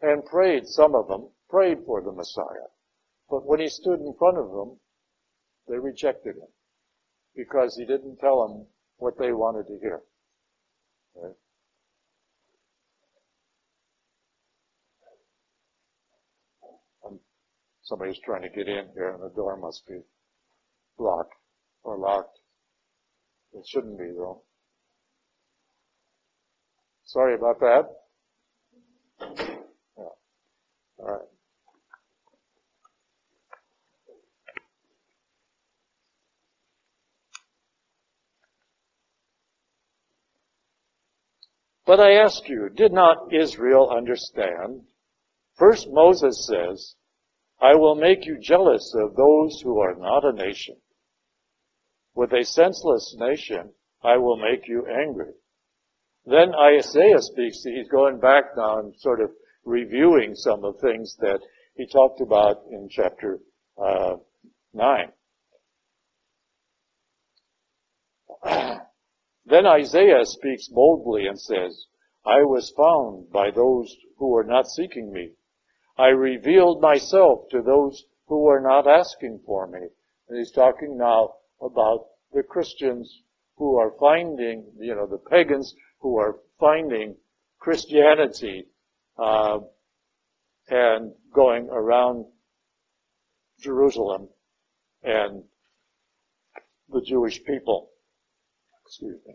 and 0.00 0.24
prayed, 0.24 0.66
some 0.66 0.94
of 0.94 1.08
them 1.08 1.30
prayed 1.48 1.78
for 1.84 2.00
the 2.00 2.12
Messiah. 2.12 2.68
But 3.28 3.44
when 3.44 3.60
he 3.60 3.68
stood 3.68 4.00
in 4.00 4.14
front 4.18 4.38
of 4.38 4.50
them, 4.50 4.78
they 5.68 5.78
rejected 5.78 6.36
him 6.36 6.48
because 7.36 7.76
he 7.76 7.84
didn't 7.84 8.18
tell 8.18 8.46
them 8.46 8.66
what 8.98 9.18
they 9.18 9.32
wanted 9.32 9.66
to 9.66 9.78
hear. 9.80 10.00
Okay? 11.16 11.34
Um, 17.06 17.20
somebody's 17.82 18.18
trying 18.24 18.42
to 18.42 18.48
get 18.48 18.68
in 18.68 18.88
here 18.94 19.14
and 19.14 19.22
the 19.22 19.34
door 19.34 19.56
must 19.56 19.86
be 19.86 20.00
blocked 20.98 21.34
or 21.84 21.98
locked. 21.98 22.38
It 23.54 23.66
shouldn't 23.66 23.98
be 23.98 24.10
though. 24.16 24.42
Sorry 27.04 27.34
about 27.34 27.60
that. 27.60 27.82
Yeah. 29.98 30.04
All 30.98 31.06
right. 31.06 31.31
But 41.84 42.00
I 42.00 42.12
ask 42.12 42.48
you, 42.48 42.68
did 42.68 42.92
not 42.92 43.32
Israel 43.32 43.90
understand? 43.90 44.82
First 45.56 45.88
Moses 45.90 46.46
says, 46.46 46.94
I 47.60 47.74
will 47.74 47.94
make 47.94 48.24
you 48.24 48.38
jealous 48.40 48.94
of 48.94 49.14
those 49.16 49.60
who 49.62 49.80
are 49.80 49.94
not 49.94 50.24
a 50.24 50.32
nation. 50.32 50.76
With 52.14 52.32
a 52.32 52.44
senseless 52.44 53.16
nation, 53.18 53.72
I 54.02 54.16
will 54.16 54.36
make 54.36 54.68
you 54.68 54.86
angry. 54.86 55.32
Then 56.26 56.54
Isaiah 56.54 57.20
speaks, 57.20 57.62
he's 57.64 57.88
going 57.88 58.20
back 58.20 58.56
now 58.56 58.78
and 58.78 58.94
sort 58.98 59.20
of 59.20 59.30
reviewing 59.64 60.34
some 60.34 60.64
of 60.64 60.74
the 60.74 60.80
things 60.88 61.16
that 61.20 61.40
he 61.74 61.86
talked 61.86 62.20
about 62.20 62.64
in 62.70 62.88
chapter 62.90 63.40
uh, 63.82 64.16
9. 64.74 65.12
then 69.44 69.66
Isaiah 69.66 70.24
speaks 70.24 70.68
boldly 70.68 71.26
and 71.26 71.40
says, 71.40 71.86
I 72.24 72.42
was 72.42 72.72
found 72.76 73.32
by 73.32 73.50
those 73.50 73.94
who 74.16 74.30
were 74.30 74.44
not 74.44 74.68
seeking 74.68 75.12
me. 75.12 75.32
I 75.98 76.08
revealed 76.08 76.80
myself 76.80 77.48
to 77.50 77.62
those 77.62 78.04
who 78.26 78.42
were 78.42 78.60
not 78.60 78.86
asking 78.86 79.40
for 79.44 79.66
me. 79.66 79.80
And 80.28 80.38
he's 80.38 80.52
talking 80.52 80.96
now 80.96 81.34
about 81.60 82.06
the 82.32 82.42
Christians 82.42 83.22
who 83.56 83.76
are 83.78 83.92
finding, 83.98 84.64
you 84.78 84.94
know, 84.94 85.06
the 85.06 85.18
pagans 85.18 85.74
who 86.00 86.18
are 86.18 86.36
finding 86.58 87.16
Christianity 87.58 88.66
uh, 89.18 89.58
and 90.68 91.12
going 91.34 91.68
around 91.70 92.26
Jerusalem 93.60 94.28
and 95.02 95.44
the 96.88 97.02
Jewish 97.02 97.42
people. 97.44 97.91
Excuse 98.92 99.20
me. 99.26 99.34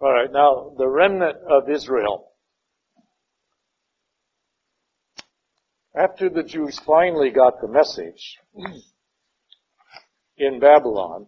All 0.00 0.14
right, 0.14 0.32
now 0.32 0.74
the 0.78 0.88
remnant 0.88 1.36
of 1.50 1.68
Israel. 1.68 2.32
After 5.94 6.30
the 6.30 6.42
Jews 6.42 6.78
finally 6.78 7.28
got 7.28 7.60
the 7.60 7.68
message 7.68 8.38
in 10.38 10.58
Babylon, 10.58 11.26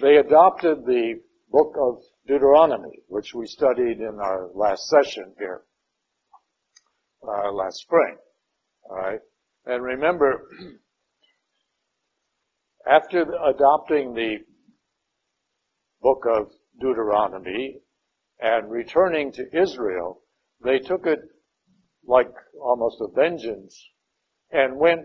they 0.00 0.14
adopted 0.14 0.84
the 0.84 1.14
book 1.50 1.74
of 1.76 2.02
Deuteronomy, 2.28 3.00
which 3.08 3.34
we 3.34 3.46
studied 3.46 3.98
in 3.98 4.20
our 4.22 4.48
last 4.54 4.86
session 4.86 5.34
here 5.40 5.62
uh, 7.26 7.52
last 7.52 7.78
spring. 7.78 8.16
All 8.88 8.96
right. 8.96 9.20
And 9.66 9.82
remember, 9.82 10.48
after 12.90 13.22
adopting 13.22 14.14
the 14.14 14.38
book 16.00 16.24
of 16.28 16.50
Deuteronomy 16.80 17.78
and 18.40 18.70
returning 18.70 19.32
to 19.32 19.44
Israel, 19.52 20.22
they 20.64 20.78
took 20.78 21.06
it 21.06 21.20
like 22.06 22.28
almost 22.60 23.00
a 23.00 23.08
vengeance 23.14 23.80
and 24.50 24.76
went 24.76 25.02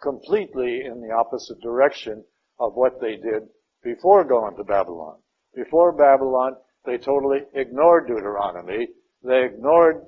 completely 0.00 0.82
in 0.84 1.00
the 1.00 1.14
opposite 1.14 1.60
direction 1.60 2.24
of 2.58 2.74
what 2.74 3.00
they 3.00 3.16
did 3.16 3.42
before 3.82 4.24
going 4.24 4.56
to 4.56 4.64
Babylon. 4.64 5.16
Before 5.54 5.92
Babylon, 5.92 6.54
they 6.84 6.96
totally 6.96 7.40
ignored 7.54 8.06
Deuteronomy. 8.06 8.88
They 9.22 9.44
ignored 9.44 10.02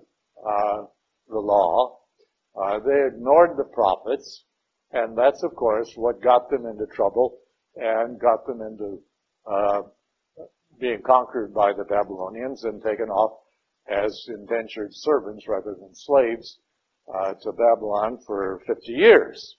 uh, 0.46 0.84
the 1.28 1.38
law. 1.38 1.98
Uh, 2.54 2.78
they 2.80 3.06
ignored 3.06 3.56
the 3.56 3.64
prophets, 3.64 4.44
and 4.92 5.16
that's 5.16 5.42
of 5.42 5.54
course 5.54 5.92
what 5.96 6.22
got 6.22 6.50
them 6.50 6.66
into 6.66 6.86
trouble 6.94 7.38
and 7.76 8.20
got 8.20 8.46
them 8.46 8.60
into 8.60 8.98
uh, 9.50 9.82
being 10.78 11.00
conquered 11.02 11.54
by 11.54 11.72
the 11.72 11.84
Babylonians 11.84 12.64
and 12.64 12.82
taken 12.82 13.08
off 13.08 13.38
as 13.88 14.26
indentured 14.28 14.90
servants 14.92 15.46
rather 15.48 15.74
than 15.80 15.94
slaves 15.94 16.58
uh, 17.12 17.34
to 17.34 17.52
Babylon 17.52 18.18
for 18.26 18.60
50 18.66 18.92
years. 18.92 19.56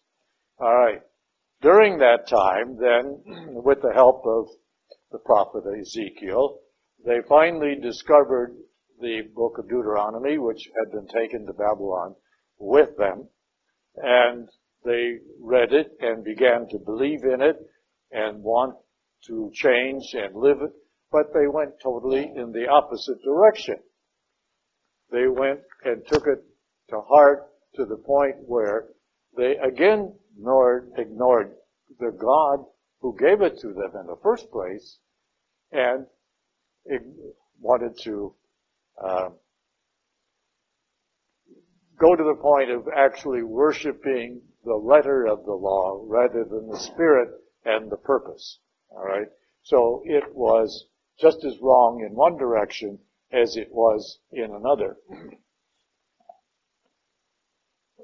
All 0.59 0.73
right. 0.73 1.01
During 1.61 1.97
that 1.99 2.27
time, 2.27 2.77
then, 2.77 3.21
with 3.63 3.81
the 3.81 3.93
help 3.93 4.25
of 4.25 4.47
the 5.11 5.19
prophet 5.19 5.63
Ezekiel, 5.79 6.59
they 7.05 7.19
finally 7.27 7.75
discovered 7.81 8.55
the 9.03 9.21
book 9.35 9.57
of 9.57 9.67
Deuteronomy, 9.67 10.37
which 10.37 10.69
had 10.77 10.91
been 10.91 11.07
taken 11.07 11.45
to 11.45 11.53
Babylon 11.53 12.15
with 12.57 12.95
them, 12.97 13.27
and 13.97 14.47
they 14.85 15.17
read 15.41 15.73
it 15.73 15.91
and 15.99 16.23
began 16.23 16.67
to 16.69 16.79
believe 16.79 17.23
in 17.25 17.41
it 17.41 17.57
and 18.11 18.41
want 18.41 18.75
to 19.27 19.51
change 19.53 20.03
and 20.13 20.35
live 20.35 20.61
it, 20.61 20.71
but 21.11 21.33
they 21.33 21.47
went 21.47 21.71
totally 21.83 22.31
in 22.33 22.53
the 22.53 22.67
opposite 22.67 23.21
direction. 23.23 23.75
They 25.11 25.27
went 25.27 25.59
and 25.83 26.01
took 26.07 26.25
it 26.25 26.43
to 26.89 27.01
heart 27.01 27.49
to 27.75 27.85
the 27.85 27.97
point 27.97 28.35
where 28.45 28.87
they 29.35 29.57
again 29.57 30.13
ignored, 30.37 30.91
ignored 30.97 31.51
the 31.99 32.11
God 32.11 32.65
who 33.01 33.17
gave 33.19 33.41
it 33.41 33.59
to 33.59 33.67
them 33.67 33.91
in 33.99 34.07
the 34.07 34.17
first 34.23 34.49
place 34.49 34.97
and 35.71 36.05
wanted 37.59 37.97
to 38.03 38.33
uh, 39.03 39.29
go 41.99 42.15
to 42.15 42.23
the 42.23 42.39
point 42.41 42.71
of 42.71 42.87
actually 42.95 43.43
worshiping 43.43 44.41
the 44.63 44.73
letter 44.73 45.25
of 45.25 45.45
the 45.45 45.53
law 45.53 46.03
rather 46.07 46.43
than 46.43 46.67
the 46.69 46.79
spirit 46.79 47.29
and 47.65 47.91
the 47.91 47.97
purpose. 47.97 48.59
All 48.89 49.03
right. 49.03 49.27
So 49.63 50.01
it 50.05 50.23
was 50.33 50.85
just 51.19 51.43
as 51.45 51.57
wrong 51.61 52.05
in 52.07 52.15
one 52.15 52.37
direction 52.37 52.99
as 53.31 53.57
it 53.57 53.69
was 53.71 54.19
in 54.31 54.51
another. 54.53 54.97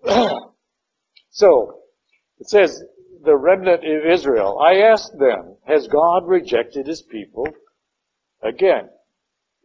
so, 1.29 1.79
it 2.39 2.47
says, 2.47 2.81
the 3.23 3.35
remnant 3.35 3.83
of 3.83 4.05
Israel. 4.11 4.59
I 4.59 4.79
asked 4.79 5.17
them, 5.17 5.57
has 5.65 5.87
God 5.87 6.27
rejected 6.27 6.87
his 6.87 7.01
people? 7.01 7.47
Again, 8.41 8.89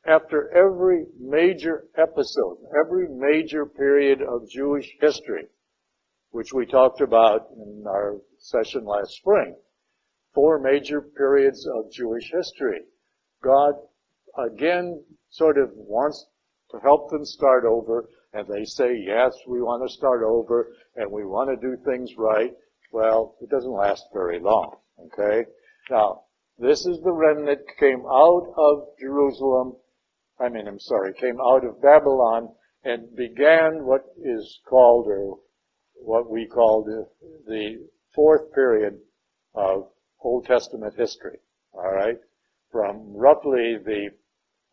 after 0.06 0.50
every 0.54 1.06
major 1.18 1.84
episode, 1.96 2.58
every 2.78 3.08
major 3.08 3.66
period 3.66 4.20
of 4.22 4.48
Jewish 4.48 4.88
history, 5.00 5.46
which 6.30 6.52
we 6.52 6.66
talked 6.66 7.00
about 7.00 7.48
in 7.56 7.84
our 7.86 8.20
session 8.38 8.84
last 8.84 9.12
spring, 9.12 9.56
four 10.34 10.58
major 10.58 11.00
periods 11.00 11.66
of 11.66 11.90
Jewish 11.92 12.30
history, 12.30 12.80
God 13.42 13.74
again 14.36 15.02
sort 15.30 15.58
of 15.58 15.70
wants 15.74 16.26
to 16.70 16.78
help 16.80 17.10
them 17.10 17.24
start 17.24 17.64
over, 17.64 18.08
and 18.32 18.46
they 18.48 18.64
say, 18.64 18.96
yes, 18.96 19.32
we 19.46 19.62
want 19.62 19.88
to 19.88 19.94
start 19.94 20.22
over, 20.22 20.72
and 20.96 21.10
we 21.10 21.24
want 21.24 21.48
to 21.48 21.66
do 21.66 21.76
things 21.84 22.10
right. 22.18 22.52
Well, 22.92 23.36
it 23.40 23.48
doesn't 23.50 23.70
last 23.70 24.04
very 24.12 24.40
long, 24.40 24.76
okay? 25.06 25.48
Now, 25.90 26.22
this 26.58 26.86
is 26.86 27.00
the 27.02 27.12
remnant 27.12 27.60
came 27.78 28.04
out 28.06 28.52
of 28.56 28.88
Jerusalem, 29.00 29.74
I 30.38 30.48
mean, 30.48 30.66
I'm 30.66 30.80
sorry, 30.80 31.12
came 31.14 31.40
out 31.40 31.64
of 31.64 31.80
Babylon 31.80 32.48
and 32.82 33.14
began 33.16 33.84
what 33.84 34.04
is 34.22 34.60
called, 34.68 35.06
or 35.06 35.38
what 35.94 36.30
we 36.30 36.46
call 36.46 36.84
the, 36.84 37.88
fourth 38.14 38.52
period 38.54 38.96
of 39.54 39.88
Old 40.20 40.44
Testament 40.46 40.94
history. 40.96 41.38
All 41.72 41.92
right? 41.92 42.18
From 42.70 43.12
roughly 43.12 43.76
the 43.84 44.10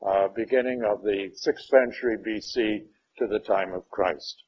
uh, 0.07 0.27
beginning 0.35 0.83
of 0.83 1.01
the 1.01 1.31
6th 1.45 1.65
century 1.69 2.17
BC 2.17 2.85
to 3.17 3.27
the 3.27 3.39
time 3.39 3.73
of 3.73 3.89
Christ. 3.89 4.43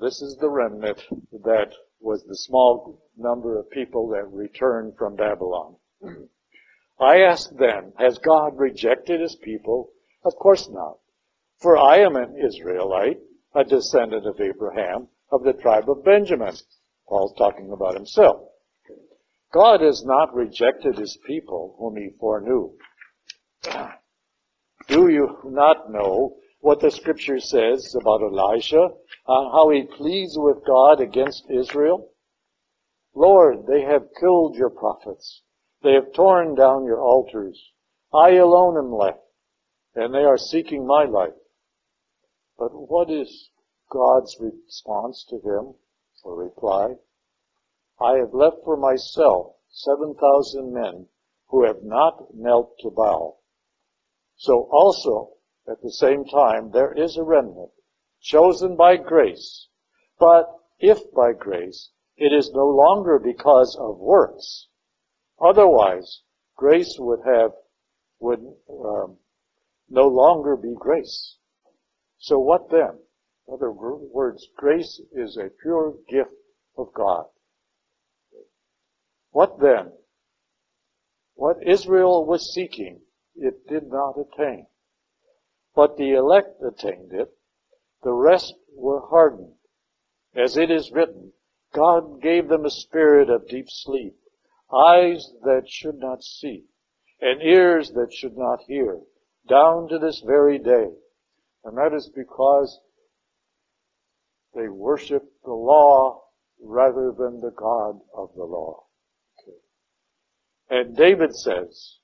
This 0.00 0.20
is 0.20 0.36
the 0.40 0.50
remnant 0.50 1.02
that 1.44 1.72
was 2.00 2.24
the 2.24 2.36
small 2.36 3.02
number 3.16 3.58
of 3.58 3.70
people 3.70 4.08
that 4.08 4.26
returned 4.30 4.94
from 4.96 5.16
Babylon. 5.16 5.76
I 7.00 7.20
asked 7.22 7.56
them, 7.56 7.92
has 7.98 8.18
God 8.18 8.56
rejected 8.56 9.20
his 9.20 9.36
people? 9.36 9.90
Of 10.24 10.34
course 10.36 10.68
not. 10.68 10.98
For 11.60 11.76
I 11.76 11.98
am 11.98 12.16
an 12.16 12.36
Israelite, 12.38 13.18
a 13.54 13.64
descendant 13.64 14.26
of 14.26 14.40
Abraham, 14.40 15.08
of 15.30 15.42
the 15.42 15.52
tribe 15.54 15.88
of 15.88 16.04
Benjamin. 16.04 16.54
Paul's 17.08 17.34
talking 17.36 17.72
about 17.72 17.94
himself. 17.94 18.48
God 19.52 19.80
has 19.80 20.04
not 20.04 20.34
rejected 20.34 20.98
his 20.98 21.16
people 21.26 21.76
whom 21.78 21.96
he 21.96 22.10
foreknew. 22.18 22.72
Do 24.88 25.08
you 25.08 25.38
not 25.44 25.90
know 25.90 26.36
what 26.60 26.80
the 26.80 26.90
scripture 26.90 27.40
says 27.40 27.94
about 28.00 28.22
Elisha, 28.22 28.82
uh, 28.82 29.50
how 29.52 29.70
he 29.70 29.82
pleads 29.96 30.34
with 30.36 30.64
God 30.66 31.00
against 31.00 31.50
Israel? 31.50 32.10
Lord, 33.14 33.66
they 33.66 33.82
have 33.82 34.02
killed 34.18 34.56
your 34.56 34.70
prophets. 34.70 35.42
They 35.84 35.92
have 35.92 36.14
torn 36.14 36.54
down 36.54 36.86
your 36.86 37.02
altars. 37.02 37.72
I 38.10 38.36
alone 38.36 38.78
am 38.78 38.90
left, 38.90 39.20
and 39.94 40.14
they 40.14 40.24
are 40.24 40.38
seeking 40.38 40.86
my 40.86 41.04
life. 41.04 41.34
But 42.58 42.70
what 42.70 43.10
is 43.10 43.50
God's 43.90 44.34
response 44.40 45.26
to 45.28 45.36
him 45.40 45.74
or 46.22 46.36
reply? 46.36 46.94
I 48.00 48.16
have 48.16 48.32
left 48.32 48.64
for 48.64 48.78
myself 48.78 49.56
7,000 49.68 50.72
men 50.72 51.06
who 51.48 51.66
have 51.66 51.82
not 51.82 52.34
knelt 52.34 52.78
to 52.78 52.88
Baal. 52.88 53.42
So 54.36 54.66
also, 54.72 55.34
at 55.68 55.82
the 55.82 55.92
same 55.92 56.24
time, 56.24 56.70
there 56.70 56.94
is 56.94 57.18
a 57.18 57.22
remnant 57.22 57.72
chosen 58.22 58.74
by 58.74 58.96
grace. 58.96 59.68
But 60.18 60.46
if 60.78 61.12
by 61.12 61.34
grace, 61.34 61.90
it 62.16 62.32
is 62.32 62.50
no 62.54 62.68
longer 62.68 63.18
because 63.18 63.76
of 63.78 63.98
works. 63.98 64.68
Otherwise, 65.44 66.22
grace 66.56 66.96
would 66.98 67.20
have, 67.26 67.52
would 68.18 68.40
um, 68.70 69.18
no 69.90 70.08
longer 70.08 70.56
be 70.56 70.74
grace. 70.74 71.36
So 72.18 72.38
what 72.38 72.70
then? 72.70 72.98
In 73.46 73.54
other 73.54 73.70
words, 73.70 74.48
grace 74.56 75.00
is 75.12 75.36
a 75.36 75.50
pure 75.62 75.94
gift 76.08 76.32
of 76.78 76.94
God. 76.94 77.26
What 79.32 79.60
then? 79.60 79.92
What 81.34 81.56
Israel 81.66 82.24
was 82.24 82.54
seeking 82.54 83.00
it 83.36 83.66
did 83.66 83.88
not 83.88 84.14
attain. 84.16 84.66
But 85.74 85.96
the 85.96 86.12
elect 86.12 86.62
attained 86.62 87.12
it. 87.12 87.28
The 88.02 88.12
rest 88.12 88.54
were 88.74 89.00
hardened. 89.00 89.54
As 90.34 90.56
it 90.56 90.70
is 90.70 90.92
written, 90.92 91.32
God 91.74 92.22
gave 92.22 92.48
them 92.48 92.64
a 92.64 92.70
spirit 92.70 93.28
of 93.28 93.48
deep 93.48 93.66
sleep, 93.68 94.14
eyes 94.74 95.32
that 95.42 95.62
should 95.66 95.98
not 95.98 96.22
see, 96.22 96.64
and 97.20 97.42
ears 97.42 97.92
that 97.92 98.12
should 98.12 98.36
not 98.36 98.60
hear, 98.66 99.00
down 99.48 99.88
to 99.88 99.98
this 99.98 100.22
very 100.26 100.58
day. 100.58 100.88
And 101.64 101.76
that 101.78 101.94
is 101.94 102.10
because 102.14 102.80
they 104.54 104.68
worship 104.68 105.24
the 105.44 105.52
law 105.52 106.22
rather 106.60 107.12
than 107.16 107.40
the 107.40 107.52
God 107.56 108.00
of 108.16 108.30
the 108.36 108.44
law. 108.44 108.84
Okay. 109.42 109.58
And 110.70 110.96
David 110.96 111.34
says, 111.34 111.98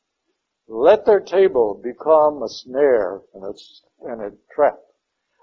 Let 0.67 1.05
their 1.05 1.21
table 1.21 1.81
become 1.83 2.43
a 2.43 2.49
snare 2.49 3.23
and 3.35 3.45
a, 3.45 3.55
and 4.09 4.23
a 4.23 4.37
trap, 4.55 4.79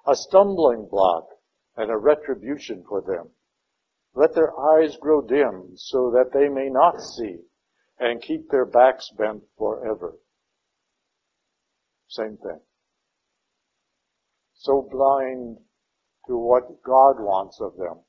a 0.06 0.16
stumbling 0.16 0.88
block 0.90 1.28
and 1.76 1.92
a 1.92 1.98
retribution 1.98 2.84
for 2.88 3.02
them. 3.02 3.30
Let 4.18 4.34
their 4.34 4.52
eyes 4.60 4.98
grow 4.98 5.22
dim 5.22 5.74
so 5.76 6.10
that 6.10 6.32
they 6.34 6.50
may 6.50 6.70
not 6.70 7.00
see 7.00 7.38
and 8.00 8.20
keep 8.20 8.50
their 8.50 8.66
backs 8.66 9.12
bent 9.16 9.44
forever. 9.60 10.16
Same 12.08 12.36
thing. 12.38 12.60
So 14.56 14.88
blind 14.90 15.58
to 16.26 16.36
what 16.36 16.82
God 16.82 17.20
wants 17.20 17.62
of 17.62 17.78
them 17.78 18.00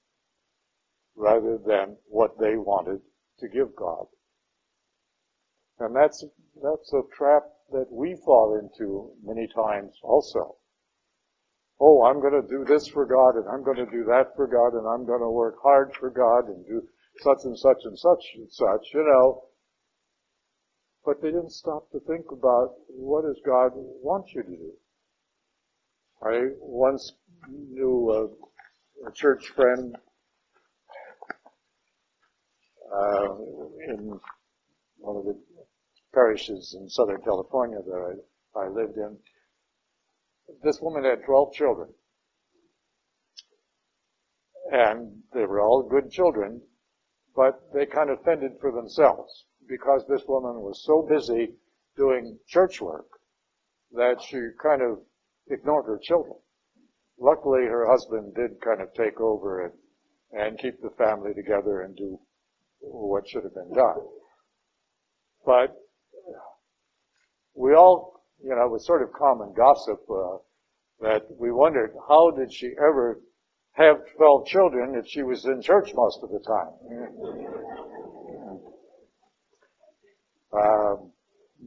rather 1.15 1.59
than 1.59 1.99
what 2.07 2.39
they 2.39 2.57
wanted 2.57 3.03
to 3.41 3.49
give 3.49 3.77
God. 3.77 4.07
And 5.79 5.95
that's, 5.95 6.25
that's 6.63 6.93
a 6.95 7.03
trap 7.15 7.43
that 7.73 7.93
we 7.93 8.17
fall 8.25 8.59
into 8.59 9.13
many 9.23 9.47
times 9.47 9.93
also. 10.03 10.57
Oh, 11.81 12.05
I'm 12.05 12.20
going 12.20 12.41
to 12.41 12.49
do 12.49 12.64
this 12.64 12.89
for 12.89 13.07
God 13.07 13.37
and 13.37 13.47
I'm 13.49 13.62
going 13.62 13.76
to 13.76 13.91
do 13.91 14.05
that 14.05 14.35
for 14.35 14.47
God 14.47 14.76
and 14.76 14.87
I'm 14.87 15.07
going 15.07 15.20
to 15.20 15.31
work 15.31 15.57
hard 15.62 15.95
for 15.95 16.11
God 16.11 16.49
and 16.49 16.66
do 16.66 16.83
such 17.22 17.39
and 17.45 17.57
such 17.57 17.79
and 17.85 17.99
such 17.99 18.24
and 18.35 18.51
such, 18.51 18.89
you 18.95 19.05
know. 19.05 19.45
But 21.05 21.22
they 21.22 21.29
didn't 21.29 21.53
stop 21.53 21.91
to 21.93 22.01
think 22.01 22.26
about 22.33 22.74
what 22.89 23.22
does 23.22 23.41
God 23.47 23.70
want 23.74 24.33
you 24.35 24.43
to 24.43 24.49
do. 24.49 24.72
I 26.22 26.49
once 26.61 27.12
knew 27.49 28.11
a, 28.11 29.09
a 29.09 29.12
church 29.12 29.49
friend 29.55 29.97
uh, 32.93 33.35
in 33.89 34.18
one 34.99 35.16
of 35.16 35.24
the 35.24 35.39
parishes 36.12 36.76
in 36.79 36.89
Southern 36.89 37.20
California 37.22 37.79
that 37.87 38.16
I, 38.57 38.61
I 38.61 38.68
lived 38.68 38.97
in. 38.97 39.16
This 40.63 40.81
woman 40.81 41.05
had 41.05 41.25
12 41.25 41.53
children. 41.53 41.89
And 44.71 45.23
they 45.33 45.47
were 45.47 45.61
all 45.61 45.83
good 45.83 46.11
children, 46.11 46.61
but 47.35 47.61
they 47.73 47.87
kind 47.87 48.11
of 48.11 48.23
fended 48.23 48.53
for 48.61 48.73
themselves 48.73 49.47
because 49.69 50.05
this 50.09 50.23
woman 50.27 50.61
was 50.61 50.85
so 50.85 51.07
busy 51.09 51.55
doing 51.97 52.39
church 52.47 52.81
work 52.81 53.07
that 53.93 54.21
she 54.21 54.37
kind 54.63 54.83
of 54.83 54.99
ignored 55.51 55.87
her 55.87 55.99
children. 56.03 56.37
Luckily, 57.19 57.65
her 57.65 57.87
husband 57.87 58.35
did 58.35 58.61
kind 58.61 58.81
of 58.81 58.93
take 58.95 59.21
over 59.21 59.65
and, 59.65 59.73
and 60.33 60.59
keep 60.59 60.81
the 60.83 60.91
family 60.91 61.33
together 61.35 61.83
and 61.83 61.97
do 61.97 62.19
what 62.81 63.27
should 63.29 63.45
have 63.45 63.55
been 63.55 63.73
done. 63.73 63.99
But 65.45 65.75
we 67.55 67.75
all, 67.75 68.23
you 68.43 68.51
know, 68.51 68.67
it 68.67 68.71
was 68.71 68.87
sort 68.87 69.03
of 69.03 69.13
common 69.13 69.53
gossip 69.57 70.01
uh, 70.11 70.39
that 71.01 71.23
we 71.39 71.51
wondered 71.53 71.95
how 72.09 72.31
did 72.31 72.53
she 72.53 72.73
ever 72.79 73.21
have 73.73 73.97
12 74.17 74.47
children 74.47 74.95
if 74.97 75.07
she 75.07 75.23
was 75.23 75.45
in 75.45 75.63
church 75.63 75.91
most 75.95 76.19
of 76.23 76.31
the 76.31 76.41
time. 76.41 76.73
um, 80.53 81.13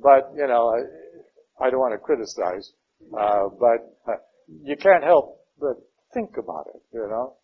but, 0.02 0.32
you 0.36 0.48
know, 0.48 0.74
I, 0.76 1.66
I, 1.66 1.70
don't 1.70 1.80
want 1.80 1.94
to 1.94 2.00
criticize, 2.00 2.74
uh, 3.18 3.48
but 3.60 4.12
uh, 4.12 4.18
you 4.64 4.76
can't 4.76 5.04
help 5.04 5.40
but 5.60 5.78
think 6.14 6.36
about 6.38 6.68
it, 6.74 6.82
you 6.94 7.08
know. 7.08 7.38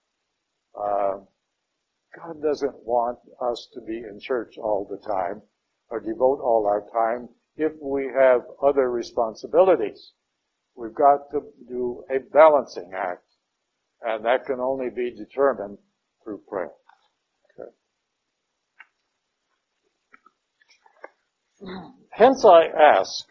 Uh, 0.77 1.19
God 2.15 2.41
doesn't 2.41 2.75
want 2.83 3.19
us 3.41 3.67
to 3.73 3.81
be 3.81 3.97
in 3.97 4.19
church 4.19 4.57
all 4.57 4.87
the 4.89 4.97
time 5.07 5.41
or 5.89 5.99
devote 5.99 6.39
all 6.41 6.65
our 6.67 6.83
time 6.91 7.29
if 7.55 7.71
we 7.81 8.09
have 8.17 8.41
other 8.61 8.89
responsibilities. 8.89 10.11
We've 10.77 10.93
got 10.93 11.31
to 11.31 11.41
do 11.67 12.03
a 12.07 12.19
balancing 12.31 12.91
act, 12.95 13.25
and 14.03 14.23
that 14.25 14.45
can 14.45 14.59
only 14.59 14.89
be 14.95 15.09
determined 15.09 15.79
through 16.23 16.41
prayer. 16.47 16.71
Okay. 17.59 17.71
Hence 22.11 22.45
I 22.45 22.67
ask, 22.67 23.25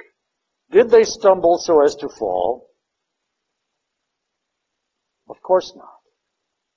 did 0.73 0.91
they 0.91 1.05
stumble 1.05 1.59
so 1.59 1.85
as 1.85 1.95
to 1.97 2.09
fall? 2.09 2.69
Of 5.29 5.41
course 5.41 5.73
not. 5.77 6.01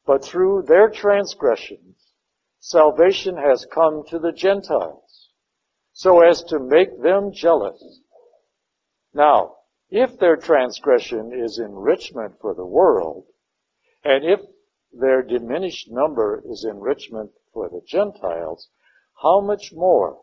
But 0.05 0.24
through 0.24 0.65
their 0.67 0.91
transgressions, 0.91 2.13
salvation 2.59 3.38
has 3.38 3.65
come 3.74 4.03
to 4.09 4.20
the 4.20 4.34
Gentiles, 4.34 5.30
so 5.93 6.22
as 6.22 6.43
to 6.49 6.59
make 6.59 7.01
them 7.01 7.32
jealous. 7.34 8.01
Now, 9.15 9.55
if 9.90 10.18
their 10.20 10.36
transgression 10.36 11.32
is 11.34 11.60
enrichment 11.60 12.40
for 12.40 12.54
the 12.54 12.66
world, 12.66 13.26
and 14.04 14.24
if 14.24 14.40
their 14.94 15.24
diminished 15.24 15.90
number 15.90 16.44
is 16.50 16.66
enrichment 16.70 17.32
for 17.54 17.70
the 17.70 17.82
Gentiles, 17.88 18.70
how 19.22 19.42
much 19.42 19.72
more 19.74 20.20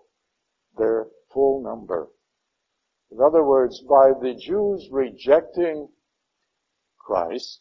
their 0.76 1.06
full 1.32 1.62
number? 1.62 2.08
In 3.10 3.18
other 3.20 3.44
words, 3.44 3.80
by 3.88 4.12
the 4.20 4.34
Jews 4.34 4.88
rejecting 4.90 5.88
Christ, 6.98 7.60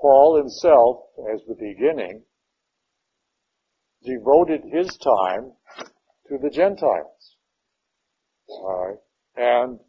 Paul 0.00 0.36
himself, 0.36 1.04
as 1.32 1.42
the 1.46 1.54
beginning, 1.54 2.24
devoted 4.04 4.62
his 4.64 4.96
time 4.98 5.52
to 6.28 6.38
the 6.38 6.50
Gentiles. 6.50 7.36
And 9.36 9.80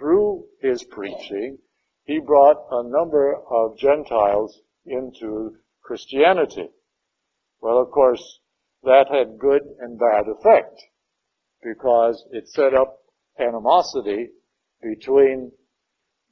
through 0.00 0.46
his 0.62 0.82
preaching, 0.84 1.58
he 2.04 2.18
brought 2.18 2.56
a 2.70 2.82
number 2.82 3.36
of 3.50 3.76
Gentiles 3.76 4.58
into 4.86 5.58
Christianity. 5.82 6.70
Well, 7.60 7.78
of 7.78 7.90
course, 7.90 8.40
that 8.82 9.08
had 9.08 9.38
good 9.38 9.62
and 9.78 9.98
bad 9.98 10.24
effect 10.26 10.82
because 11.62 12.24
it 12.32 12.48
set 12.48 12.72
up 12.72 12.96
animosity 13.38 14.30
between 14.82 15.52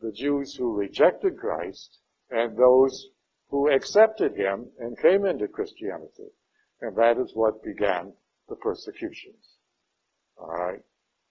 the 0.01 0.13
Jews 0.13 0.55
who 0.55 0.75
rejected 0.75 1.37
Christ 1.37 1.99
and 2.31 2.57
those 2.57 3.09
who 3.51 3.71
accepted 3.71 4.35
him 4.35 4.71
and 4.79 4.99
came 4.99 5.27
into 5.27 5.47
Christianity. 5.47 6.31
And 6.81 6.97
that 6.97 7.19
is 7.19 7.33
what 7.35 7.63
began 7.63 8.15
the 8.49 8.57
persecutions. 8.57 9.57
Alright? 10.39 10.81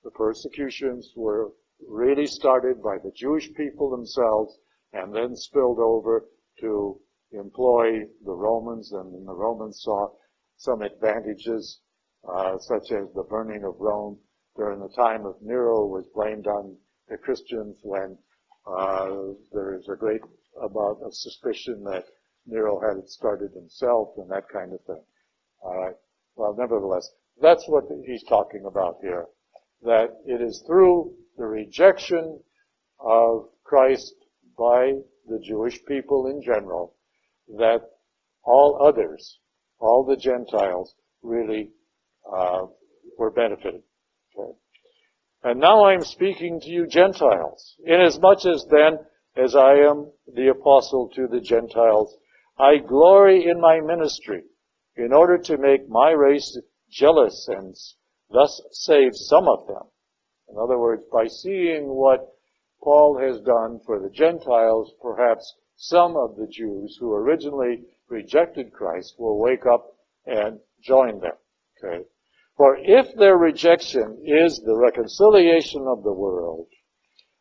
The 0.03 0.11
persecutions 0.11 1.13
were 1.15 1.51
really 1.85 2.27
started 2.27 2.81
by 2.81 2.97
the 2.97 3.11
Jewish 3.15 3.53
people 3.53 3.89
themselves 3.89 4.57
and 4.93 5.13
then 5.13 5.35
spilled 5.35 5.79
over 5.79 6.25
to 6.61 6.99
employ 7.31 8.05
the 8.25 8.33
Romans 8.33 8.91
and 8.93 9.27
the 9.27 9.33
Romans 9.33 9.81
saw 9.83 10.09
some 10.57 10.81
advantages 10.81 11.81
uh, 12.27 12.57
such 12.57 12.91
as 12.91 13.11
the 13.13 13.25
burning 13.29 13.63
of 13.63 13.75
Rome 13.79 14.17
during 14.55 14.79
the 14.79 14.89
time 14.89 15.25
of 15.25 15.35
Nero 15.41 15.85
was 15.85 16.05
blamed 16.15 16.47
on 16.47 16.75
the 17.09 17.17
Christians 17.17 17.77
when 17.83 18.17
uh, 18.65 19.33
there 19.53 19.75
is 19.75 19.87
a 19.87 19.95
great 19.95 20.21
amount 20.61 21.03
of 21.03 21.13
suspicion 21.13 21.83
that 21.83 22.05
Nero 22.45 22.79
had 22.79 22.97
it 22.97 23.09
started 23.09 23.51
himself 23.53 24.09
and 24.17 24.29
that 24.31 24.49
kind 24.49 24.73
of 24.73 24.81
thing. 24.85 25.03
Right. 25.63 25.95
Well, 26.35 26.55
nevertheless, 26.57 27.09
that's 27.41 27.67
what 27.67 27.85
he's 28.05 28.23
talking 28.23 28.65
about 28.65 28.97
here. 29.01 29.25
That 29.83 30.09
it 30.25 30.41
is 30.41 30.63
through 30.65 31.13
the 31.37 31.45
rejection 31.45 32.39
of 32.99 33.49
Christ 33.63 34.13
by 34.57 34.93
the 35.27 35.39
Jewish 35.39 35.83
people 35.85 36.27
in 36.27 36.41
general 36.41 36.95
that 37.57 37.81
all 38.43 38.79
others, 38.81 39.39
all 39.79 40.05
the 40.05 40.17
Gentiles, 40.17 40.95
really 41.21 41.69
uh, 42.31 42.65
were 43.17 43.31
benefited. 43.31 43.81
Okay. 44.37 44.51
And 45.43 45.59
now 45.59 45.83
I 45.83 45.93
am 45.93 46.03
speaking 46.03 46.59
to 46.61 46.69
you 46.69 46.87
Gentiles, 46.87 47.75
inasmuch 47.85 48.45
as 48.45 48.65
then 48.69 48.99
as 49.35 49.55
I 49.55 49.75
am 49.75 50.11
the 50.33 50.49
apostle 50.49 51.09
to 51.15 51.27
the 51.27 51.41
Gentiles. 51.41 52.15
I 52.57 52.77
glory 52.77 53.45
in 53.47 53.61
my 53.61 53.79
ministry 53.79 54.43
in 54.95 55.13
order 55.13 55.37
to 55.37 55.57
make 55.57 55.87
my 55.87 56.11
race 56.11 56.59
jealous 56.89 57.47
and 57.47 57.75
thus 58.31 58.61
save 58.71 59.11
some 59.13 59.47
of 59.47 59.67
them. 59.67 59.83
In 60.49 60.57
other 60.57 60.77
words, 60.79 61.03
by 61.11 61.27
seeing 61.27 61.87
what 61.87 62.33
Paul 62.81 63.17
has 63.17 63.41
done 63.41 63.79
for 63.85 63.99
the 63.99 64.09
Gentiles, 64.09 64.93
perhaps 65.01 65.55
some 65.75 66.15
of 66.15 66.35
the 66.35 66.47
Jews 66.47 66.97
who 66.99 67.13
originally 67.13 67.83
rejected 68.09 68.71
Christ 68.71 69.15
will 69.19 69.37
wake 69.37 69.65
up 69.65 69.95
and 70.25 70.59
join 70.81 71.19
them. 71.19 71.35
Okay. 71.77 72.05
For 72.55 72.77
if 72.77 73.13
their 73.15 73.37
rejection 73.37 74.19
is 74.23 74.59
the 74.59 74.75
reconciliation 74.75 75.85
of 75.87 76.03
the 76.03 76.13
world, 76.13 76.67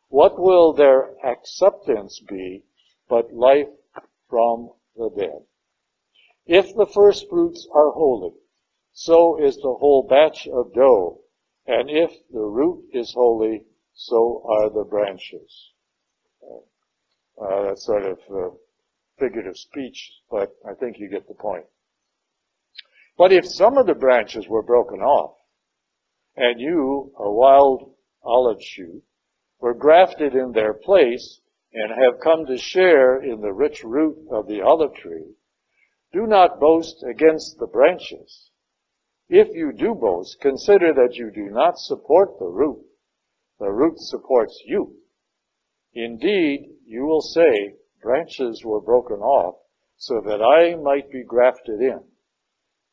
what 0.09 0.39
will 0.39 0.73
their 0.73 1.15
acceptance 1.25 2.19
be 2.19 2.63
but 3.09 3.33
life 3.33 3.69
from 4.29 4.71
the 4.95 5.09
dead? 5.17 5.45
If 6.45 6.75
the 6.75 6.85
first 6.85 7.27
fruits 7.29 7.67
are 7.73 7.91
holy, 7.91 8.35
so 8.93 9.37
is 9.43 9.55
the 9.57 9.75
whole 9.79 10.03
batch 10.03 10.47
of 10.47 10.73
dough, 10.73 11.21
And 11.67 11.89
if 11.89 12.11
the 12.31 12.39
root 12.39 12.85
is 12.93 13.13
holy, 13.13 13.65
so 13.93 14.43
are 14.47 14.69
the 14.69 14.85
branches. 14.85 15.71
Uh, 17.39 17.63
that's 17.63 17.85
sort 17.85 18.03
of 18.03 18.19
uh, 18.33 18.49
figurative 19.19 19.57
speech, 19.57 20.11
but 20.31 20.55
I 20.67 20.73
think 20.73 20.97
you 20.97 21.09
get 21.09 21.27
the 21.27 21.33
point. 21.33 21.65
But 23.17 23.33
if 23.33 23.45
some 23.45 23.77
of 23.77 23.85
the 23.85 23.95
branches 23.95 24.47
were 24.47 24.63
broken 24.63 25.01
off, 25.01 25.35
and 26.35 26.61
you, 26.61 27.11
a 27.17 27.31
wild 27.31 27.95
olive 28.23 28.61
shoot, 28.61 29.03
were 29.59 29.73
grafted 29.73 30.35
in 30.35 30.51
their 30.51 30.73
place 30.73 31.41
and 31.73 31.91
have 31.91 32.21
come 32.21 32.45
to 32.45 32.57
share 32.57 33.21
in 33.21 33.41
the 33.41 33.51
rich 33.51 33.83
root 33.83 34.17
of 34.31 34.47
the 34.47 34.61
olive 34.61 34.93
tree, 34.93 35.33
do 36.13 36.27
not 36.27 36.59
boast 36.59 37.03
against 37.03 37.57
the 37.59 37.67
branches. 37.67 38.51
If 39.29 39.49
you 39.53 39.73
do 39.73 39.93
boast, 39.93 40.39
consider 40.39 40.93
that 40.93 41.15
you 41.15 41.31
do 41.31 41.49
not 41.49 41.77
support 41.77 42.39
the 42.39 42.45
root. 42.45 42.85
The 43.59 43.71
root 43.71 43.99
supports 43.99 44.61
you. 44.65 44.95
Indeed, 45.93 46.69
you 46.85 47.05
will 47.05 47.21
say, 47.21 47.75
branches 48.01 48.63
were 48.63 48.79
broken 48.79 49.17
off 49.17 49.55
so 49.97 50.21
that 50.21 50.41
I 50.41 50.75
might 50.75 51.09
be 51.11 51.23
grafted 51.23 51.81
in. 51.81 51.99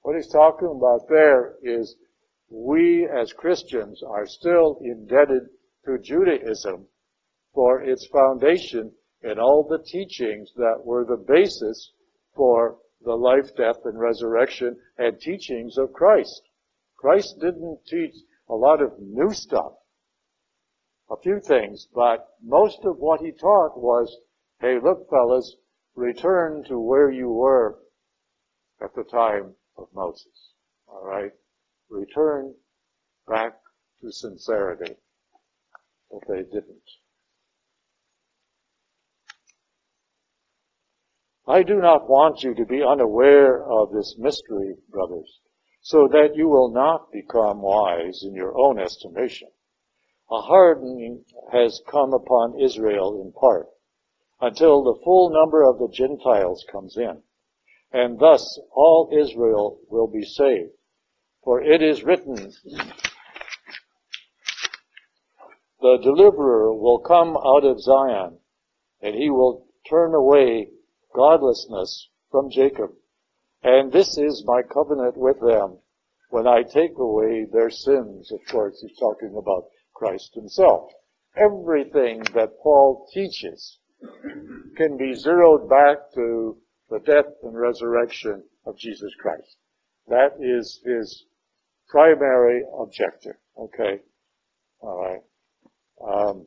What 0.03 0.17
he's 0.17 0.33
talking 0.33 0.69
about 0.69 1.09
there 1.09 1.57
is 1.63 1.97
we 2.51 3.07
as 3.07 3.33
Christians 3.33 4.03
are 4.03 4.27
still 4.27 4.79
indebted 4.83 5.49
to 5.85 5.99
Judaism 5.99 6.89
for 7.53 7.83
its 7.83 8.07
foundation 8.09 8.93
and 9.23 9.39
all 9.39 9.63
the 9.69 9.83
teachings 9.85 10.53
that 10.57 10.85
were 10.85 11.05
the 11.05 11.17
basis 11.17 11.93
for 12.35 12.79
the 13.05 13.15
life, 13.15 13.55
death, 13.57 13.85
and 13.85 13.99
resurrection 13.99 14.77
and 14.99 15.21
teachings 15.21 15.77
of 15.79 15.93
Christ. 15.93 16.43
Christ 16.97 17.39
didn't 17.41 17.81
teach 17.87 18.15
a 18.49 18.55
lot 18.55 18.81
of 18.81 18.99
new 18.99 19.33
stuff. 19.33 19.73
A 21.11 21.17
few 21.17 21.41
things, 21.41 21.87
but 21.95 22.27
most 22.43 22.85
of 22.85 22.99
what 22.99 23.21
he 23.21 23.31
taught 23.31 23.77
was, 23.79 24.17
hey, 24.61 24.79
look 24.83 25.09
fellas, 25.11 25.57
return 25.95 26.65
to 26.65 26.79
where 26.79 27.11
you 27.11 27.29
were 27.29 27.79
at 28.81 28.95
the 28.95 29.05
time 29.05 29.55
of 29.77 29.89
Moses. 29.95 30.53
Alright? 30.89 31.33
Return 31.91 32.55
back 33.29 33.61
to 34.01 34.11
sincerity. 34.11 34.97
But 36.11 36.23
they 36.29 36.43
didn't. 36.43 36.83
I 41.47 41.63
do 41.63 41.77
not 41.77 42.09
want 42.09 42.43
you 42.43 42.55
to 42.55 42.65
be 42.65 42.83
unaware 42.83 43.63
of 43.65 43.93
this 43.93 44.17
mystery, 44.19 44.77
brothers, 44.89 45.41
so 45.83 46.09
that 46.09 46.35
you 46.35 46.49
will 46.49 46.71
not 46.71 47.13
become 47.13 47.61
wise 47.61 48.23
in 48.25 48.35
your 48.35 48.57
own 48.59 48.79
estimation. 48.79 49.49
A 50.31 50.41
hardening 50.41 51.23
has 51.53 51.83
come 51.87 52.15
upon 52.15 52.59
Israel 52.59 53.21
in 53.23 53.33
part, 53.33 53.69
until 54.41 54.83
the 54.83 54.99
full 55.05 55.29
number 55.29 55.63
of 55.63 55.79
the 55.79 55.91
Gentiles 55.93 56.65
comes 56.73 56.97
in, 56.97 57.23
and 57.93 58.19
thus 58.19 58.59
all 58.73 59.11
Israel 59.13 59.81
will 59.91 60.09
be 60.09 60.25
saved. 60.25 60.73
For 61.43 61.63
it 61.63 61.83
is 61.83 62.05
written, 62.05 62.53
the 65.83 65.99
deliverer 66.03 66.73
will 66.73 67.01
come 67.01 67.37
out 67.37 67.65
of 67.65 67.83
Zion, 67.83 68.39
and 69.03 69.15
he 69.15 69.29
will 69.29 69.67
turn 69.87 70.15
away 70.15 70.71
godlessness 71.15 72.09
from 72.31 72.51
Jacob. 72.51 72.91
And 73.63 73.91
this 73.91 74.19
is 74.19 74.45
my 74.47 74.61
covenant 74.63 75.17
with 75.17 75.41
them 75.41 75.79
when 76.29 76.47
I 76.47 76.63
take 76.63 76.99
away 76.99 77.47
their 77.51 77.71
sins. 77.71 78.31
Of 78.31 78.41
course, 78.51 78.79
he's 78.83 78.99
talking 78.99 79.35
about 79.39 79.69
Christ 79.95 80.35
himself. 80.35 80.91
Everything 81.37 82.23
that 82.35 82.59
Paul 82.63 83.09
teaches 83.13 83.79
can 84.77 84.97
be 84.99 85.15
zeroed 85.15 85.69
back 85.71 86.13
to 86.15 86.59
the 86.91 86.99
death 87.01 87.33
and 87.43 87.57
resurrection 87.57 88.45
of 88.67 88.77
Jesus 88.77 89.13
Christ. 89.21 89.57
That 90.09 90.37
is 90.41 90.81
his 90.85 91.25
primary 91.89 92.63
objective. 92.79 93.37
Okay? 93.59 94.01
Alright. 94.83 95.23
Um, 96.07 96.47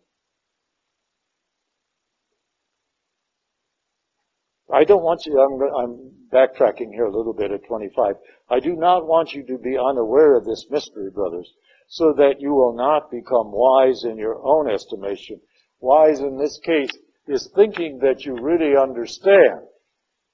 I 4.77 4.83
don't 4.83 5.01
want 5.01 5.25
you, 5.25 5.41
I'm, 5.41 5.59
I'm 5.73 6.11
backtracking 6.31 6.93
here 6.93 7.05
a 7.05 7.17
little 7.17 7.33
bit 7.33 7.49
at 7.49 7.65
25. 7.67 8.13
I 8.51 8.59
do 8.59 8.75
not 8.75 9.07
want 9.07 9.33
you 9.33 9.43
to 9.47 9.57
be 9.57 9.75
unaware 9.75 10.37
of 10.37 10.45
this 10.45 10.67
mystery, 10.69 11.09
brothers, 11.09 11.51
so 11.87 12.13
that 12.13 12.39
you 12.39 12.53
will 12.53 12.75
not 12.75 13.09
become 13.09 13.51
wise 13.51 14.03
in 14.03 14.19
your 14.19 14.39
own 14.45 14.69
estimation. 14.69 15.41
Wise 15.79 16.19
in 16.19 16.37
this 16.37 16.59
case 16.63 16.91
is 17.27 17.49
thinking 17.55 17.97
that 18.03 18.23
you 18.23 18.37
really 18.39 18.77
understand 18.77 19.61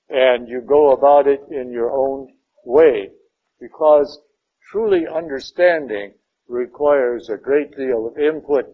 and 0.10 0.50
you 0.50 0.60
go 0.60 0.92
about 0.92 1.26
it 1.26 1.40
in 1.50 1.72
your 1.72 1.92
own 1.92 2.28
way 2.66 3.12
because 3.62 4.20
truly 4.70 5.08
understanding 5.08 6.16
requires 6.50 7.30
a 7.30 7.38
great 7.38 7.78
deal 7.78 8.08
of 8.08 8.18
input 8.18 8.66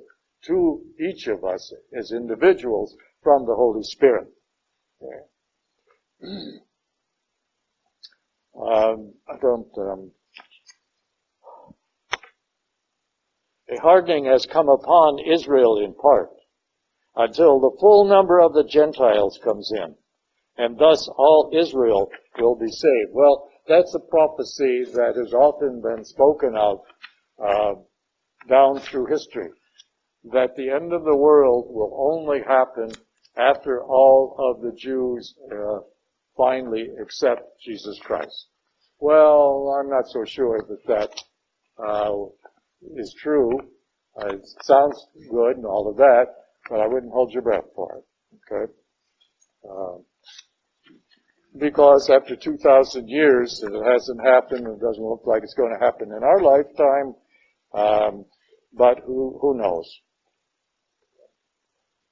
to 0.45 0.81
each 0.99 1.27
of 1.27 1.43
us 1.43 1.71
as 1.95 2.11
individuals 2.11 2.95
from 3.21 3.45
the 3.45 3.53
Holy 3.53 3.83
Spirit. 3.83 4.29
Um, 6.21 6.61
I 9.27 9.37
don't. 9.41 9.67
Um, 9.77 10.11
a 13.69 13.79
hardening 13.81 14.25
has 14.25 14.45
come 14.45 14.67
upon 14.67 15.19
Israel 15.19 15.79
in 15.83 15.93
part 15.93 16.31
until 17.15 17.59
the 17.59 17.77
full 17.79 18.05
number 18.05 18.41
of 18.41 18.53
the 18.53 18.63
Gentiles 18.63 19.39
comes 19.43 19.71
in, 19.71 19.95
and 20.57 20.77
thus 20.77 21.07
all 21.07 21.51
Israel 21.53 22.09
will 22.37 22.55
be 22.55 22.69
saved. 22.69 23.11
Well, 23.13 23.49
that's 23.67 23.93
a 23.93 23.99
prophecy 23.99 24.85
that 24.93 25.15
has 25.15 25.33
often 25.33 25.81
been 25.81 26.03
spoken 26.03 26.55
of 26.55 26.81
uh, 27.41 27.75
down 28.49 28.79
through 28.79 29.05
history. 29.05 29.51
That 30.33 30.57
the 30.57 30.69
end 30.69 30.91
of 30.91 31.05
the 31.05 31.15
world 31.15 31.67
will 31.69 32.11
only 32.11 32.41
happen 32.41 32.91
after 33.37 33.81
all 33.81 34.35
of 34.37 34.61
the 34.61 34.75
Jews 34.75 35.33
uh, 35.49 35.79
finally 36.39 36.87
accept 37.01 37.41
Jesus 37.61 37.99
Christ. 37.99 38.47
Well, 38.99 39.77
I'm 39.77 39.89
not 39.89 40.07
so 40.07 40.23
sure 40.25 40.65
that 40.69 40.87
that 40.87 41.85
uh, 41.85 42.13
is 42.95 43.13
true. 43.21 43.51
Uh, 44.19 44.35
it 44.35 44.41
sounds 44.61 45.05
good 45.29 45.57
and 45.57 45.65
all 45.65 45.89
of 45.89 45.97
that, 45.97 46.27
but 46.69 46.79
I 46.79 46.87
wouldn't 46.87 47.11
hold 47.11 47.33
your 47.33 47.41
breath 47.41 47.65
for 47.75 47.97
it. 47.97 48.05
Okay, 48.53 48.71
uh, 49.69 49.97
because 51.57 52.09
after 52.09 52.35
2,000 52.35 53.09
years, 53.09 53.61
it 53.63 53.73
hasn't 53.73 54.21
happened. 54.25 54.65
It 54.65 54.79
doesn't 54.79 55.03
look 55.03 55.23
like 55.25 55.43
it's 55.43 55.55
going 55.55 55.75
to 55.77 55.85
happen 55.85 56.09
in 56.15 56.23
our 56.23 56.41
lifetime. 56.41 57.15
Um, 57.73 58.25
but 58.73 58.99
who 59.05 59.37
who 59.41 59.57
knows? 59.57 59.89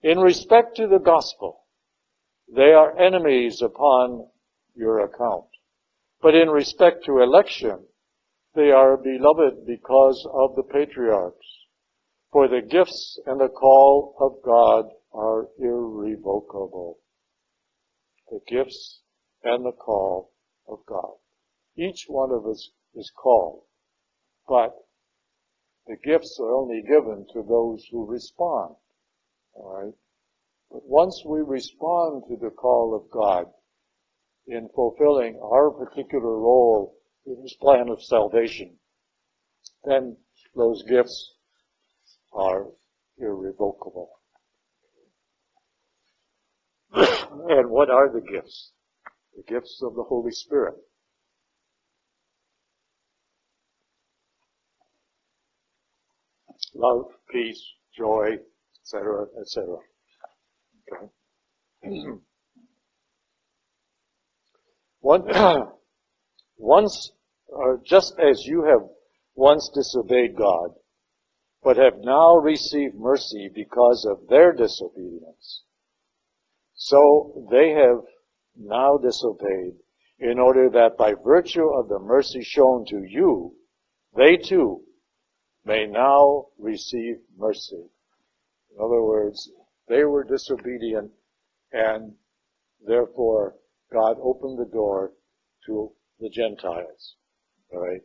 In 0.04 0.20
respect 0.20 0.78
to 0.78 0.88
the 0.88 1.00
gospel, 1.00 1.62
they 2.54 2.74
are 2.74 2.98
enemies 2.98 3.62
upon 3.62 4.28
your 4.76 5.00
account. 5.00 5.46
But 6.22 6.36
in 6.36 6.50
respect 6.50 7.06
to 7.06 7.22
election, 7.22 7.86
they 8.56 8.72
are 8.72 8.98
beloved 8.98 9.66
because 9.66 10.28
of 10.34 10.56
the 10.56 10.64
patriarchs. 10.64 11.46
For 12.32 12.48
the 12.48 12.62
gifts 12.62 13.20
and 13.26 13.40
the 13.40 13.50
call 13.50 14.16
of 14.20 14.44
God 14.44 14.90
are 15.14 15.48
irrevocable. 15.58 17.00
The 18.30 18.40
gifts 18.48 19.02
and 19.44 19.66
the 19.66 19.72
call 19.72 20.32
of 20.68 20.80
God. 20.86 21.14
Each 21.78 22.06
one 22.08 22.32
of 22.32 22.46
us 22.46 22.72
is 22.96 23.12
called, 23.16 23.64
but 24.48 24.76
the 25.86 25.96
gifts 25.96 26.38
are 26.42 26.52
only 26.52 26.82
given 26.82 27.26
to 27.34 27.44
those 27.44 27.86
who 27.92 28.06
respond. 28.06 28.76
Alright? 29.56 29.94
But 30.72 30.86
once 30.86 31.24
we 31.26 31.42
respond 31.42 32.24
to 32.28 32.38
the 32.38 32.50
call 32.50 32.96
of 32.96 33.10
God 33.12 33.46
in 34.48 34.70
fulfilling 34.76 35.40
our 35.42 35.72
particular 35.72 36.38
role 36.38 36.96
in 37.26 37.42
His 37.42 37.56
plan 37.62 37.90
of 37.90 38.04
salvation, 38.04 38.78
then 39.84 40.18
those 40.56 40.84
gifts 40.84 41.34
are 42.34 42.68
irrevocable. 43.18 44.10
and 46.94 47.70
what 47.70 47.90
are 47.90 48.12
the 48.12 48.22
gifts? 48.22 48.72
The 49.36 49.44
gifts 49.44 49.82
of 49.84 49.96
the 49.96 50.04
Holy 50.04 50.32
Spirit. 50.32 50.76
Love, 56.74 57.06
peace, 57.32 57.64
joy, 57.96 58.38
etc., 58.82 59.26
etc. 59.40 59.78
Once, 66.60 67.12
uh, 67.56 67.78
just 67.86 68.20
as 68.20 68.46
you 68.46 68.64
have 68.64 68.82
once 69.36 69.70
disobeyed 69.74 70.36
God 70.36 70.72
but 71.68 71.76
have 71.76 72.00
now 72.00 72.38
received 72.38 72.96
mercy 72.96 73.50
because 73.54 74.08
of 74.10 74.26
their 74.30 74.54
disobedience. 74.54 75.64
So 76.76 77.46
they 77.52 77.72
have 77.72 77.98
now 78.56 78.98
disobeyed 78.98 79.74
in 80.20 80.40
order 80.40 80.70
that 80.70 80.96
by 80.98 81.14
virtue 81.14 81.68
of 81.68 81.90
the 81.90 82.00
mercy 82.00 82.42
shown 82.42 82.86
to 82.86 83.04
you, 83.04 83.54
they 84.16 84.38
too 84.38 84.80
may 85.66 85.88
now 85.88 86.46
receive 86.58 87.18
mercy. 87.38 87.84
In 88.72 88.78
other 88.80 89.04
words, 89.04 89.52
they 89.88 90.04
were 90.04 90.24
disobedient 90.24 91.12
and 91.72 92.14
therefore 92.86 93.56
God 93.92 94.18
opened 94.22 94.60
the 94.60 94.72
door 94.72 95.14
to 95.66 95.92
the 96.20 96.30
Gentiles. 96.30 97.16
Alright? 97.74 98.02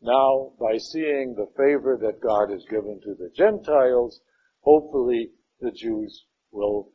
Now, 0.00 0.52
by 0.58 0.78
seeing 0.78 1.34
the 1.34 1.50
favor 1.56 1.96
that 2.00 2.20
God 2.20 2.50
has 2.50 2.64
given 2.68 3.00
to 3.04 3.14
the 3.14 3.30
Gentiles, 3.36 4.20
hopefully 4.60 5.30
the 5.60 5.70
Jews 5.70 6.24
will 6.50 6.90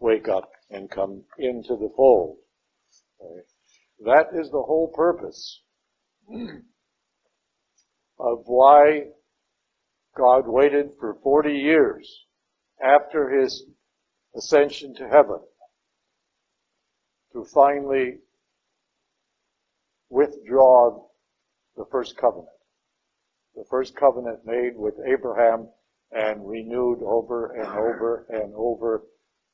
wake 0.00 0.28
up 0.28 0.50
and 0.70 0.90
come 0.90 1.24
into 1.38 1.76
the 1.76 1.90
fold. 1.96 2.38
Right? 3.20 3.44
That 4.04 4.38
is 4.38 4.50
the 4.50 4.62
whole 4.62 4.92
purpose 4.94 5.62
of 8.18 8.42
why 8.46 9.04
God 10.16 10.42
waited 10.46 10.90
for 10.98 11.16
40 11.22 11.52
years 11.52 12.26
after 12.82 13.40
his 13.40 13.64
ascension 14.36 14.94
to 14.94 15.08
heaven 15.08 15.40
to 17.32 17.44
finally 17.44 18.18
withdraw 20.10 21.06
the 21.76 21.84
first 21.90 22.16
covenant. 22.16 22.48
The 23.54 23.64
first 23.70 23.96
covenant 23.96 24.46
made 24.46 24.76
with 24.76 24.94
Abraham 25.06 25.68
and 26.10 26.48
renewed 26.48 27.02
over 27.02 27.52
and 27.52 27.66
over 27.66 28.26
and 28.30 28.54
over 28.54 29.04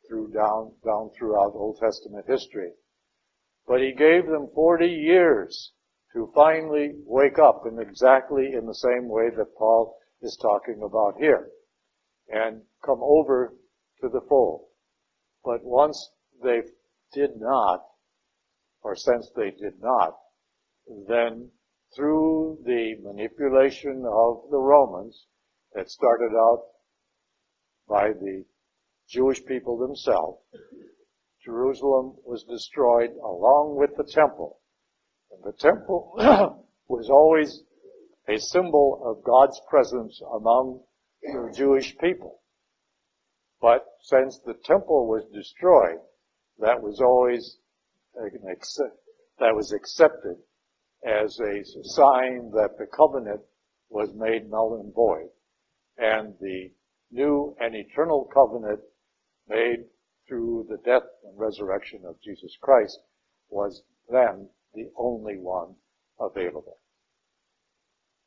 through 0.07 0.31
down, 0.33 0.73
down 0.85 1.11
throughout 1.19 1.53
Old 1.55 1.79
Testament 1.81 2.27
history. 2.29 2.71
But 3.67 3.81
he 3.81 3.93
gave 3.93 4.27
them 4.27 4.49
40 4.55 4.87
years 4.87 5.73
to 6.13 6.31
finally 6.35 6.93
wake 7.07 7.39
up 7.39 7.63
in 7.67 7.79
exactly 7.79 8.53
in 8.55 8.67
the 8.67 8.75
same 8.75 9.09
way 9.09 9.31
that 9.31 9.57
Paul 9.57 9.97
is 10.23 10.39
talking 10.41 10.83
about 10.85 11.17
here 11.19 11.49
and 12.29 12.63
come 12.85 13.01
over 13.03 13.55
to 14.05 14.11
the 14.11 14.27
fold. 14.29 14.67
But 15.45 15.65
once 15.65 16.11
they 16.43 16.61
did 17.13 17.31
not, 17.37 17.81
or 18.83 18.95
since 18.95 19.31
they 19.35 19.51
did 19.51 19.81
not, 19.81 20.15
then 21.09 21.51
through 21.97 22.59
the 22.65 22.97
manipulation 23.03 24.05
of 24.07 24.43
the 24.51 24.59
Romans 24.59 25.27
that 25.75 25.89
started 25.89 26.33
out 26.37 26.65
by 27.89 28.09
the 28.09 28.45
Jewish 29.09 29.45
people 29.47 29.79
themselves, 29.79 30.39
Jerusalem 31.43 32.17
was 32.25 32.45
destroyed 32.45 33.11
along 33.23 33.77
with 33.77 33.97
the 33.97 34.11
temple. 34.13 34.61
And 35.31 35.43
the 35.45 35.57
temple 35.59 36.13
was 36.89 37.09
always 37.09 37.63
a 38.29 38.39
symbol 38.39 39.03
of 39.05 39.25
God's 39.25 39.61
presence 39.69 40.21
among 40.35 40.81
the 41.23 41.53
Jewish 41.57 41.97
people. 41.99 42.41
But 43.65 43.87
since 44.03 44.41
the 44.41 44.59
temple 44.63 45.09
was 45.09 45.25
destroyed, 45.33 45.99
that 46.59 46.83
was 46.83 47.01
always 47.01 47.57
that 48.13 49.55
was 49.55 49.73
accepted 49.73 50.37
as 51.03 51.41
a 51.41 51.65
sign 51.85 52.51
that 52.51 52.77
the 52.77 52.87
covenant 52.95 53.41
was 53.89 54.13
made 54.15 54.51
null 54.51 54.83
and 54.83 54.93
void. 54.95 55.31
And 55.97 56.35
the 56.43 56.73
new 57.11 57.57
and 57.59 57.75
eternal 57.75 58.29
covenant 58.35 58.81
made 59.49 59.87
through 60.29 60.67
the 60.69 60.77
death 60.85 61.09
and 61.25 61.33
resurrection 61.39 62.03
of 62.07 62.21
Jesus 62.21 62.55
Christ 62.61 62.99
was 63.49 63.83
then 64.11 64.51
the 64.75 64.91
only 64.99 65.39
one 65.39 65.75
available. 66.21 66.81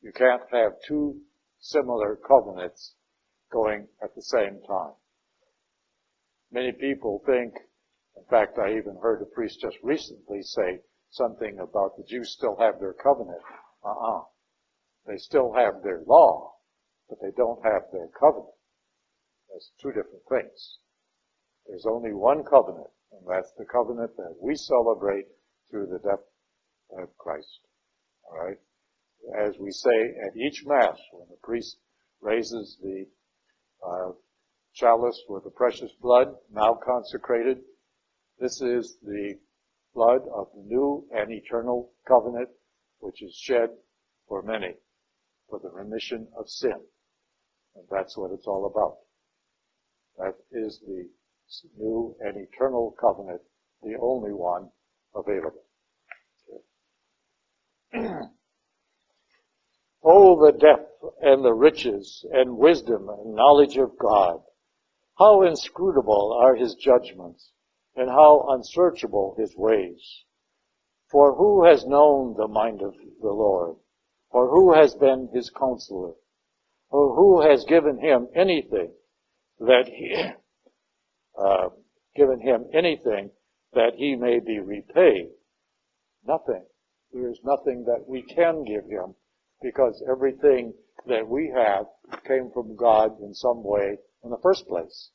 You 0.01 0.13
can't 0.13 0.49
have 0.51 0.71
two 0.87 1.21
similar 1.59 2.15
covenants 2.27 2.95
going 3.51 3.87
at 4.01 4.15
the 4.15 4.23
same 4.23 4.61
time. 4.67 4.93
Many 6.51 6.71
people 6.71 7.21
think, 7.25 7.53
in 8.15 8.23
fact, 8.29 8.57
I 8.57 8.77
even 8.77 8.97
heard 9.01 9.21
a 9.21 9.25
priest 9.25 9.59
just 9.61 9.77
recently 9.83 10.41
say 10.41 10.79
something 11.09 11.59
about 11.59 11.97
the 11.97 12.03
Jews 12.03 12.33
still 12.33 12.55
have 12.59 12.79
their 12.79 12.93
covenant. 12.93 13.41
Uh-uh. 13.83 14.23
They 15.05 15.17
still 15.17 15.53
have 15.53 15.83
their 15.83 16.03
law, 16.07 16.53
but 17.09 17.19
they 17.21 17.31
don't 17.35 17.63
have 17.63 17.83
their 17.91 18.09
covenant. 18.19 18.55
That's 19.51 19.71
two 19.81 19.89
different 19.89 20.23
things. 20.29 20.79
There's 21.67 21.85
only 21.85 22.13
one 22.13 22.43
covenant, 22.43 22.89
and 23.11 23.21
that's 23.27 23.51
the 23.57 23.65
covenant 23.65 24.15
that 24.17 24.35
we 24.41 24.55
celebrate 24.55 25.27
through 25.69 25.87
the 25.87 25.99
death 25.99 26.23
of 26.97 27.15
Christ. 27.17 27.59
Alright? 28.29 28.57
As 29.37 29.57
we 29.59 29.71
say 29.71 30.15
at 30.25 30.35
each 30.37 30.63
Mass, 30.65 30.97
when 31.11 31.27
the 31.29 31.37
priest 31.43 31.77
raises 32.21 32.77
the 32.81 33.05
uh, 33.85 34.11
chalice 34.77 35.23
with 35.27 35.43
the 35.43 35.49
precious 35.49 35.91
blood, 36.01 36.35
now 36.53 36.73
consecrated, 36.73 37.57
this 38.39 38.61
is 38.61 38.97
the 39.03 39.33
blood 39.95 40.21
of 40.33 40.47
the 40.55 40.61
new 40.63 41.07
and 41.11 41.31
eternal 41.31 41.91
covenant, 42.07 42.49
which 42.99 43.23
is 43.23 43.33
shed 43.33 43.69
for 44.27 44.43
many 44.43 44.75
for 45.49 45.59
the 45.59 45.69
remission 45.69 46.27
of 46.37 46.47
sin. 46.47 46.79
And 47.75 47.85
that's 47.89 48.15
what 48.17 48.31
it's 48.31 48.47
all 48.47 48.65
about. 48.65 48.97
That 50.17 50.35
is 50.51 50.79
the 50.85 51.09
new 51.77 52.15
and 52.19 52.37
eternal 52.37 52.95
covenant, 52.99 53.41
the 53.81 53.95
only 53.99 54.33
one 54.33 54.69
available. 55.15 55.63
oh, 60.03 60.45
the 60.45 60.51
depth 60.57 61.03
and 61.21 61.43
the 61.43 61.53
riches 61.53 62.25
and 62.31 62.57
wisdom 62.57 63.09
and 63.09 63.33
knowledge 63.33 63.77
of 63.77 63.97
God. 63.97 64.41
How 65.17 65.41
inscrutable 65.41 66.37
are 66.39 66.55
his 66.55 66.75
judgments 66.75 67.51
and 67.95 68.07
how 68.07 68.45
unsearchable 68.49 69.33
his 69.35 69.55
ways. 69.57 70.23
For 71.09 71.33
who 71.35 71.63
has 71.65 71.87
known 71.87 72.35
the 72.37 72.47
mind 72.47 72.83
of 72.83 72.93
the 73.21 73.31
Lord? 73.31 73.77
Or 74.29 74.49
who 74.49 74.73
has 74.73 74.93
been 74.93 75.29
his 75.33 75.49
counselor? 75.49 76.13
Or 76.91 77.15
who 77.15 77.41
has 77.41 77.65
given 77.65 77.97
him 77.97 78.27
anything 78.35 78.93
that 79.59 79.87
he, 79.87 80.15
uh, 81.39 81.69
given 82.15 82.39
him 82.39 82.65
anything 82.71 83.31
that 83.73 83.93
he 83.95 84.15
may 84.15 84.39
be 84.39 84.59
repaid? 84.59 85.29
Nothing. 86.27 86.65
There 87.11 87.29
is 87.29 87.39
nothing 87.43 87.85
that 87.85 88.07
we 88.07 88.21
can 88.21 88.63
give 88.63 88.85
him 88.85 89.15
because 89.63 90.03
everything 90.07 90.75
that 91.07 91.27
we 91.27 91.51
have 91.55 91.87
came 92.27 92.51
from 92.51 92.75
God 92.75 93.19
in 93.21 93.33
some 93.33 93.63
way 93.63 93.97
in 94.27 94.31
the 94.31 94.41
first 94.43 94.67
place. 94.67 95.11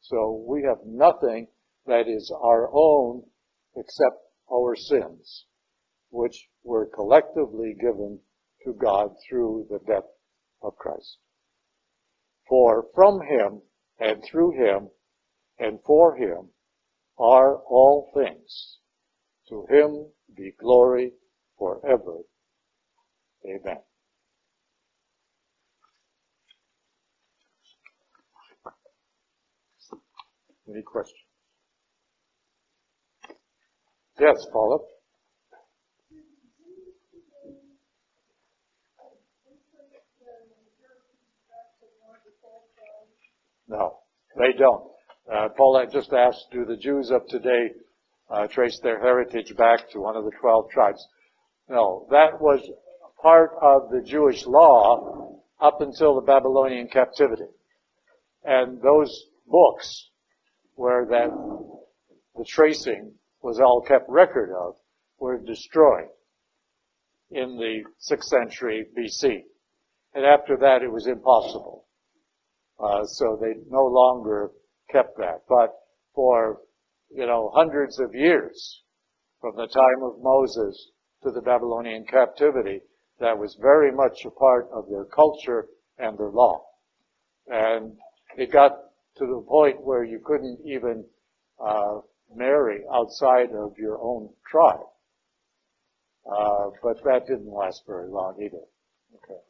So 0.00 0.44
we 0.48 0.62
have 0.62 0.78
nothing 0.86 1.48
that 1.86 2.06
is 2.06 2.32
our 2.42 2.70
own 2.72 3.24
except 3.76 4.16
our 4.52 4.76
sins, 4.76 5.46
which 6.10 6.48
were 6.62 6.86
collectively 6.86 7.74
given 7.80 8.20
to 8.64 8.72
God 8.72 9.10
through 9.28 9.66
the 9.68 9.80
death 9.80 10.08
of 10.62 10.76
Christ. 10.76 11.18
For 12.48 12.86
from 12.94 13.20
him 13.22 13.62
and 13.98 14.22
through 14.22 14.52
him 14.52 14.90
and 15.58 15.80
for 15.84 16.16
him 16.16 16.50
are 17.18 17.56
all 17.56 18.12
things. 18.14 18.78
To 19.48 19.66
him 19.68 20.06
be 20.36 20.52
glory 20.58 21.12
forever. 21.58 22.18
Amen. 23.44 23.82
Any 30.72 30.82
questions? 30.82 31.18
Yes, 34.18 34.46
Paula? 34.50 34.78
No, 43.68 43.98
they 44.38 44.52
don't. 44.58 44.90
Uh, 45.30 45.48
Paulette 45.56 45.92
just 45.92 46.12
asked, 46.12 46.46
do 46.52 46.64
the 46.64 46.76
Jews 46.76 47.10
of 47.10 47.26
today 47.28 47.72
uh, 48.30 48.46
trace 48.46 48.78
their 48.82 48.98
heritage 48.98 49.54
back 49.56 49.90
to 49.90 50.00
one 50.00 50.16
of 50.16 50.24
the 50.24 50.32
12 50.40 50.70
tribes? 50.70 51.06
No, 51.68 52.06
that 52.10 52.40
was 52.40 52.60
part 53.20 53.50
of 53.60 53.90
the 53.90 54.02
Jewish 54.08 54.46
law 54.46 55.38
up 55.60 55.82
until 55.82 56.14
the 56.14 56.22
Babylonian 56.22 56.88
captivity. 56.88 57.48
And 58.44 58.80
those 58.80 59.26
books 59.46 60.11
where 60.74 61.06
that 61.06 61.30
the 62.36 62.44
tracing 62.48 63.12
was 63.42 63.60
all 63.60 63.82
kept 63.86 64.08
record 64.08 64.50
of 64.52 64.76
were 65.18 65.38
destroyed 65.38 66.08
in 67.30 67.56
the 67.56 67.82
6th 68.10 68.24
century 68.24 68.86
BC. 68.96 69.42
And 70.14 70.24
after 70.24 70.56
that 70.58 70.82
it 70.82 70.92
was 70.92 71.06
impossible 71.06 71.86
Uh, 72.78 73.04
so 73.04 73.38
they 73.40 73.54
no 73.70 73.84
longer 73.84 74.50
kept 74.90 75.16
that. 75.18 75.42
But 75.48 75.70
for, 76.14 76.60
you 77.10 77.26
know, 77.26 77.50
hundreds 77.54 78.00
of 78.00 78.14
years, 78.14 78.82
from 79.40 79.54
the 79.56 79.68
time 79.68 80.02
of 80.02 80.20
Moses 80.20 80.90
to 81.22 81.30
the 81.30 81.42
Babylonian 81.42 82.04
captivity, 82.06 82.80
that 83.20 83.38
was 83.38 83.56
very 83.60 83.92
much 83.92 84.24
a 84.26 84.30
part 84.30 84.68
of 84.72 84.88
their 84.90 85.04
culture 85.04 85.68
and 85.98 86.18
their 86.18 86.30
law. 86.30 86.64
And 87.46 87.96
it 88.36 88.50
got 88.52 88.72
to 89.18 89.26
the 89.26 89.44
point 89.48 89.82
where 89.82 90.04
you 90.04 90.20
couldn't 90.24 90.58
even 90.64 91.04
uh, 91.64 92.00
marry 92.34 92.80
outside 92.92 93.50
of 93.54 93.76
your 93.78 93.98
own 94.00 94.30
tribe. 94.50 94.86
Uh, 96.26 96.70
but 96.82 97.02
that 97.04 97.26
didn't 97.26 97.52
last 97.52 97.82
very 97.86 98.08
long 98.08 98.34
either. 98.40 98.62
Okay. 99.16 99.40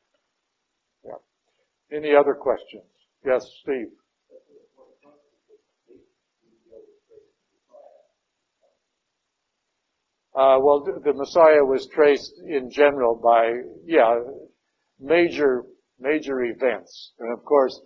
Yeah. 1.04 1.96
Any 1.96 2.14
other 2.14 2.34
questions? 2.34 2.84
Yes, 3.24 3.46
Steve. 3.62 3.88
Uh, 10.34 10.56
well, 10.60 10.82
the 10.82 11.12
Messiah 11.12 11.62
was 11.62 11.86
traced 11.88 12.32
in 12.48 12.70
general 12.70 13.14
by, 13.22 13.52
yeah, 13.84 14.18
major, 14.98 15.64
major 16.00 16.42
events. 16.44 17.12
And 17.18 17.30
of 17.38 17.44
course, 17.44 17.78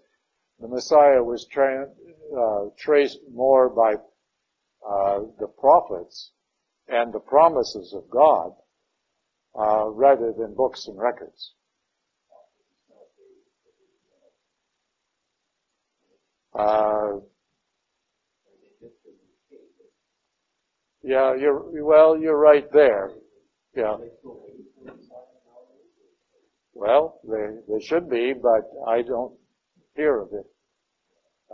the 0.61 0.69
Messiah 0.69 1.23
was 1.23 1.47
tra- 1.51 1.89
uh, 2.37 2.65
traced 2.79 3.19
more 3.33 3.69
by 3.69 3.95
uh, 4.89 5.21
the 5.39 5.49
prophets 5.59 6.33
and 6.89 7.13
the 7.13 7.21
promises 7.21 7.95
of 7.95 8.09
God 8.11 8.53
uh, 9.59 9.89
rather 9.91 10.33
than 10.37 10.55
books 10.55 10.87
and 10.87 10.99
records. 10.99 11.53
Uh, 16.59 17.21
yeah, 21.03 21.35
you're 21.35 21.85
well. 21.85 22.19
You're 22.19 22.39
right 22.39 22.71
there. 22.73 23.11
Yeah. 23.75 23.97
Well, 26.73 27.21
they 27.29 27.47
they 27.69 27.85
should 27.85 28.09
be, 28.09 28.33
but 28.33 28.71
I 28.89 29.03
don't 29.03 29.35
hear 29.97 30.21
of 30.21 30.29
it. 30.33 30.47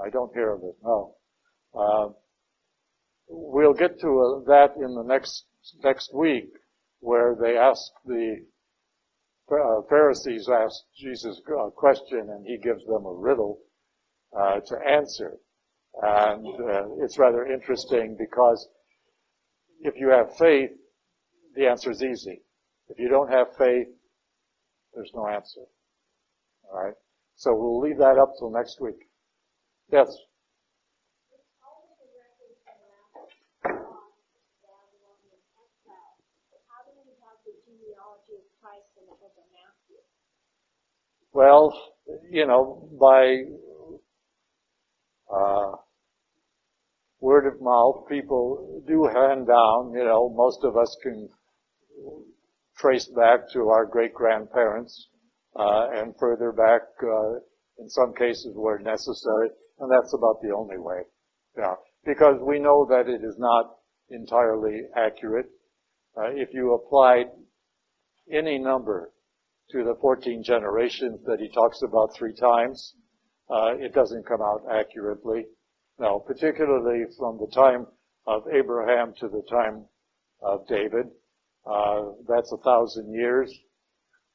I 0.02 0.10
don't 0.10 0.32
hear 0.32 0.52
of 0.52 0.62
it. 0.62 0.76
No. 0.82 1.14
Uh, 1.74 2.08
we'll 3.28 3.74
get 3.74 4.00
to 4.00 4.06
uh, 4.06 4.44
that 4.46 4.74
in 4.76 4.94
the 4.94 5.02
next 5.02 5.44
next 5.82 6.14
week, 6.14 6.50
where 7.00 7.36
they 7.40 7.56
ask 7.56 7.82
the 8.04 8.44
uh, 9.50 9.82
Pharisees 9.88 10.48
ask 10.48 10.76
Jesus 10.96 11.40
a 11.46 11.70
question, 11.70 12.30
and 12.30 12.46
he 12.46 12.56
gives 12.58 12.84
them 12.86 13.04
a 13.04 13.12
riddle 13.12 13.58
uh, 14.38 14.60
to 14.60 14.76
answer. 14.88 15.36
And 16.00 16.46
uh, 16.46 17.04
it's 17.04 17.18
rather 17.18 17.44
interesting 17.44 18.16
because 18.18 18.66
if 19.80 19.94
you 19.96 20.08
have 20.08 20.36
faith, 20.36 20.70
the 21.54 21.66
answer 21.66 21.90
is 21.90 22.02
easy. 22.02 22.42
If 22.88 22.98
you 22.98 23.08
don't 23.08 23.30
have 23.30 23.48
faith, 23.58 23.88
there's 24.94 25.10
no 25.14 25.26
answer. 25.26 25.62
All 26.70 26.84
right. 26.84 26.94
So 27.42 27.52
we'll 27.56 27.80
leave 27.80 27.98
that 27.98 28.18
up 28.18 28.34
till 28.38 28.52
next 28.52 28.80
week. 28.80 29.08
Yes. 29.90 30.16
Well, 41.32 41.74
you 42.30 42.46
know, 42.46 42.88
by 43.00 43.42
uh, 45.34 45.72
word 47.18 47.52
of 47.52 47.60
mouth, 47.60 48.06
people 48.08 48.84
do 48.86 49.02
hand 49.12 49.48
down. 49.48 49.90
You 49.94 50.04
know, 50.04 50.32
most 50.32 50.62
of 50.62 50.76
us 50.76 50.96
can 51.02 51.28
trace 52.78 53.08
back 53.08 53.50
to 53.54 53.68
our 53.70 53.84
great 53.84 54.14
grandparents 54.14 55.08
and 55.56 56.14
further 56.18 56.52
back 56.52 56.82
uh, 57.02 57.38
in 57.78 57.88
some 57.88 58.14
cases 58.14 58.52
where 58.54 58.78
necessary, 58.78 59.50
and 59.80 59.90
that's 59.90 60.14
about 60.14 60.40
the 60.42 60.54
only 60.54 60.78
way. 60.78 61.02
Yeah, 61.56 61.74
because 62.04 62.40
we 62.40 62.58
know 62.58 62.86
that 62.88 63.08
it 63.08 63.22
is 63.24 63.36
not 63.38 63.76
entirely 64.08 64.82
accurate. 64.96 65.46
Uh, 66.16 66.30
if 66.30 66.52
you 66.52 66.74
applied 66.74 67.26
any 68.30 68.58
number 68.58 69.12
to 69.70 69.84
the 69.84 69.96
14 70.00 70.42
generations 70.42 71.20
that 71.26 71.40
he 71.40 71.48
talks 71.48 71.80
about 71.82 72.14
three 72.14 72.34
times, 72.34 72.94
uh, 73.50 73.74
it 73.78 73.94
doesn't 73.94 74.26
come 74.26 74.40
out 74.40 74.62
accurately. 74.70 75.46
Now, 75.98 76.18
particularly 76.18 77.04
from 77.18 77.38
the 77.38 77.50
time 77.54 77.86
of 78.26 78.44
Abraham 78.52 79.14
to 79.20 79.28
the 79.28 79.42
time 79.50 79.86
of 80.40 80.66
David, 80.68 81.06
uh, 81.66 82.02
that's 82.28 82.52
a 82.52 82.58
thousand 82.58 83.12
years 83.12 83.52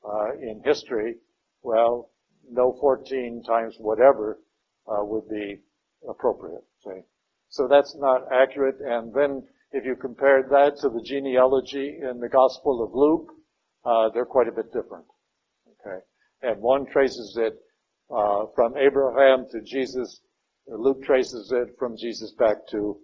uh, 0.08 0.34
in 0.42 0.62
history. 0.64 1.16
Well, 1.62 2.12
no 2.50 2.78
14 2.80 3.44
times 3.46 3.76
whatever 3.80 4.40
uh, 4.88 5.04
would 5.04 5.28
be 5.28 5.58
appropriate. 6.08 6.64
So 7.50 7.68
that's 7.68 7.96
not 7.98 8.32
accurate. 8.32 8.80
And 8.82 9.14
then 9.14 9.44
if 9.72 9.86
you 9.86 9.96
compare 9.96 10.44
that 10.50 10.78
to 10.82 10.90
the 10.90 11.02
genealogy 11.02 12.00
in 12.02 12.20
the 12.20 12.30
Gospel 12.30 12.84
of 12.84 12.94
Luke, 12.94 13.34
uh, 13.86 14.10
they're 14.14 14.26
quite 14.26 14.48
a 14.48 14.52
bit 14.52 14.72
different. 14.74 15.06
Okay, 15.68 16.00
and 16.42 16.62
one 16.62 16.86
traces 16.86 17.38
it 17.40 17.54
uh, 18.14 18.46
from 18.56 18.76
Abraham 18.78 19.46
to 19.52 19.62
Jesus. 19.62 20.22
Luke 20.68 21.04
traces 21.04 21.52
it 21.56 21.76
from 21.80 21.96
Jesus 21.98 22.34
back 22.38 22.58
to 22.72 22.98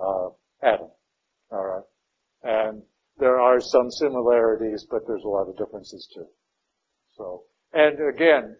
uh, 0.00 0.28
Adam. 0.62 0.88
All 1.50 1.64
right, 1.64 1.84
and 2.42 2.82
there 3.18 3.38
are 3.38 3.60
some 3.60 3.90
similarities, 3.90 4.86
but 4.90 5.06
there's 5.06 5.24
a 5.24 5.28
lot 5.28 5.48
of 5.48 5.56
differences 5.58 6.08
too. 6.14 6.26
So, 7.16 7.44
and 7.72 7.98
again, 8.08 8.56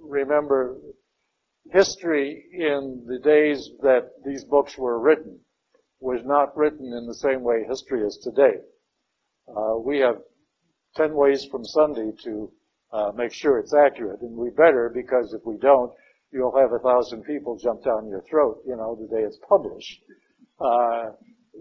remember, 0.00 0.78
history 1.72 2.44
in 2.52 3.04
the 3.06 3.18
days 3.18 3.70
that 3.80 4.10
these 4.24 4.44
books 4.44 4.76
were 4.76 5.00
written 5.00 5.40
was 6.00 6.20
not 6.24 6.56
written 6.56 6.92
in 6.92 7.06
the 7.06 7.14
same 7.14 7.42
way 7.42 7.64
history 7.64 8.02
is 8.02 8.18
today. 8.22 8.58
Uh, 9.48 9.78
we 9.78 9.98
have 9.98 10.16
ten 10.96 11.14
ways 11.14 11.46
from 11.50 11.64
Sunday 11.64 12.12
to 12.24 12.52
uh, 12.92 13.12
make 13.16 13.32
sure 13.32 13.58
it's 13.58 13.74
accurate, 13.74 14.20
and 14.20 14.36
we 14.36 14.50
better 14.50 14.90
because 14.94 15.32
if 15.32 15.44
we 15.44 15.56
don't, 15.58 15.92
you'll 16.30 16.56
have 16.56 16.72
a 16.72 16.78
thousand 16.78 17.22
people 17.22 17.56
jump 17.56 17.82
down 17.84 18.08
your 18.08 18.22
throat, 18.28 18.60
you 18.66 18.76
know, 18.76 18.96
the 19.00 19.08
day 19.08 19.22
it's 19.22 19.38
published. 19.48 20.00
Uh, 20.60 21.10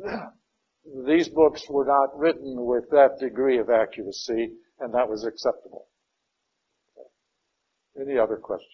these 1.08 1.30
books 1.30 1.64
were 1.70 1.86
not 1.86 2.18
written 2.18 2.66
with 2.66 2.90
that 2.92 3.18
degree 3.20 3.60
of 3.60 3.70
accuracy, 3.70 4.52
and 4.80 4.94
that 4.94 5.08
was 5.08 5.24
acceptable. 5.26 5.88
Any 8.00 8.18
other 8.18 8.38
questions? 8.38 8.70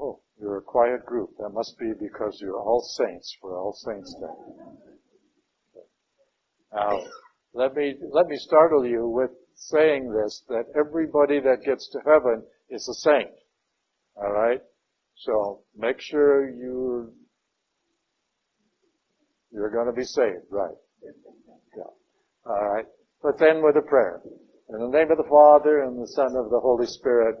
Oh, 0.00 0.20
you're 0.40 0.58
a 0.58 0.62
quiet 0.62 1.04
group. 1.04 1.30
That 1.38 1.50
must 1.50 1.78
be 1.78 1.92
because 2.00 2.38
you're 2.40 2.58
all 2.58 2.80
saints 2.80 3.36
for 3.40 3.56
All 3.56 3.72
Saints 3.72 4.14
Day. 4.20 5.80
Now, 6.72 6.98
let 7.52 7.74
me, 7.74 7.94
let 8.10 8.26
me 8.26 8.36
startle 8.36 8.86
you 8.86 9.08
with 9.08 9.30
saying 9.54 10.10
this, 10.12 10.42
that 10.48 10.64
everybody 10.76 11.40
that 11.40 11.62
gets 11.64 11.88
to 11.90 11.98
heaven 12.04 12.42
is 12.70 12.88
a 12.88 12.94
saint. 12.94 13.30
Alright? 14.16 14.60
So, 15.16 15.62
make 15.76 16.00
sure 16.00 16.50
you 16.50 17.12
you're 19.52 19.70
going 19.70 19.86
to 19.86 19.92
be 19.92 20.02
saved, 20.04 20.46
right? 20.50 20.74
Yeah. 21.76 22.50
Alright. 22.50 22.86
But 23.22 23.38
then 23.38 23.62
with 23.62 23.76
a 23.76 23.82
prayer. 23.82 24.20
In 24.70 24.80
the 24.80 24.88
name 24.88 25.10
of 25.10 25.18
the 25.18 25.28
Father 25.28 25.82
and 25.82 26.00
the 26.00 26.08
Son 26.08 26.34
of 26.36 26.48
the 26.48 26.58
Holy 26.58 26.86
Spirit, 26.86 27.36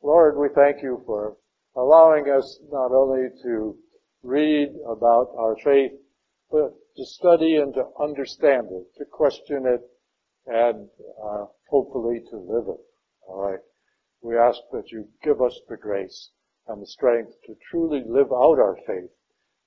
Lord, 0.00 0.38
we 0.38 0.48
thank 0.54 0.80
you 0.80 1.02
for 1.04 1.36
allowing 1.74 2.30
us 2.30 2.60
not 2.70 2.92
only 2.92 3.28
to 3.42 3.76
read 4.22 4.68
about 4.86 5.34
our 5.36 5.56
faith, 5.64 5.90
but 6.52 6.72
to 6.96 7.04
study 7.04 7.56
and 7.56 7.74
to 7.74 7.84
understand 8.00 8.68
it, 8.70 8.86
to 8.96 9.04
question 9.06 9.66
it, 9.66 9.80
and 10.46 10.88
uh, 11.20 11.46
hopefully 11.68 12.20
to 12.30 12.36
live 12.36 12.68
it. 12.68 12.80
All 13.26 13.50
right. 13.50 13.60
We 14.22 14.38
ask 14.38 14.60
that 14.70 14.92
you 14.92 15.08
give 15.24 15.42
us 15.42 15.60
the 15.68 15.76
grace 15.76 16.30
and 16.68 16.80
the 16.80 16.86
strength 16.86 17.32
to 17.46 17.56
truly 17.70 18.04
live 18.06 18.30
out 18.32 18.60
our 18.60 18.78
faith, 18.86 19.10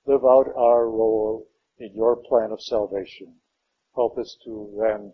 live 0.06 0.24
out 0.24 0.48
our 0.56 0.88
role 0.88 1.46
in 1.78 1.94
your 1.94 2.16
plan 2.16 2.52
of 2.52 2.62
salvation. 2.62 3.36
Help 3.94 4.16
us 4.16 4.38
to 4.44 4.74
then 4.80 5.12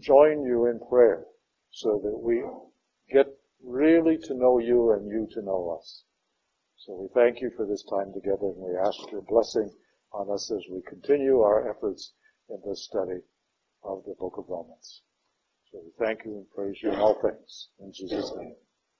join 0.00 0.44
you 0.44 0.66
in 0.66 0.80
prayer 0.88 1.24
so 1.70 2.00
that 2.02 2.18
we 2.18 2.42
get 3.10 3.26
really 3.64 4.18
to 4.18 4.34
know 4.34 4.58
you 4.58 4.92
and 4.92 5.06
you 5.06 5.28
to 5.32 5.42
know 5.42 5.76
us. 5.78 6.04
So 6.76 6.94
we 6.94 7.08
thank 7.14 7.40
you 7.40 7.50
for 7.56 7.66
this 7.66 7.84
time 7.84 8.12
together 8.12 8.46
and 8.46 8.56
we 8.56 8.76
ask 8.76 8.98
your 9.10 9.22
blessing 9.22 9.70
on 10.12 10.30
us 10.30 10.50
as 10.50 10.62
we 10.70 10.82
continue 10.82 11.40
our 11.40 11.70
efforts 11.70 12.12
in 12.48 12.58
this 12.66 12.84
study 12.84 13.20
of 13.84 14.02
the 14.04 14.14
book 14.18 14.34
of 14.36 14.44
Romans. 14.48 15.02
So 15.70 15.80
we 15.84 16.04
thank 16.04 16.24
you 16.24 16.32
and 16.36 16.46
praise 16.50 16.82
you 16.82 16.92
in 16.92 16.98
all 16.98 17.20
things. 17.22 17.68
In 17.80 17.92
Jesus' 17.92 18.32
name. 18.36 18.56